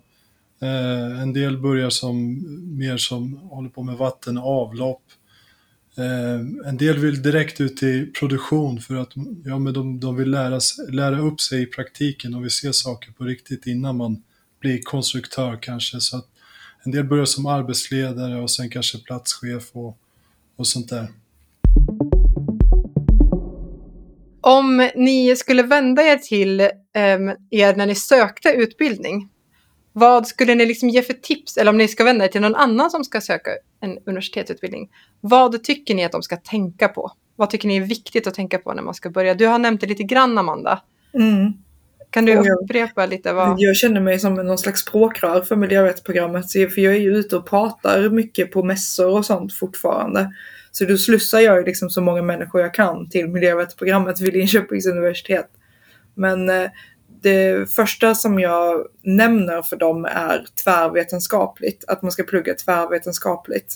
Eh, 0.62 1.22
en 1.22 1.34
del 1.34 1.58
börjar 1.58 1.90
som 1.90 2.44
mer 2.78 2.98
som 2.98 3.38
håller 3.38 3.70
på 3.70 3.84
med 3.84 3.98
vatten 3.98 4.38
och 4.38 4.62
avlopp. 4.62 5.04
Eh, 5.98 6.70
en 6.70 6.78
del 6.78 6.98
vill 6.98 7.22
direkt 7.22 7.62
ut 7.62 7.84
i 7.84 8.06
produktion 8.06 8.80
för 8.80 8.96
att 8.96 9.12
ja, 9.46 9.60
men 9.60 9.74
de, 9.74 10.00
de 10.00 10.16
vill 10.16 10.30
lära, 10.32 10.60
lära 10.90 11.20
upp 11.20 11.42
sig 11.42 11.62
i 11.62 11.66
praktiken 11.66 12.36
och 12.36 12.44
vill 12.44 12.52
se 12.52 12.74
saker 12.74 13.12
på 13.12 13.24
riktigt 13.24 13.68
innan 13.68 13.98
man 13.98 14.24
blir 14.60 14.82
konstruktör 14.82 15.60
kanske. 15.62 16.02
Så 16.02 16.18
att 16.18 16.26
en 16.84 16.92
del 16.92 17.04
börjar 17.04 17.26
som 17.26 17.46
arbetsledare 17.46 18.42
och 18.42 18.52
sen 18.52 18.70
kanske 18.70 18.98
platschef 18.98 19.70
och, 19.72 19.98
och 20.56 20.68
sånt 20.68 20.90
där. 20.90 21.08
Om 24.42 24.90
ni 24.96 25.36
skulle 25.36 25.64
vända 25.64 26.02
er 26.02 26.18
till 26.18 26.60
eh, 26.60 26.70
er 27.52 27.76
när 27.76 27.86
ni 27.86 27.96
sökte 27.96 28.50
utbildning, 28.50 29.30
vad 29.94 30.28
skulle 30.28 30.56
ni 30.56 30.66
liksom 30.66 30.90
ge 30.90 31.02
för 31.02 31.14
tips, 31.14 31.58
eller 31.58 31.72
om 31.72 31.78
ni 31.78 31.88
ska 31.88 32.04
vända 32.04 32.26
er 32.26 32.30
till 32.30 32.42
någon 32.42 32.56
annan 32.56 32.92
som 32.92 33.04
ska 33.04 33.22
söka 33.22 33.50
en 33.80 33.98
universitetsutbildning. 34.06 34.90
Vad 35.22 35.64
tycker 35.64 35.96
ni 35.96 36.06
att 36.06 36.12
de 36.12 36.24
ska 36.24 36.38
tänka 36.38 36.88
på? 36.88 37.12
Vad 37.36 37.50
tycker 37.50 37.68
ni 37.68 37.78
är 37.78 37.82
viktigt 37.82 38.28
att 38.28 38.34
tänka 38.34 38.58
på 38.58 38.74
när 38.74 38.84
man 38.84 38.94
ska 38.94 39.10
börja? 39.10 39.36
Du 39.36 39.46
har 39.46 39.60
nämnt 39.60 39.82
det 39.82 39.88
lite 39.88 40.04
grann, 40.04 40.38
Amanda. 40.38 40.82
Mm. 41.14 41.54
Kan 42.10 42.26
du 42.26 42.54
upprepa 42.64 43.06
lite? 43.06 43.34
Vad... 43.34 43.56
Jag 43.60 43.76
känner 43.76 44.02
mig 44.02 44.20
som 44.20 44.34
någon 44.34 44.58
slags 44.58 44.82
språkrör 44.82 45.42
för 45.42 45.56
miljörättsprogrammet. 45.56 46.52
För 46.52 46.80
jag 46.80 46.94
är 46.94 47.00
ju 47.00 47.16
ute 47.18 47.38
och 47.38 47.50
pratar 47.50 48.10
mycket 48.10 48.52
på 48.52 48.64
mässor 48.64 49.18
och 49.18 49.26
sånt 49.26 49.54
fortfarande. 49.54 50.34
Så 50.72 50.86
då 50.86 50.98
slussar 50.98 51.40
jag 51.40 51.58
ju 51.58 51.64
liksom 51.64 51.90
så 51.90 52.02
många 52.02 52.22
människor 52.22 52.62
jag 52.62 52.74
kan 52.74 53.10
till 53.10 53.28
miljörättsprogrammet 53.28 54.22
vid 54.22 54.34
Linköpings 54.34 54.86
universitet. 54.86 55.48
Men 56.14 56.50
eh, 56.50 56.70
det 57.22 57.72
första 57.76 58.16
som 58.16 58.40
jag 58.40 58.86
nämner 59.04 59.62
för 59.62 59.76
dem 59.76 60.06
är 60.06 60.46
tvärvetenskapligt, 60.64 61.84
att 61.88 62.02
man 62.02 62.12
ska 62.12 62.24
plugga 62.24 62.54
tvärvetenskapligt. 62.54 63.76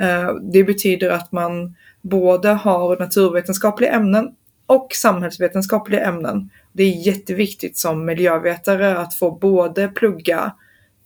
Eh, 0.00 0.34
det 0.34 0.64
betyder 0.64 1.10
att 1.10 1.32
man 1.32 1.76
både 2.02 2.48
har 2.48 2.96
naturvetenskapliga 2.96 3.92
ämnen 3.92 4.34
och 4.66 4.92
samhällsvetenskapliga 4.92 6.06
ämnen. 6.06 6.50
Det 6.72 6.82
är 6.82 7.06
jätteviktigt 7.06 7.78
som 7.78 8.04
miljövetare 8.04 8.98
att 8.98 9.14
få 9.14 9.30
både 9.30 9.88
plugga 9.88 10.52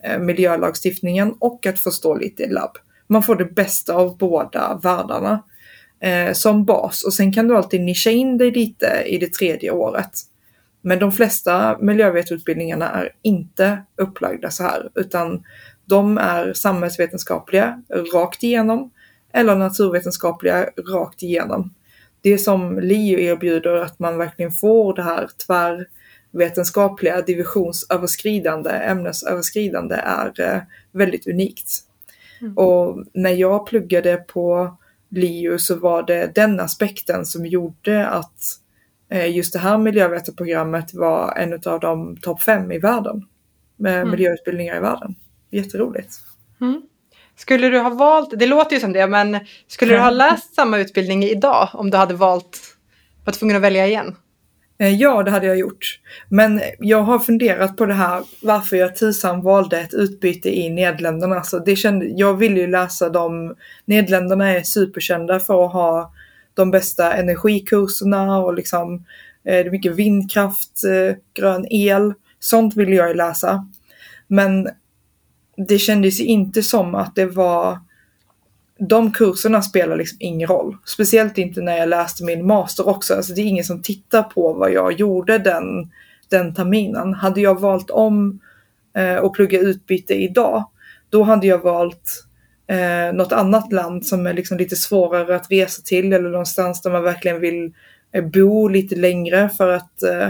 eh, 0.03 0.18
miljölagstiftningen 0.18 1.34
och 1.39 1.66
att 1.66 1.80
förstå 1.80 2.14
lite 2.14 2.43
i 2.43 2.49
labb. 2.49 2.78
Man 3.07 3.22
får 3.22 3.37
det 3.37 3.45
bästa 3.45 3.95
av 3.95 4.16
båda 4.18 4.80
världarna 4.82 5.43
eh, 6.01 6.32
som 6.32 6.64
bas 6.64 7.05
och 7.05 7.14
sen 7.14 7.32
kan 7.32 7.49
du 7.49 7.57
alltid 7.57 7.80
nischa 7.80 8.11
in 8.11 8.39
dig 8.39 8.51
lite 8.51 9.03
i 9.07 9.18
det 9.18 9.32
tredje 9.32 9.70
året. 9.70 10.12
Men 10.80 10.99
de 10.99 11.12
flesta 11.12 11.78
miljövetarutbildningarna 11.80 12.91
är 12.91 13.12
inte 13.22 13.82
upplagda 13.97 14.51
så 14.51 14.62
här, 14.62 14.91
utan 14.95 15.45
de 15.87 16.18
är 16.18 16.53
samhällsvetenskapliga 16.53 17.82
rakt 18.14 18.43
igenom 18.43 18.91
eller 19.32 19.57
naturvetenskapliga 19.57 20.70
rakt 20.95 21.22
igenom. 21.22 21.74
Det 22.20 22.39
som 22.39 22.80
LiU 22.80 23.20
erbjuder 23.20 23.76
att 23.76 23.99
man 23.99 24.18
verkligen 24.18 24.53
får 24.53 24.95
det 24.95 25.03
här 25.03 25.28
tvärvetenskapliga, 25.47 27.22
divisionsöverskridande, 27.22 28.70
ämnesöverskridande 28.70 29.95
är 29.95 30.41
eh, 30.41 30.62
väldigt 30.93 31.26
unikt. 31.26 31.80
Mm. 32.41 32.59
Och 32.59 33.05
när 33.12 33.30
jag 33.30 33.66
pluggade 33.66 34.16
på 34.16 34.76
LiU 35.11 35.59
så 35.59 35.76
var 35.76 36.03
det 36.03 36.34
den 36.34 36.61
aspekten 36.61 37.26
som 37.26 37.47
gjorde 37.47 38.07
att 38.07 38.41
eh, 39.11 39.37
just 39.37 39.53
det 39.53 39.59
här 39.59 39.78
miljövetarprogrammet 39.78 40.95
var 40.95 41.34
en 41.37 41.61
av 41.64 41.80
de 41.80 42.16
topp 42.16 42.43
fem 42.43 42.72
i 42.72 42.78
världen. 42.78 43.26
Med 43.76 43.97
mm. 43.97 44.11
miljöutbildningar 44.11 44.76
i 44.76 44.80
världen. 44.80 45.14
Jätteroligt. 45.57 46.14
Mm. 46.61 46.82
Skulle 47.36 47.68
du 47.68 47.78
ha 47.78 47.90
valt, 47.90 48.38
det 48.38 48.46
låter 48.46 48.74
ju 48.74 48.80
som 48.80 48.92
det, 48.92 49.07
men 49.07 49.40
skulle 49.66 49.94
du 49.94 50.00
ha 50.00 50.11
läst 50.11 50.54
samma 50.54 50.78
utbildning 50.78 51.24
idag 51.24 51.68
om 51.72 51.90
du 51.90 51.96
hade 51.96 52.14
valt, 52.14 52.59
var 53.24 53.32
tvungen 53.32 53.57
att 53.57 53.62
välja 53.62 53.86
igen? 53.86 54.16
Eh, 54.78 54.94
ja, 54.94 55.22
det 55.22 55.30
hade 55.30 55.46
jag 55.46 55.59
gjort. 55.59 56.00
Men 56.28 56.61
jag 56.78 57.02
har 57.02 57.18
funderat 57.18 57.76
på 57.76 57.86
det 57.86 57.94
här 57.94 58.22
varför 58.42 58.76
jag 58.76 58.96
tidsam 58.96 59.42
valde 59.42 59.80
ett 59.80 59.94
utbyte 59.94 60.57
i 60.59 60.70
Nederländerna. 60.70 61.42
Så 61.42 61.59
det 61.59 61.76
kände, 61.76 62.07
jag 62.07 62.34
ville 62.34 62.61
ju 62.61 62.66
läsa 62.66 63.09
dem. 63.09 63.54
Nederländerna 63.84 64.50
är 64.50 64.62
superkända 64.62 65.40
för 65.40 65.66
att 65.66 65.72
ha 65.72 66.12
de 66.54 66.70
bästa 66.70 67.12
energikurserna 67.12 68.38
och 68.38 68.54
liksom 68.54 68.94
eh, 68.94 69.00
det 69.44 69.66
är 69.66 69.70
mycket 69.70 69.96
vindkraft, 69.96 70.84
eh, 70.84 71.16
grön 71.34 71.66
el. 71.70 72.14
Sånt 72.38 72.76
ville 72.76 72.96
jag 72.96 73.09
ju 73.09 73.14
läsa. 73.14 73.68
Men 74.26 74.68
det 75.57 75.78
kändes 75.78 76.20
inte 76.20 76.62
som 76.62 76.94
att 76.94 77.14
det 77.14 77.26
var 77.26 77.78
de 78.78 79.12
kurserna 79.12 79.62
spelar 79.62 79.96
liksom 79.96 80.16
ingen 80.20 80.48
roll. 80.48 80.76
Speciellt 80.84 81.38
inte 81.38 81.61
när 81.61 81.76
jag 81.76 81.88
läste 81.88 82.24
min 82.24 82.46
master 82.46 82.88
också. 82.88 83.14
Alltså 83.14 83.34
det 83.34 83.40
är 83.40 83.46
ingen 83.46 83.64
som 83.64 83.82
tittar 83.82 84.22
på 84.22 84.52
vad 84.52 84.72
jag 84.72 84.92
gjorde 84.92 85.38
den, 85.38 85.90
den 86.28 86.54
terminen. 86.54 87.14
Hade 87.14 87.40
jag 87.40 87.61
valt 87.61 87.90
om 87.90 88.40
eh, 88.96 89.16
och 89.16 89.34
plugga 89.34 89.59
utbyte 89.61 90.14
idag, 90.14 90.64
då 91.11 91.22
hade 91.22 91.46
jag 91.46 91.59
valt 91.59 92.24
eh, 92.66 93.14
något 93.14 93.32
annat 93.32 93.72
land 93.72 94.07
som 94.07 94.26
är 94.26 94.34
liksom 94.34 94.59
lite 94.59 94.76
svårare 94.76 95.36
att 95.36 95.50
resa 95.50 95.82
till 95.82 96.12
eller 96.12 96.30
någonstans 96.30 96.82
där 96.82 96.90
man 96.90 97.02
verkligen 97.02 97.40
vill 97.40 97.72
eh, 98.12 98.24
bo 98.24 98.68
lite 98.68 98.96
längre 98.96 99.48
för 99.48 99.68
att 99.68 100.02
eh, 100.02 100.28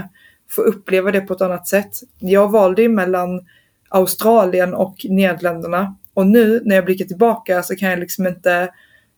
få 0.49 0.61
uppleva 0.61 1.11
det 1.11 1.21
på 1.21 1.33
ett 1.33 1.41
annat 1.41 1.67
sätt. 1.67 1.91
Jag 2.19 2.51
valde 2.51 2.89
mellan 2.89 3.45
Australien 3.89 4.73
och 4.73 4.95
Nederländerna 5.09 5.95
och 6.13 6.27
nu 6.27 6.61
när 6.65 6.75
jag 6.75 6.85
blickar 6.85 7.05
tillbaka 7.05 7.63
så 7.63 7.75
kan 7.75 7.89
jag 7.89 7.99
liksom 7.99 8.27
inte 8.27 8.69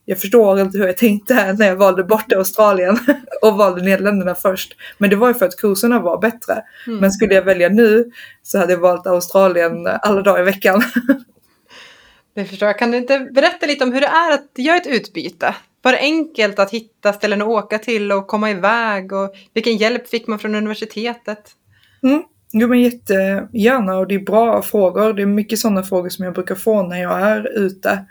jag 0.06 0.20
förstår 0.20 0.60
inte 0.60 0.78
hur 0.78 0.86
jag 0.86 0.98
tänkte 0.98 1.54
när 1.54 1.68
jag 1.68 1.76
valde 1.76 2.04
bort 2.04 2.34
Australien 2.34 2.98
och 3.42 3.58
valde 3.58 3.82
Nederländerna 3.82 4.36
först. 4.36 4.76
Men 4.98 5.10
det 5.10 5.16
var 5.16 5.28
ju 5.28 5.34
för 5.34 5.46
att 5.46 5.58
kurserna 5.58 6.00
var 6.00 6.22
bättre. 6.22 6.64
Mm. 6.88 7.00
Men 7.00 7.12
skulle 7.12 7.36
jag 7.36 7.42
välja 7.42 7.70
nu 7.70 8.12
så 8.44 8.58
hade 8.58 8.74
jag 8.74 8.80
valt 8.80 9.08
Australien 9.08 9.88
alla 9.88 10.22
dagar 10.22 10.42
i 10.42 10.46
veckan. 10.46 10.84
Det 12.36 12.46
förstår 12.46 12.68
jag. 12.68 12.80
Kan 12.80 12.92
du 12.92 12.98
inte 12.98 13.20
berätta 13.20 13.66
lite 13.66 13.84
om 13.84 13.94
hur 13.94 14.02
det 14.02 14.08
är 14.08 14.34
att 14.34 14.52
göra 14.56 14.78
ett 14.78 14.88
utbyte? 14.88 15.56
Var 15.82 15.92
det 15.92 16.00
enkelt 16.00 16.60
att 16.60 16.72
hitta 16.72 17.14
ställen 17.14 17.42
att 17.42 17.48
åka 17.48 17.80
till 17.80 18.12
och 18.12 18.28
komma 18.28 18.52
iväg? 18.52 19.14
Och 19.14 19.36
vilken 19.54 19.78
hjälp 19.78 20.08
fick 20.08 20.28
man 20.28 20.40
från 20.40 20.56
universitetet? 20.56 21.52
Mm. 22.04 22.24
Jo 22.52 22.68
men 22.68 22.82
jättegärna 22.82 23.98
och 23.98 24.08
det 24.08 24.16
är 24.16 24.20
bra 24.20 24.62
frågor. 24.62 25.14
Det 25.14 25.22
är 25.22 25.26
mycket 25.26 25.60
sådana 25.60 25.84
frågor 25.84 26.10
som 26.10 26.26
jag 26.26 26.34
brukar 26.34 26.56
få 26.56 26.84
när 26.84 27.02
jag 27.02 27.22
är 27.22 27.58
ute. 27.58 28.06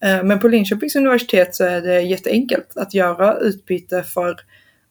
Eh, 0.00 0.24
men 0.24 0.40
på 0.40 0.48
Linköpings 0.48 0.96
universitet 0.96 1.54
så 1.54 1.64
är 1.64 1.80
det 1.80 2.00
jätteenkelt 2.00 2.76
att 2.76 2.94
göra 2.94 3.34
utbyte 3.34 4.02
för 4.02 4.36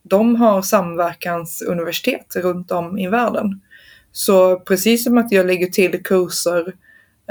de 0.03 0.35
har 0.35 0.61
samverkansuniversitet 0.61 2.35
runt 2.35 2.71
om 2.71 2.99
i 2.99 3.07
världen. 3.07 3.61
Så 4.11 4.59
precis 4.59 5.03
som 5.03 5.17
att 5.17 5.31
jag 5.31 5.45
lägger 5.45 5.67
till 5.67 6.03
kurser 6.03 6.73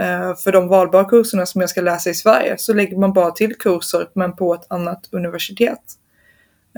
eh, 0.01 0.37
för 0.37 0.53
de 0.53 0.69
valbara 0.69 1.05
kurserna 1.05 1.47
som 1.47 1.61
jag 1.61 1.71
ska 1.71 1.81
läsa 1.81 2.11
i 2.11 2.15
Sverige 2.15 2.55
så 2.59 2.75
lägger 2.75 2.97
man 2.97 3.13
bara 3.13 3.31
till 3.31 3.55
kurser 3.55 4.09
men 4.15 4.37
på 4.37 4.55
ett 4.55 4.67
annat 4.69 5.09
universitet. 5.11 5.81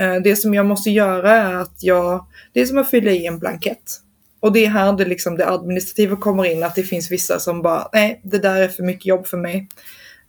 Eh, 0.00 0.14
det 0.14 0.36
som 0.36 0.54
jag 0.54 0.66
måste 0.66 0.90
göra 0.90 1.32
är 1.32 1.54
att 1.54 1.82
jag, 1.82 2.26
det 2.52 2.60
är 2.60 2.66
som 2.66 2.78
att 2.78 2.90
fylla 2.90 3.10
i 3.10 3.26
en 3.26 3.38
blankett. 3.38 4.00
Och 4.46 4.52
det 4.52 4.64
är 4.64 4.70
här 4.70 4.92
det, 4.92 5.04
liksom 5.04 5.36
det 5.36 5.48
administrativa 5.48 6.16
kommer 6.16 6.44
in, 6.44 6.62
att 6.62 6.74
det 6.74 6.82
finns 6.82 7.10
vissa 7.10 7.38
som 7.38 7.62
bara, 7.62 7.88
nej, 7.92 8.20
det 8.24 8.38
där 8.38 8.60
är 8.60 8.68
för 8.68 8.82
mycket 8.82 9.06
jobb 9.06 9.26
för 9.26 9.36
mig. 9.36 9.68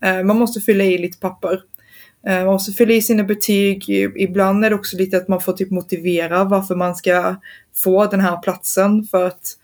Eh, 0.01 0.23
man 0.23 0.37
måste 0.37 0.61
fylla 0.61 0.83
i 0.83 0.97
lite 0.97 1.19
papper. 1.19 1.61
Eh, 2.27 2.35
man 2.35 2.45
måste 2.45 2.71
fylla 2.71 2.93
i 2.93 3.01
sina 3.01 3.23
betyg. 3.23 3.89
Ibland 4.15 4.65
är 4.65 4.69
det 4.69 4.75
också 4.75 4.97
lite 4.97 5.17
att 5.17 5.27
man 5.27 5.41
får 5.41 5.53
typ 5.53 5.71
motivera 5.71 6.43
varför 6.43 6.75
man 6.75 6.95
ska 6.95 7.35
få 7.75 8.05
den 8.05 8.19
här 8.19 8.37
platsen. 8.37 9.03
För 9.03 9.25
att 9.25 9.57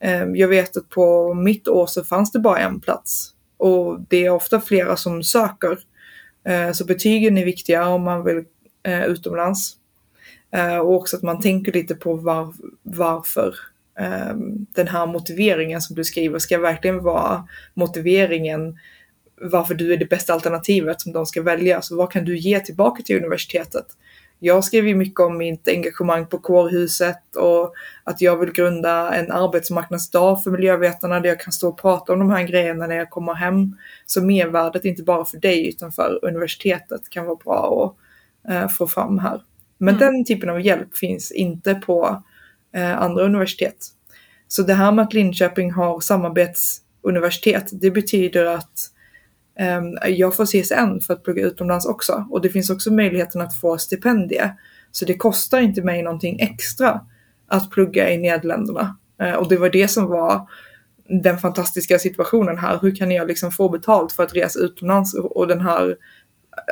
eh, 0.00 0.24
jag 0.24 0.48
vet 0.48 0.76
att 0.76 0.88
på 0.88 1.34
mitt 1.34 1.68
år 1.68 1.86
så 1.86 2.04
fanns 2.04 2.32
det 2.32 2.38
bara 2.38 2.58
en 2.58 2.80
plats. 2.80 3.30
Och 3.56 4.00
det 4.08 4.24
är 4.24 4.30
ofta 4.30 4.60
flera 4.60 4.96
som 4.96 5.22
söker. 5.22 5.78
Så 6.72 6.84
betygen 6.84 7.38
är 7.38 7.44
viktiga 7.44 7.88
om 7.88 8.02
man 8.02 8.24
vill 8.24 8.44
utomlands. 9.06 9.76
Och 10.82 10.94
också 10.94 11.16
att 11.16 11.22
man 11.22 11.40
tänker 11.40 11.72
lite 11.72 11.94
på 11.94 12.14
var, 12.14 12.54
varför 12.82 13.54
den 14.74 14.88
här 14.88 15.06
motiveringen 15.06 15.80
som 15.80 15.96
du 15.96 16.04
skriver 16.04 16.38
ska 16.38 16.58
verkligen 16.58 17.02
vara 17.02 17.48
motiveringen 17.74 18.78
varför 19.40 19.74
du 19.74 19.92
är 19.92 19.96
det 19.96 20.10
bästa 20.10 20.34
alternativet 20.34 21.00
som 21.00 21.12
de 21.12 21.26
ska 21.26 21.42
välja. 21.42 21.82
Så 21.82 21.96
vad 21.96 22.12
kan 22.12 22.24
du 22.24 22.38
ge 22.38 22.60
tillbaka 22.60 23.02
till 23.02 23.16
universitetet? 23.16 23.86
Jag 24.38 24.64
skriver 24.64 24.94
mycket 24.94 25.20
om 25.20 25.38
mitt 25.38 25.68
engagemang 25.68 26.26
på 26.26 26.38
kårhuset 26.38 27.36
och 27.36 27.74
att 28.04 28.20
jag 28.20 28.36
vill 28.36 28.52
grunda 28.52 29.14
en 29.14 29.32
arbetsmarknadsdag 29.32 30.42
för 30.42 30.50
miljövetarna 30.50 31.20
där 31.20 31.28
jag 31.28 31.40
kan 31.40 31.52
stå 31.52 31.68
och 31.68 31.80
prata 31.80 32.12
om 32.12 32.18
de 32.18 32.30
här 32.30 32.42
grejerna 32.42 32.86
när 32.86 32.96
jag 32.96 33.10
kommer 33.10 33.34
hem. 33.34 33.76
Så 34.06 34.22
mervärdet, 34.22 34.84
inte 34.84 35.02
bara 35.02 35.24
för 35.24 35.38
dig 35.38 35.68
utan 35.68 35.92
för 35.92 36.18
universitetet, 36.22 37.10
kan 37.10 37.26
vara 37.26 37.36
bra 37.36 37.94
att 38.44 38.54
uh, 38.54 38.68
få 38.68 38.86
fram 38.86 39.18
här. 39.18 39.40
Men 39.78 39.94
mm. 39.94 40.06
den 40.06 40.24
typen 40.24 40.50
av 40.50 40.60
hjälp 40.60 40.96
finns 40.96 41.32
inte 41.32 41.74
på 41.74 42.04
eh, 42.06 42.18
Eh, 42.74 43.02
andra 43.02 43.24
universitet. 43.24 43.76
Så 44.48 44.62
det 44.62 44.74
här 44.74 44.92
med 44.92 45.02
att 45.02 45.12
Linköping 45.12 45.72
har 45.72 46.00
samarbetsuniversitet, 46.00 47.68
det 47.72 47.90
betyder 47.90 48.44
att 48.44 48.90
ehm, 49.58 49.98
jag 50.08 50.36
får 50.36 50.46
CSN 50.46 51.00
för 51.06 51.14
att 51.14 51.24
plugga 51.24 51.46
utomlands 51.46 51.86
också. 51.86 52.26
Och 52.30 52.40
det 52.40 52.48
finns 52.48 52.70
också 52.70 52.92
möjligheten 52.92 53.40
att 53.40 53.60
få 53.60 53.78
stipendie. 53.78 54.54
Så 54.92 55.04
det 55.04 55.16
kostar 55.16 55.60
inte 55.60 55.82
mig 55.82 56.02
någonting 56.02 56.40
extra 56.40 57.00
att 57.48 57.70
plugga 57.70 58.10
i 58.10 58.18
Nederländerna. 58.18 58.96
Eh, 59.20 59.32
och 59.32 59.48
det 59.48 59.56
var 59.56 59.70
det 59.70 59.88
som 59.88 60.06
var 60.06 60.48
den 61.22 61.38
fantastiska 61.38 61.98
situationen 61.98 62.58
här. 62.58 62.78
Hur 62.82 62.96
kan 62.96 63.10
jag 63.10 63.28
liksom 63.28 63.52
få 63.52 63.68
betalt 63.68 64.12
för 64.12 64.22
att 64.22 64.36
resa 64.36 64.58
utomlands 64.58 65.14
och 65.14 65.48
den 65.48 65.60
här 65.60 65.96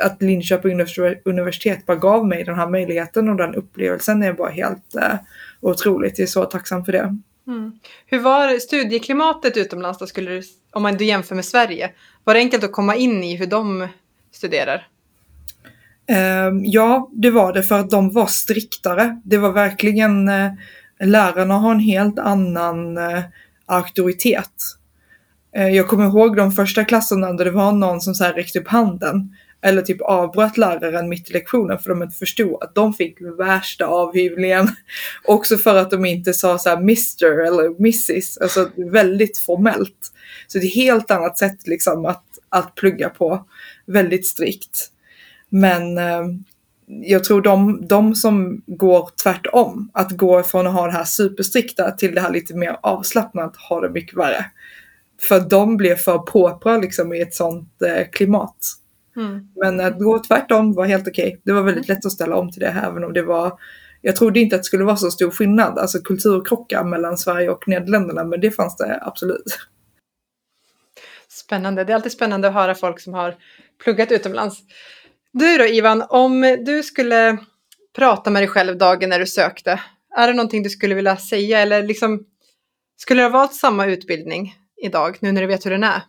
att 0.03 0.21
Linköping 0.21 0.85
universitet 1.25 1.85
bara 1.85 1.97
gav 1.97 2.27
mig 2.27 2.43
den 2.43 2.55
här 2.55 2.69
möjligheten 2.69 3.29
och 3.29 3.35
den 3.35 3.55
upplevelsen 3.55 4.23
är 4.23 4.33
bara 4.33 4.49
helt 4.49 4.95
eh, 4.95 5.15
otroligt. 5.63 6.19
Jag 6.19 6.23
är 6.23 6.29
så 6.29 6.45
tacksam 6.45 6.85
för 6.85 6.91
det. 6.91 7.17
Mm. 7.47 7.71
Hur 8.05 8.19
var 8.19 8.59
studieklimatet 8.59 9.57
utomlands 9.57 9.99
då, 9.99 10.07
skulle 10.07 10.31
du, 10.31 10.41
om 10.71 10.83
man 10.83 10.97
jämför 10.97 11.35
med 11.35 11.45
Sverige? 11.45 11.91
Var 12.23 12.33
det 12.33 12.39
enkelt 12.39 12.63
att 12.63 12.71
komma 12.71 12.95
in 12.95 13.23
i 13.23 13.35
hur 13.35 13.47
de 13.47 13.87
studerar? 14.31 14.87
Uh, 16.11 16.61
ja, 16.63 17.09
det 17.13 17.29
var 17.29 17.53
det 17.53 17.63
för 17.63 17.79
att 17.79 17.89
de 17.89 18.09
var 18.09 18.25
striktare. 18.25 19.21
Det 19.23 19.37
var 19.37 19.51
verkligen, 19.51 20.29
uh, 20.29 20.51
lärarna 20.99 21.53
har 21.53 21.71
en 21.71 21.79
helt 21.79 22.19
annan 22.19 22.97
uh, 22.97 23.19
auktoritet. 23.65 24.53
Uh, 25.57 25.69
jag 25.69 25.87
kommer 25.87 26.05
ihåg 26.05 26.37
de 26.37 26.51
första 26.51 26.85
klasserna 26.85 27.33
där 27.33 27.45
det 27.45 27.51
var 27.51 27.71
någon 27.71 28.01
som 28.01 28.15
så 28.15 28.23
här 28.23 28.33
räckte 28.33 28.59
upp 28.59 28.67
handen 28.67 29.35
eller 29.63 29.81
typ 29.81 30.01
avbröt 30.01 30.57
läraren 30.57 31.09
mitt 31.09 31.29
i 31.29 31.33
lektionen 31.33 31.79
för 31.79 31.89
de 31.89 32.03
inte 32.03 32.17
förstod 32.17 32.63
att 32.63 32.75
de 32.75 32.93
fick 32.93 33.21
värsta 33.21 33.85
avhyvlingen. 33.85 34.67
Också 35.23 35.57
för 35.57 35.75
att 35.75 35.91
de 35.91 36.05
inte 36.05 36.33
sa 36.33 36.57
så 36.57 36.69
här 36.69 36.77
Mr 36.77 37.39
eller 37.47 37.75
Mrs, 37.79 38.37
alltså 38.37 38.69
väldigt 38.75 39.37
formellt. 39.37 40.11
Så 40.47 40.57
det 40.57 40.65
är 40.65 40.67
ett 40.67 40.75
helt 40.75 41.11
annat 41.11 41.37
sätt 41.37 41.67
liksom 41.67 42.05
att, 42.05 42.25
att 42.49 42.75
plugga 42.75 43.09
på, 43.09 43.47
väldigt 43.85 44.27
strikt. 44.27 44.89
Men 45.49 45.97
eh, 45.97 46.23
jag 46.85 47.23
tror 47.23 47.41
de, 47.41 47.87
de 47.87 48.15
som 48.15 48.61
går 48.67 49.09
tvärtom, 49.23 49.89
att 49.93 50.11
gå 50.11 50.43
från 50.43 50.67
att 50.67 50.73
ha 50.73 50.85
det 50.85 50.93
här 50.93 51.03
superstrikta 51.03 51.91
till 51.91 52.15
det 52.15 52.21
här 52.21 52.31
lite 52.31 52.55
mer 52.55 52.77
avslappnat, 52.81 53.55
har 53.57 53.81
det 53.81 53.89
mycket 53.89 54.17
värre. 54.17 54.45
För 55.29 55.39
de 55.39 55.77
blir 55.77 55.95
för 55.95 56.17
påpra 56.17 56.77
liksom 56.77 57.13
i 57.13 57.21
ett 57.21 57.33
sånt 57.33 57.81
eh, 57.81 58.07
klimat. 58.11 58.57
Mm. 59.15 59.47
Men 59.55 59.79
att 59.79 59.99
gå 59.99 60.23
tvärtom 60.23 60.73
var 60.73 60.85
helt 60.85 61.07
okej. 61.07 61.27
Okay. 61.27 61.39
Det 61.43 61.51
var 61.51 61.61
väldigt 61.61 61.87
lätt 61.87 62.05
att 62.05 62.11
ställa 62.11 62.35
om 62.35 62.51
till 62.51 62.59
det 62.61 62.67
även 62.85 63.03
om 63.03 63.13
det 63.13 63.23
var 63.23 63.59
jag 64.05 64.15
trodde 64.15 64.39
inte 64.39 64.55
att 64.55 64.61
det 64.61 64.65
skulle 64.65 64.83
vara 64.83 64.97
så 64.97 65.11
stor 65.11 65.31
skillnad, 65.31 65.77
alltså 65.77 65.99
kulturkrockar 65.99 66.83
mellan 66.83 67.17
Sverige 67.17 67.49
och 67.49 67.67
Nederländerna, 67.67 68.23
men 68.23 68.39
det 68.41 68.51
fanns 68.51 68.77
det 68.77 68.99
absolut. 69.01 69.59
Spännande, 71.29 71.83
det 71.83 71.93
är 71.93 71.95
alltid 71.95 72.11
spännande 72.11 72.47
att 72.47 72.53
höra 72.53 72.75
folk 72.75 72.99
som 72.99 73.13
har 73.13 73.35
pluggat 73.83 74.11
utomlands. 74.11 74.57
Du 75.33 75.57
då 75.57 75.65
Ivan, 75.65 76.03
om 76.09 76.41
du 76.65 76.83
skulle 76.83 77.37
prata 77.95 78.29
med 78.29 78.41
dig 78.41 78.47
själv 78.47 78.77
dagen 78.77 79.09
när 79.09 79.19
du 79.19 79.25
sökte, 79.25 79.79
Är 80.17 80.27
det 80.27 80.33
någonting 80.33 80.63
du 80.63 80.69
skulle 80.69 80.95
vilja 80.95 81.17
säga 81.17 81.59
eller 81.59 81.83
liksom, 81.83 82.23
skulle 82.97 83.21
du 83.21 83.25
ha 83.25 83.31
valt 83.31 83.53
samma 83.53 83.85
utbildning 83.85 84.55
idag 84.81 85.17
nu 85.19 85.31
när 85.31 85.41
du 85.41 85.47
vet 85.47 85.65
hur 85.65 85.71
den 85.71 85.83
är? 85.83 86.01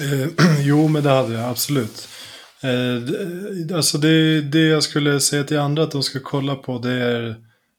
Eh, 0.00 0.28
jo, 0.60 0.88
men 0.88 1.02
det 1.02 1.10
hade 1.10 1.34
jag 1.34 1.50
absolut. 1.50 2.08
Eh, 2.62 2.96
eh, 2.96 3.76
alltså 3.76 3.98
det, 3.98 4.40
det 4.40 4.66
jag 4.66 4.82
skulle 4.82 5.20
säga 5.20 5.44
till 5.44 5.58
andra 5.58 5.82
att 5.82 5.90
de 5.90 6.02
ska 6.02 6.20
kolla 6.20 6.54
på 6.56 6.78
det 6.78 6.92
är 6.92 7.36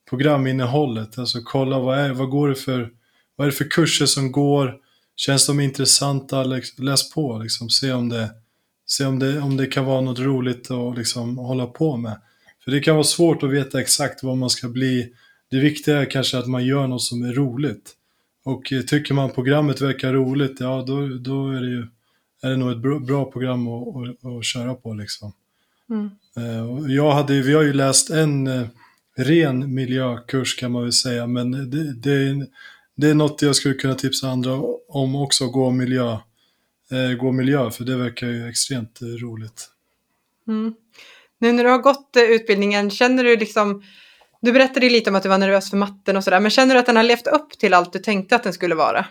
programinnehållet. 0.09 1.17
Alltså 1.19 1.39
kolla 1.43 1.79
vad, 1.79 1.99
är, 1.99 2.13
vad 2.13 2.29
går 2.29 2.49
det 2.49 2.55
för, 2.55 2.89
vad 3.36 3.47
är 3.47 3.51
det 3.51 3.57
för 3.57 3.69
kurser 3.69 4.05
som 4.05 4.31
går, 4.31 4.75
känns 5.15 5.47
de 5.47 5.59
intressanta, 5.59 6.43
läs 6.77 7.13
på 7.13 7.39
liksom, 7.43 7.69
se 7.69 7.91
om 7.91 8.09
det, 8.09 8.29
se 8.88 9.05
om 9.05 9.19
det, 9.19 9.39
om 9.39 9.57
det 9.57 9.65
kan 9.65 9.86
vara 9.86 10.01
något 10.01 10.19
roligt 10.19 10.71
att 10.71 10.97
liksom 10.97 11.38
hålla 11.38 11.65
på 11.65 11.97
med. 11.97 12.21
För 12.63 12.71
det 12.71 12.79
kan 12.79 12.95
vara 12.95 13.03
svårt 13.03 13.43
att 13.43 13.51
veta 13.51 13.81
exakt 13.81 14.23
vad 14.23 14.38
man 14.38 14.49
ska 14.49 14.67
bli. 14.67 15.13
Det 15.51 15.59
viktiga 15.59 15.97
är 15.97 16.05
kanske 16.05 16.38
att 16.38 16.47
man 16.47 16.65
gör 16.65 16.88
något 16.88 17.03
som 17.03 17.23
är 17.23 17.34
roligt. 17.34 17.93
Och 18.45 18.73
eh, 18.73 18.81
tycker 18.81 19.13
man 19.13 19.31
programmet 19.31 19.81
verkar 19.81 20.13
roligt, 20.13 20.57
ja 20.59 20.84
då, 20.88 21.07
då 21.07 21.51
är 21.51 21.61
det 21.61 21.69
ju 21.69 21.88
är 22.43 22.49
det 22.49 22.57
nog 22.57 22.71
ett 22.71 23.05
bra 23.07 23.31
program 23.31 23.67
att, 23.67 23.87
att, 23.87 24.25
att 24.25 24.45
köra 24.45 24.75
på. 24.75 24.93
Liksom. 24.93 25.33
Mm. 25.89 26.09
Eh, 26.37 26.93
jag 26.95 27.11
hade, 27.11 27.41
vi 27.41 27.53
har 27.53 27.63
ju 27.63 27.73
läst 27.73 28.09
en 28.09 28.47
eh, 28.47 28.67
ren 29.17 29.73
miljökurs 29.73 30.55
kan 30.59 30.71
man 30.71 30.83
väl 30.83 30.93
säga, 30.93 31.27
men 31.27 31.51
det, 31.51 31.93
det, 31.93 32.47
det 32.95 33.09
är 33.09 33.13
något 33.13 33.41
jag 33.41 33.55
skulle 33.55 33.73
kunna 33.73 33.95
tipsa 33.95 34.27
andra 34.27 34.61
om 34.87 35.15
också, 35.15 35.47
gå 35.47 35.71
miljö, 35.71 36.17
gå 37.19 37.31
miljö 37.31 37.71
för 37.71 37.83
det 37.83 37.95
verkar 37.95 38.27
ju 38.27 38.49
extremt 38.49 38.99
roligt. 39.01 39.69
Mm. 40.47 40.73
Nu 41.39 41.51
när 41.51 41.63
du 41.63 41.69
har 41.69 41.77
gått 41.77 42.09
utbildningen, 42.15 42.89
känner 42.89 43.23
du 43.23 43.37
liksom 43.37 43.83
du 44.43 44.51
berättade 44.51 44.89
lite 44.89 45.09
om 45.09 45.15
att 45.15 45.23
du 45.23 45.29
var 45.29 45.37
nervös 45.37 45.69
för 45.69 45.77
matten 45.77 46.17
och 46.17 46.23
sådär, 46.23 46.39
men 46.39 46.51
känner 46.51 46.75
du 46.75 46.79
att 46.79 46.85
den 46.85 46.95
har 46.95 47.03
levt 47.03 47.27
upp 47.27 47.57
till 47.59 47.73
allt 47.73 47.93
du 47.93 47.99
tänkte 47.99 48.35
att 48.35 48.43
den 48.43 48.53
skulle 48.53 48.75
vara? 48.75 49.05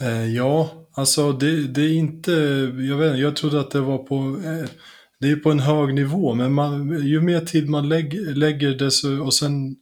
Eh, 0.00 0.26
ja, 0.26 0.81
alltså 0.94 1.32
det, 1.32 1.66
det, 1.66 1.82
är 1.82 1.92
inte, 1.92 2.32
jag 2.88 2.96
vet 2.96 3.10
inte, 3.10 3.22
jag 3.22 3.36
trodde 3.36 3.60
att 3.60 3.70
det 3.70 3.80
var 3.80 3.98
på, 3.98 4.14
eh, 4.44 4.70
det 5.18 5.30
är 5.30 5.36
på 5.36 5.50
en 5.50 5.60
hög 5.60 5.94
nivå, 5.94 6.34
men 6.34 6.52
man, 6.52 7.02
ju 7.06 7.20
mer 7.20 7.40
tid 7.40 7.68
man 7.68 7.88
lägger, 7.88 8.34
lägger 8.34 8.70
desto, 8.74 9.22
och 9.24 9.34
sen, 9.34 9.76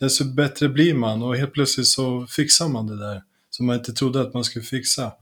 desto 0.00 0.24
bättre 0.24 0.68
blir 0.68 0.94
man 0.94 1.22
och 1.22 1.36
helt 1.36 1.52
plötsligt 1.52 1.86
så 1.86 2.26
fixar 2.26 2.68
man 2.68 2.86
det 2.86 2.98
där 2.98 3.22
som 3.50 3.66
man 3.66 3.76
inte 3.76 3.92
trodde 3.92 4.20
att 4.20 4.34
man 4.34 4.44
skulle 4.44 4.64
fixa. 4.64 5.12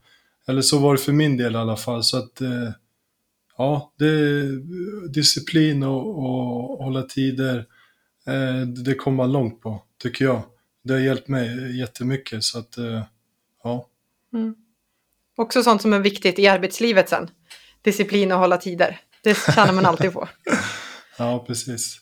Eller 0.46 0.62
så 0.62 0.78
var 0.78 0.94
det 0.94 1.00
för 1.00 1.12
min 1.12 1.36
del 1.36 1.52
i 1.52 1.56
alla 1.56 1.76
fall, 1.76 2.04
så 2.04 2.16
att 2.16 2.40
eh, 2.40 2.70
ja, 3.56 3.92
det 3.98 4.06
är 4.06 4.60
disciplin 5.08 5.82
och, 5.82 6.18
och 6.18 6.84
hålla 6.84 7.02
tider 7.02 7.66
eh, 8.26 8.60
det 8.66 8.94
kommer 8.94 9.16
man 9.16 9.32
långt 9.32 9.60
på, 9.60 9.82
tycker 10.02 10.24
jag. 10.24 10.42
Det 10.84 10.92
har 10.92 11.00
hjälpt 11.00 11.28
mig 11.28 11.78
jättemycket, 11.78 12.44
så 12.44 12.58
att 12.58 12.74
ja. 13.62 13.88
Mm. 14.32 14.54
Också 15.36 15.62
sånt 15.62 15.82
som 15.82 15.92
är 15.92 15.98
viktigt 15.98 16.38
i 16.38 16.46
arbetslivet 16.46 17.08
sen. 17.08 17.30
Disciplin 17.82 18.32
och 18.32 18.38
hålla 18.38 18.56
tider. 18.56 19.00
Det 19.22 19.34
tjänar 19.54 19.72
man 19.72 19.86
alltid 19.86 20.12
på. 20.12 20.28
ja, 21.18 21.44
precis. 21.46 22.00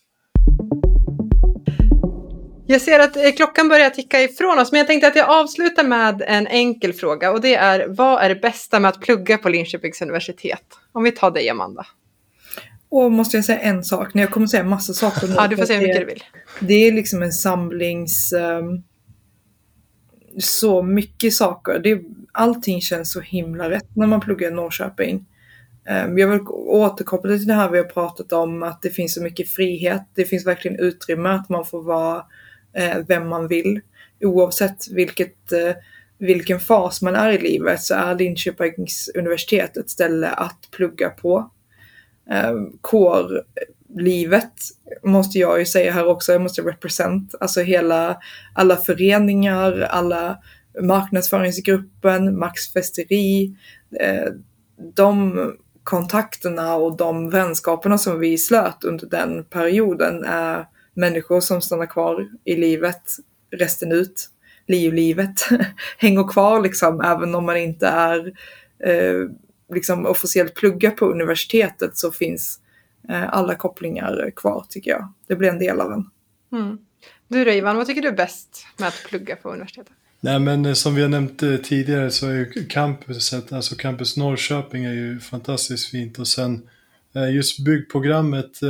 Jag 2.66 2.80
ser 2.80 3.00
att 3.00 3.16
eh, 3.16 3.32
klockan 3.36 3.68
börjar 3.68 3.90
ticka 3.90 4.22
ifrån 4.22 4.58
oss, 4.58 4.72
men 4.72 4.78
jag 4.78 4.86
tänkte 4.86 5.08
att 5.08 5.16
jag 5.16 5.30
avslutar 5.30 5.84
med 5.84 6.22
en 6.26 6.46
enkel 6.46 6.92
fråga 6.92 7.30
och 7.30 7.40
det 7.40 7.54
är 7.54 7.86
vad 7.88 8.22
är 8.22 8.28
det 8.28 8.34
bästa 8.34 8.80
med 8.80 8.88
att 8.88 9.00
plugga 9.00 9.38
på 9.38 9.48
Linköpings 9.48 10.02
universitet? 10.02 10.62
Om 10.92 11.02
vi 11.02 11.12
tar 11.12 11.30
dig, 11.30 11.48
Amanda. 11.48 11.86
Och 12.88 13.12
måste 13.12 13.36
jag 13.36 13.44
säga 13.44 13.58
en 13.58 13.84
sak? 13.84 14.14
När 14.14 14.22
jag 14.22 14.30
kommer 14.30 14.46
säga 14.46 14.64
massa 14.64 14.92
saker 14.92 15.28
nu. 15.28 15.34
Ja, 15.36 15.48
du 15.48 15.56
får 15.56 15.64
säga 15.64 15.78
hur 15.78 15.86
mycket 15.86 16.00
du 16.00 16.06
vill. 16.06 16.24
Det 16.60 16.74
är 16.74 16.92
liksom 16.92 17.22
en 17.22 17.32
samlings... 17.32 18.32
Um, 18.32 18.82
så 20.38 20.82
mycket 20.82 21.34
saker. 21.34 21.78
Det, 21.78 22.02
allting 22.32 22.80
känns 22.80 23.12
så 23.12 23.20
himla 23.20 23.70
rätt 23.70 23.96
när 23.96 24.06
man 24.06 24.20
pluggar 24.20 24.48
i 24.48 24.54
Norrköping. 24.54 25.26
Ehm, 25.84 26.18
jag 26.18 26.28
vill 26.28 26.40
återkoppla 26.50 27.36
till 27.36 27.46
det 27.46 27.54
här 27.54 27.70
vi 27.70 27.78
har 27.78 27.84
pratat 27.84 28.32
om, 28.32 28.62
att 28.62 28.82
det 28.82 28.90
finns 28.90 29.14
så 29.14 29.22
mycket 29.22 29.50
frihet. 29.50 30.02
Det 30.14 30.24
finns 30.24 30.46
verkligen 30.46 30.80
utrymme 30.80 31.28
att 31.28 31.48
man 31.48 31.64
får 31.64 31.82
vara 31.82 32.24
eh, 32.72 32.98
vem 33.08 33.28
man 33.28 33.48
vill. 33.48 33.80
Oavsett 34.20 34.90
vilket, 34.90 35.52
eh, 35.52 35.74
vilken 36.18 36.60
fas 36.60 37.02
man 37.02 37.14
är 37.14 37.30
i 37.30 37.38
livet 37.38 37.82
så 37.82 37.94
är 37.94 38.14
Linköpings 38.14 39.10
universitet 39.14 39.76
ett 39.76 39.90
ställe 39.90 40.28
att 40.28 40.68
plugga 40.70 41.10
på 41.10 41.50
ehm, 42.30 42.78
kårlivet 42.80 44.52
måste 45.02 45.38
jag 45.38 45.58
ju 45.58 45.66
säga 45.66 45.92
här 45.92 46.06
också, 46.06 46.32
jag 46.32 46.40
måste 46.40 46.62
represent, 46.62 47.34
alltså 47.40 47.60
hela, 47.60 48.18
alla 48.54 48.76
föreningar, 48.76 49.80
alla 49.80 50.38
marknadsföringsgruppen, 50.80 52.38
Max 52.38 52.72
Festeri, 52.72 53.56
eh, 54.00 54.32
de 54.94 55.38
kontakterna 55.82 56.74
och 56.74 56.96
de 56.96 57.30
vänskaperna 57.30 57.98
som 57.98 58.18
vi 58.18 58.38
slöt 58.38 58.84
under 58.84 59.06
den 59.06 59.44
perioden 59.44 60.24
är 60.24 60.66
människor 60.94 61.40
som 61.40 61.60
stannar 61.60 61.86
kvar 61.86 62.28
i 62.44 62.56
livet 62.56 63.02
resten 63.50 63.92
ut. 63.92 64.28
Livet 64.66 65.48
hänger 65.98 66.28
kvar 66.28 66.60
liksom, 66.60 67.00
även 67.00 67.34
om 67.34 67.46
man 67.46 67.56
inte 67.56 67.86
är 67.86 68.26
eh, 68.84 69.28
liksom 69.74 70.06
officiellt 70.06 70.54
plugga 70.54 70.90
på 70.90 71.06
universitetet 71.06 71.96
så 71.96 72.10
finns 72.10 72.60
eh, 73.08 73.34
alla 73.34 73.54
kopplingar 73.54 74.30
kvar 74.36 74.66
tycker 74.68 74.90
jag. 74.90 75.12
Det 75.26 75.36
blir 75.36 75.48
en 75.48 75.58
del 75.58 75.80
av 75.80 75.92
en. 75.92 76.10
Mm. 76.52 76.78
Du 77.28 77.44
då 77.44 77.50
Ivan, 77.50 77.76
vad 77.76 77.86
tycker 77.86 78.02
du 78.02 78.08
är 78.08 78.16
bäst 78.16 78.66
med 78.78 78.88
att 78.88 79.04
plugga 79.08 79.36
på 79.36 79.50
universitetet? 79.52 79.92
Nej 80.24 80.38
men 80.38 80.66
eh, 80.66 80.72
som 80.72 80.94
vi 80.94 81.02
har 81.02 81.08
nämnt 81.08 81.42
eh, 81.42 81.56
tidigare 81.56 82.10
så 82.10 82.28
är 82.28 82.34
ju 82.34 82.66
campuset, 82.68 83.52
alltså 83.52 83.74
Campus 83.76 84.16
Norrköping 84.16 84.84
är 84.84 84.92
ju 84.92 85.20
fantastiskt 85.20 85.88
fint 85.88 86.18
och 86.18 86.28
sen 86.28 86.68
eh, 87.14 87.34
just 87.34 87.64
byggprogrammet 87.64 88.62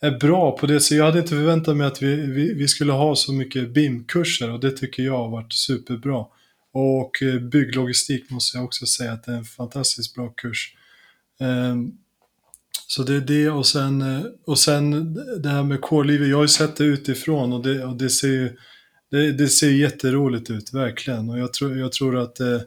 är 0.00 0.18
bra 0.18 0.58
på 0.58 0.66
det 0.66 0.80
så 0.80 0.94
jag 0.94 1.04
hade 1.04 1.18
inte 1.18 1.30
förväntat 1.30 1.76
mig 1.76 1.86
att 1.86 2.02
vi, 2.02 2.16
vi, 2.16 2.54
vi 2.54 2.68
skulle 2.68 2.92
ha 2.92 3.16
så 3.16 3.32
mycket 3.32 3.74
BIM-kurser 3.74 4.50
och 4.50 4.60
det 4.60 4.70
tycker 4.70 5.02
jag 5.02 5.18
har 5.18 5.28
varit 5.28 5.52
superbra. 5.52 6.24
Och 6.72 7.12
bygglogistik 7.52 8.30
måste 8.30 8.58
jag 8.58 8.64
också 8.64 8.86
säga 8.86 9.12
att 9.12 9.24
det 9.24 9.32
är 9.32 9.36
en 9.36 9.44
fantastiskt 9.44 10.14
bra 10.14 10.28
kurs. 10.28 10.76
Ehm, 11.40 11.92
så 12.86 13.02
det 13.02 13.14
är 13.14 13.20
det 13.20 13.50
och 13.50 13.66
sen, 13.66 14.24
och 14.46 14.58
sen 14.58 15.14
det 15.42 15.48
här 15.48 15.62
med 15.62 15.80
kårlivet, 15.80 16.28
jag 16.28 16.36
har 16.36 16.44
ju 16.44 16.48
sett 16.48 16.76
det 16.76 16.84
utifrån 16.84 17.52
och 17.52 17.62
det, 17.62 17.84
och 17.84 17.96
det 17.96 18.10
ser 18.10 18.28
ju 18.28 18.56
det, 19.10 19.32
det 19.32 19.48
ser 19.48 19.70
jätteroligt 19.70 20.50
ut, 20.50 20.74
verkligen. 20.74 21.30
Och 21.30 21.38
jag 21.38 21.52
tror, 21.52 21.78
jag 21.78 21.92
tror 21.92 22.18
att, 22.18 22.40
eh, 22.40 22.60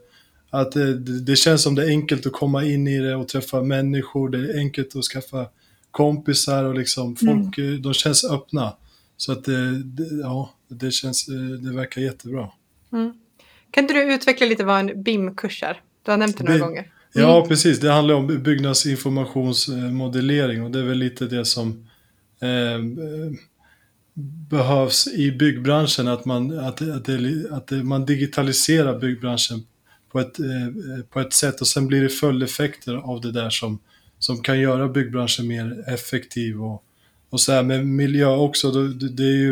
att 0.50 0.72
det, 0.72 1.00
det, 1.20 1.36
känns 1.36 1.64
som 1.64 1.76
det 1.76 1.84
är 1.84 1.90
enkelt 1.90 2.26
att 2.26 2.34
komma 2.34 2.66
in 2.66 2.88
i 2.88 3.00
det 3.00 3.16
och 3.16 3.28
träffa 3.28 3.62
människor. 3.62 4.30
Det 4.30 4.38
är 4.38 4.58
enkelt 4.58 4.96
att 4.96 5.04
skaffa 5.04 5.48
kompisar 5.92 6.64
och 6.64 6.76
liksom 6.76 7.16
folk, 7.16 7.58
mm. 7.58 7.82
de 7.82 7.94
känns 7.94 8.24
öppna. 8.24 8.74
Så 9.18 9.32
att 9.32 9.44
det, 9.44 9.84
ja, 10.22 10.54
det 10.68 10.92
känns, 10.92 11.26
det 11.62 11.74
verkar 11.74 12.02
jättebra. 12.02 12.50
Mm. 12.94 13.14
Kan 13.72 13.84
inte 13.84 13.94
du 13.94 14.14
utveckla 14.14 14.48
lite 14.48 14.64
vad 14.64 14.80
en 14.80 15.04
BIM-kurs 15.04 15.64
är? 15.64 15.82
Du 16.04 16.12
har 16.12 16.18
nämnt 16.18 16.38
det 16.38 16.44
några 16.44 16.58
BIM. 16.58 16.68
gånger. 16.68 16.92
Mm. 17.16 17.30
Ja, 17.30 17.46
precis. 17.48 17.80
Det 17.80 17.92
handlar 17.92 18.16
om 18.16 18.44
byggnadsinformationsmodellering 18.44 20.64
och 20.64 20.72
det 20.72 20.80
är 20.80 20.84
väl 20.84 20.98
lite 20.98 21.26
det 21.26 21.46
som 21.46 21.88
eh, 22.42 22.80
behövs 24.50 25.08
i 25.08 25.32
byggbranschen, 25.32 26.08
att 26.08 26.26
man, 26.26 26.60
att, 26.60 26.82
att, 26.82 27.06
det, 27.06 27.46
att 27.52 27.68
det, 27.68 27.84
man 27.84 28.06
digitaliserar 28.06 29.00
byggbranschen 29.00 29.64
på 30.12 30.20
ett, 30.20 30.40
eh, 30.40 31.04
på 31.10 31.20
ett 31.20 31.34
sätt 31.34 31.62
och 31.62 31.68
sen 31.68 31.88
blir 31.88 32.02
det 32.02 32.10
följdeffekter 32.10 32.96
av 32.96 33.22
det 33.22 33.32
där 33.32 33.50
som, 33.50 33.80
som 34.20 34.42
kan 34.42 34.60
göra 34.60 34.88
byggbranschen 34.88 35.48
mer 35.48 35.84
effektiv 35.88 36.64
och, 36.64 36.84
och 37.30 37.42
så 37.42 37.52
här 37.52 37.64
med 37.64 37.86
miljö 37.86 38.36
också. 38.36 38.72
Det, 38.72 39.10
det 39.10 39.24
är 39.24 39.38
ju 39.38 39.52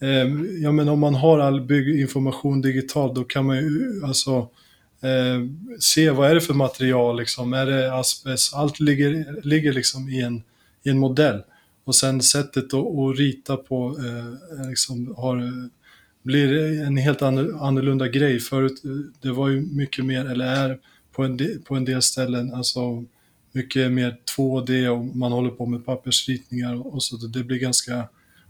eh, 0.00 0.28
ja, 0.62 0.72
men 0.72 0.88
om 0.88 1.00
man 1.00 1.14
har 1.14 1.38
all 1.38 1.60
bygginformation 1.60 2.62
digitalt 2.62 3.14
då 3.14 3.24
kan 3.24 3.46
man 3.46 3.56
ju 3.56 4.00
alltså 4.04 4.48
eh, 5.00 5.40
se 5.80 6.10
vad 6.10 6.30
är 6.30 6.34
det 6.34 6.40
för 6.40 6.54
material, 6.54 7.18
liksom. 7.18 7.52
är 7.52 7.66
det 7.66 7.94
asbest, 7.94 8.54
allt 8.54 8.80
ligger, 8.80 9.40
ligger 9.42 9.72
liksom 9.72 10.08
i 10.08 10.20
en, 10.22 10.42
i 10.82 10.90
en 10.90 10.98
modell. 10.98 11.42
Och 11.86 11.94
sen 11.94 12.22
sättet 12.22 12.74
att, 12.74 12.74
att 12.74 13.18
rita 13.18 13.56
på 13.56 13.98
eh, 13.98 14.60
eh 14.60 14.68
liksom 14.68 15.14
har, 15.16 15.52
blir 16.22 16.80
en 16.82 16.96
helt 16.96 17.22
annorlunda 17.22 18.08
grej. 18.08 18.40
Förut 18.40 18.84
eh, 18.84 18.90
det 19.20 19.32
var 19.32 19.48
ju 19.48 19.60
mycket 19.60 20.04
mer, 20.04 20.24
eller 20.24 20.46
är 20.46 20.78
på 21.12 21.24
en, 21.24 21.36
del, 21.36 21.58
på 21.58 21.74
en 21.74 21.84
del 21.84 22.02
ställen, 22.02 22.54
alltså 22.54 23.04
mycket 23.52 23.92
mer 23.92 24.16
2D 24.36 24.88
och 24.88 25.16
man 25.16 25.32
håller 25.32 25.50
på 25.50 25.66
med 25.66 25.86
pappersritningar 25.86 26.86
och 26.94 27.02
så. 27.02 27.16
Det 27.16 27.44
blir 27.44 27.58
ganska 27.58 28.08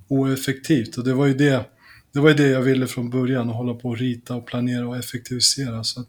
oeffektivt. 0.08 0.96
Och 0.96 1.04
det 1.04 1.14
var 1.14 1.26
ju 1.26 1.34
det, 1.34 1.64
det, 2.12 2.20
var 2.20 2.28
ju 2.28 2.34
det 2.34 2.48
jag 2.48 2.62
ville 2.62 2.86
från 2.86 3.10
början, 3.10 3.50
att 3.50 3.56
hålla 3.56 3.74
på 3.74 3.88
och 3.88 3.98
rita 3.98 4.34
och 4.34 4.46
planera 4.46 4.88
och 4.88 4.96
effektivisera. 4.96 5.84
Så 5.84 6.00
att 6.00 6.08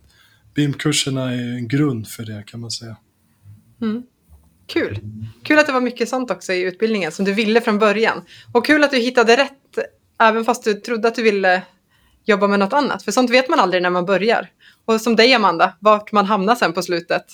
BIM-kurserna 0.54 1.34
är 1.34 1.54
en 1.54 1.68
grund 1.68 2.08
för 2.08 2.26
det 2.26 2.44
kan 2.48 2.60
man 2.60 2.72
säga. 2.72 2.98
Mm. 3.82 4.04
Kul! 4.68 5.00
Kul 5.44 5.60
att 5.60 5.66
det 5.68 5.74
var 5.74 5.82
mycket 5.82 6.10
sånt 6.10 6.32
också 6.32 6.54
i 6.54 6.62
utbildningen 6.62 7.12
som 7.12 7.26
du 7.26 7.34
ville 7.34 7.62
från 7.62 7.80
början. 7.80 8.22
Och 8.54 8.66
kul 8.66 8.84
att 8.84 8.92
du 8.92 8.98
hittade 8.98 9.36
rätt 9.36 9.54
Även 10.20 10.46
fast 10.46 10.64
du 10.64 10.74
trodde 10.74 11.08
att 11.08 11.16
du 11.16 11.24
ville 11.24 11.62
jobba 12.26 12.48
med 12.48 12.60
något 12.60 12.74
annat. 12.74 13.04
För 13.04 13.12
sånt 13.12 13.30
vet 13.30 13.50
man 13.50 13.60
aldrig 13.60 13.84
när 13.84 13.90
man 13.90 14.06
börjar. 14.06 14.50
Och 14.86 15.02
som 15.02 15.16
dig 15.16 15.34
Amanda, 15.34 15.74
vart 15.80 16.12
man 16.12 16.26
hamnar 16.26 16.56
sen 16.56 16.74
på 16.74 16.82
slutet. 16.82 17.26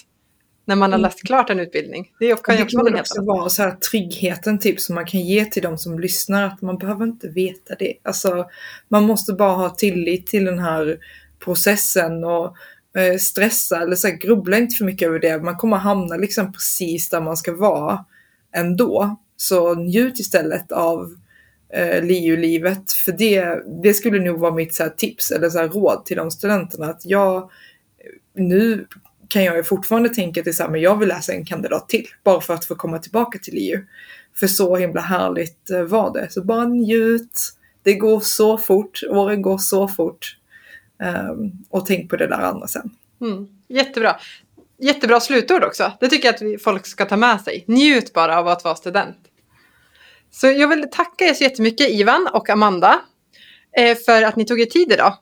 När 0.65 0.75
man 0.75 0.91
har 0.91 0.99
Mm. 0.99 1.01
läst 1.01 1.23
klart 1.23 1.49
en 1.49 1.59
utbildning. 1.59 2.11
Det 2.19 2.43
kan 2.43 2.57
ju 2.57 2.63
också 2.63 2.77
vara 2.77 2.91
kan 2.91 2.99
också 3.39 3.49
så 3.49 3.63
här 3.63 3.71
tryggheten 3.71 4.59
typ 4.59 4.79
som 4.79 4.95
man 4.95 5.05
kan 5.05 5.21
ge 5.21 5.45
till 5.45 5.63
de 5.63 5.77
som 5.77 5.99
lyssnar. 5.99 6.43
Att 6.43 6.61
man 6.61 6.77
behöver 6.77 7.05
inte 7.05 7.27
veta 7.27 7.75
det. 7.79 7.93
Alltså, 8.03 8.45
man 8.87 9.03
måste 9.03 9.33
bara 9.33 9.53
ha 9.53 9.69
tillit 9.69 10.27
till 10.27 10.45
den 10.45 10.59
här 10.59 10.97
processen 11.39 12.23
och 12.23 12.55
Eh, 12.97 13.17
stressa 13.17 13.81
eller 13.81 13.95
så 13.95 14.07
här, 14.07 14.15
grubbla 14.15 14.57
inte 14.57 14.75
för 14.75 14.85
mycket 14.85 15.07
över 15.07 15.19
det. 15.19 15.41
Man 15.41 15.57
kommer 15.57 15.77
hamna 15.77 16.15
liksom 16.15 16.53
precis 16.53 17.09
där 17.09 17.21
man 17.21 17.37
ska 17.37 17.55
vara 17.55 18.05
ändå. 18.55 19.17
Så 19.37 19.75
njut 19.75 20.19
istället 20.19 20.71
av 20.71 21.13
eh, 21.73 22.03
LiU-livet. 22.03 22.91
För 22.91 23.11
det, 23.11 23.63
det 23.83 23.93
skulle 23.93 24.19
nog 24.19 24.39
vara 24.39 24.53
mitt 24.53 24.73
så 24.73 24.83
här, 24.83 24.89
tips 24.89 25.31
eller 25.31 25.49
så 25.49 25.59
här, 25.59 25.69
råd 25.69 26.05
till 26.05 26.17
de 26.17 26.31
studenterna. 26.31 26.85
Att 26.85 27.05
jag, 27.05 27.51
nu 28.35 28.87
kan 29.27 29.43
jag 29.43 29.55
ju 29.55 29.63
fortfarande 29.63 30.09
tänka 30.09 30.43
till 30.43 30.55
så 30.55 30.63
här, 30.63 30.69
men 30.69 30.81
jag 30.81 30.99
vill 30.99 31.09
läsa 31.09 31.33
en 31.33 31.45
kandidat 31.45 31.89
till. 31.89 32.07
Bara 32.23 32.41
för 32.41 32.53
att 32.53 32.65
få 32.65 32.75
komma 32.75 32.99
tillbaka 32.99 33.39
till 33.39 33.53
LiU. 33.53 33.85
För 34.35 34.47
så 34.47 34.75
himla 34.75 35.01
härligt 35.01 35.69
eh, 35.69 35.83
var 35.83 36.13
det. 36.13 36.31
Så 36.31 36.43
bara 36.43 36.65
njut. 36.65 37.53
Det 37.83 37.93
går 37.93 38.19
så 38.19 38.57
fort. 38.57 38.99
Åren 39.09 39.41
går 39.41 39.57
så 39.57 39.87
fort. 39.87 40.37
Ehm, 41.03 41.51
och 41.69 41.85
tänk 41.85 42.09
på 42.09 42.15
det 42.15 42.27
där 42.27 42.39
andra 42.39 42.67
sen. 42.67 42.89
Mm. 43.21 43.47
Jättebra. 43.67 44.15
Jättebra 44.77 45.19
slutord 45.19 45.63
också. 45.63 45.91
Det 45.99 46.07
tycker 46.07 46.27
jag 46.27 46.55
att 46.55 46.61
folk 46.61 46.85
ska 46.85 47.05
ta 47.05 47.17
med 47.17 47.41
sig. 47.41 47.63
Njut 47.67 48.13
bara 48.13 48.39
av 48.39 48.47
att 48.47 48.63
vara 48.63 48.75
student. 48.75 49.17
Så 50.31 50.47
jag 50.47 50.67
vill 50.67 50.85
tacka 50.91 51.25
er 51.25 51.33
så 51.33 51.43
jättemycket 51.43 51.89
Ivan 51.89 52.29
och 52.33 52.49
Amanda 52.49 53.01
eh, 53.77 53.97
för 53.97 54.21
att 54.21 54.35
ni 54.35 54.45
tog 54.45 54.61
er 54.61 54.65
tid 54.65 54.91
idag. 54.91 55.17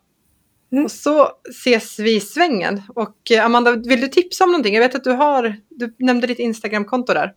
Mm. 0.71 0.85
Och 0.85 0.91
så 0.91 1.29
ses 1.49 1.99
vi 1.99 2.15
i 2.15 2.19
svängen. 2.19 2.81
Och 2.95 3.31
eh, 3.31 3.45
Amanda, 3.45 3.71
vill 3.71 4.01
du 4.01 4.07
tipsa 4.07 4.43
om 4.43 4.51
någonting? 4.51 4.73
Jag 4.73 4.81
vet 4.81 4.95
att 4.95 5.03
du 5.03 5.11
har, 5.11 5.55
du 5.69 5.95
nämnde 5.99 6.27
ditt 6.27 6.39
Instagramkonto 6.39 7.13
där. 7.13 7.33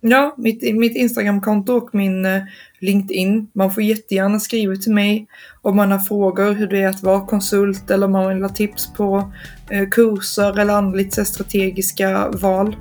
Ja, 0.00 0.34
mitt, 0.36 0.76
mitt 0.76 0.96
Instagramkonto 0.96 1.72
och 1.72 1.94
min 1.94 2.24
eh, 2.24 2.42
LinkedIn. 2.78 3.48
Man 3.52 3.72
får 3.72 3.82
jättegärna 3.82 4.40
skriva 4.40 4.76
till 4.76 4.92
mig 4.92 5.26
om 5.62 5.76
man 5.76 5.92
har 5.92 5.98
frågor 5.98 6.52
hur 6.52 6.66
det 6.66 6.82
är 6.82 6.88
att 6.88 7.02
vara 7.02 7.20
konsult 7.20 7.90
eller 7.90 8.06
om 8.06 8.12
man 8.12 8.28
vill 8.28 8.42
ha 8.42 8.48
tips 8.48 8.92
på 8.92 9.32
eh, 9.70 9.88
kurser 9.88 10.60
eller 10.60 10.74
andra 10.74 10.96
lite 10.96 11.24
strategiska 11.24 12.28
val. 12.28 12.76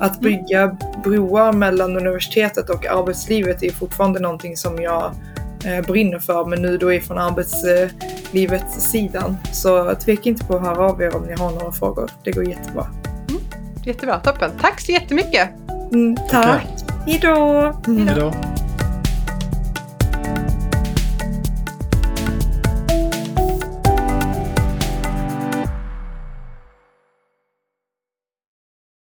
Att 0.00 0.20
bygga 0.20 0.76
broar 1.04 1.52
mellan 1.52 1.96
universitetet 1.96 2.70
och 2.70 2.86
arbetslivet 2.86 3.62
är 3.62 3.70
fortfarande 3.70 4.20
någonting 4.20 4.56
som 4.56 4.82
jag 4.82 5.14
eh, 5.64 5.86
brinner 5.86 6.18
för, 6.18 6.44
men 6.44 6.62
nu 6.62 6.78
då 6.78 6.92
ifrån 6.92 7.18
arbetslivets 7.18 8.90
sidan. 8.90 9.36
Så 9.52 9.94
tveka 9.94 10.28
inte 10.28 10.44
på 10.44 10.56
att 10.56 10.62
höra 10.62 10.90
av 10.90 11.02
er 11.02 11.16
om 11.16 11.22
ni 11.22 11.34
har 11.38 11.50
några 11.50 11.72
frågor. 11.72 12.10
Det 12.24 12.30
går 12.30 12.48
jättebra. 12.48 12.86
Jättebra, 13.84 14.20
toppen. 14.20 14.50
Tack 14.60 14.80
så 14.80 14.92
jättemycket. 14.92 15.48
Mm, 15.92 16.14
tack! 16.30 16.66
Hejdå! 17.06 17.72
Hejdå. 17.86 18.32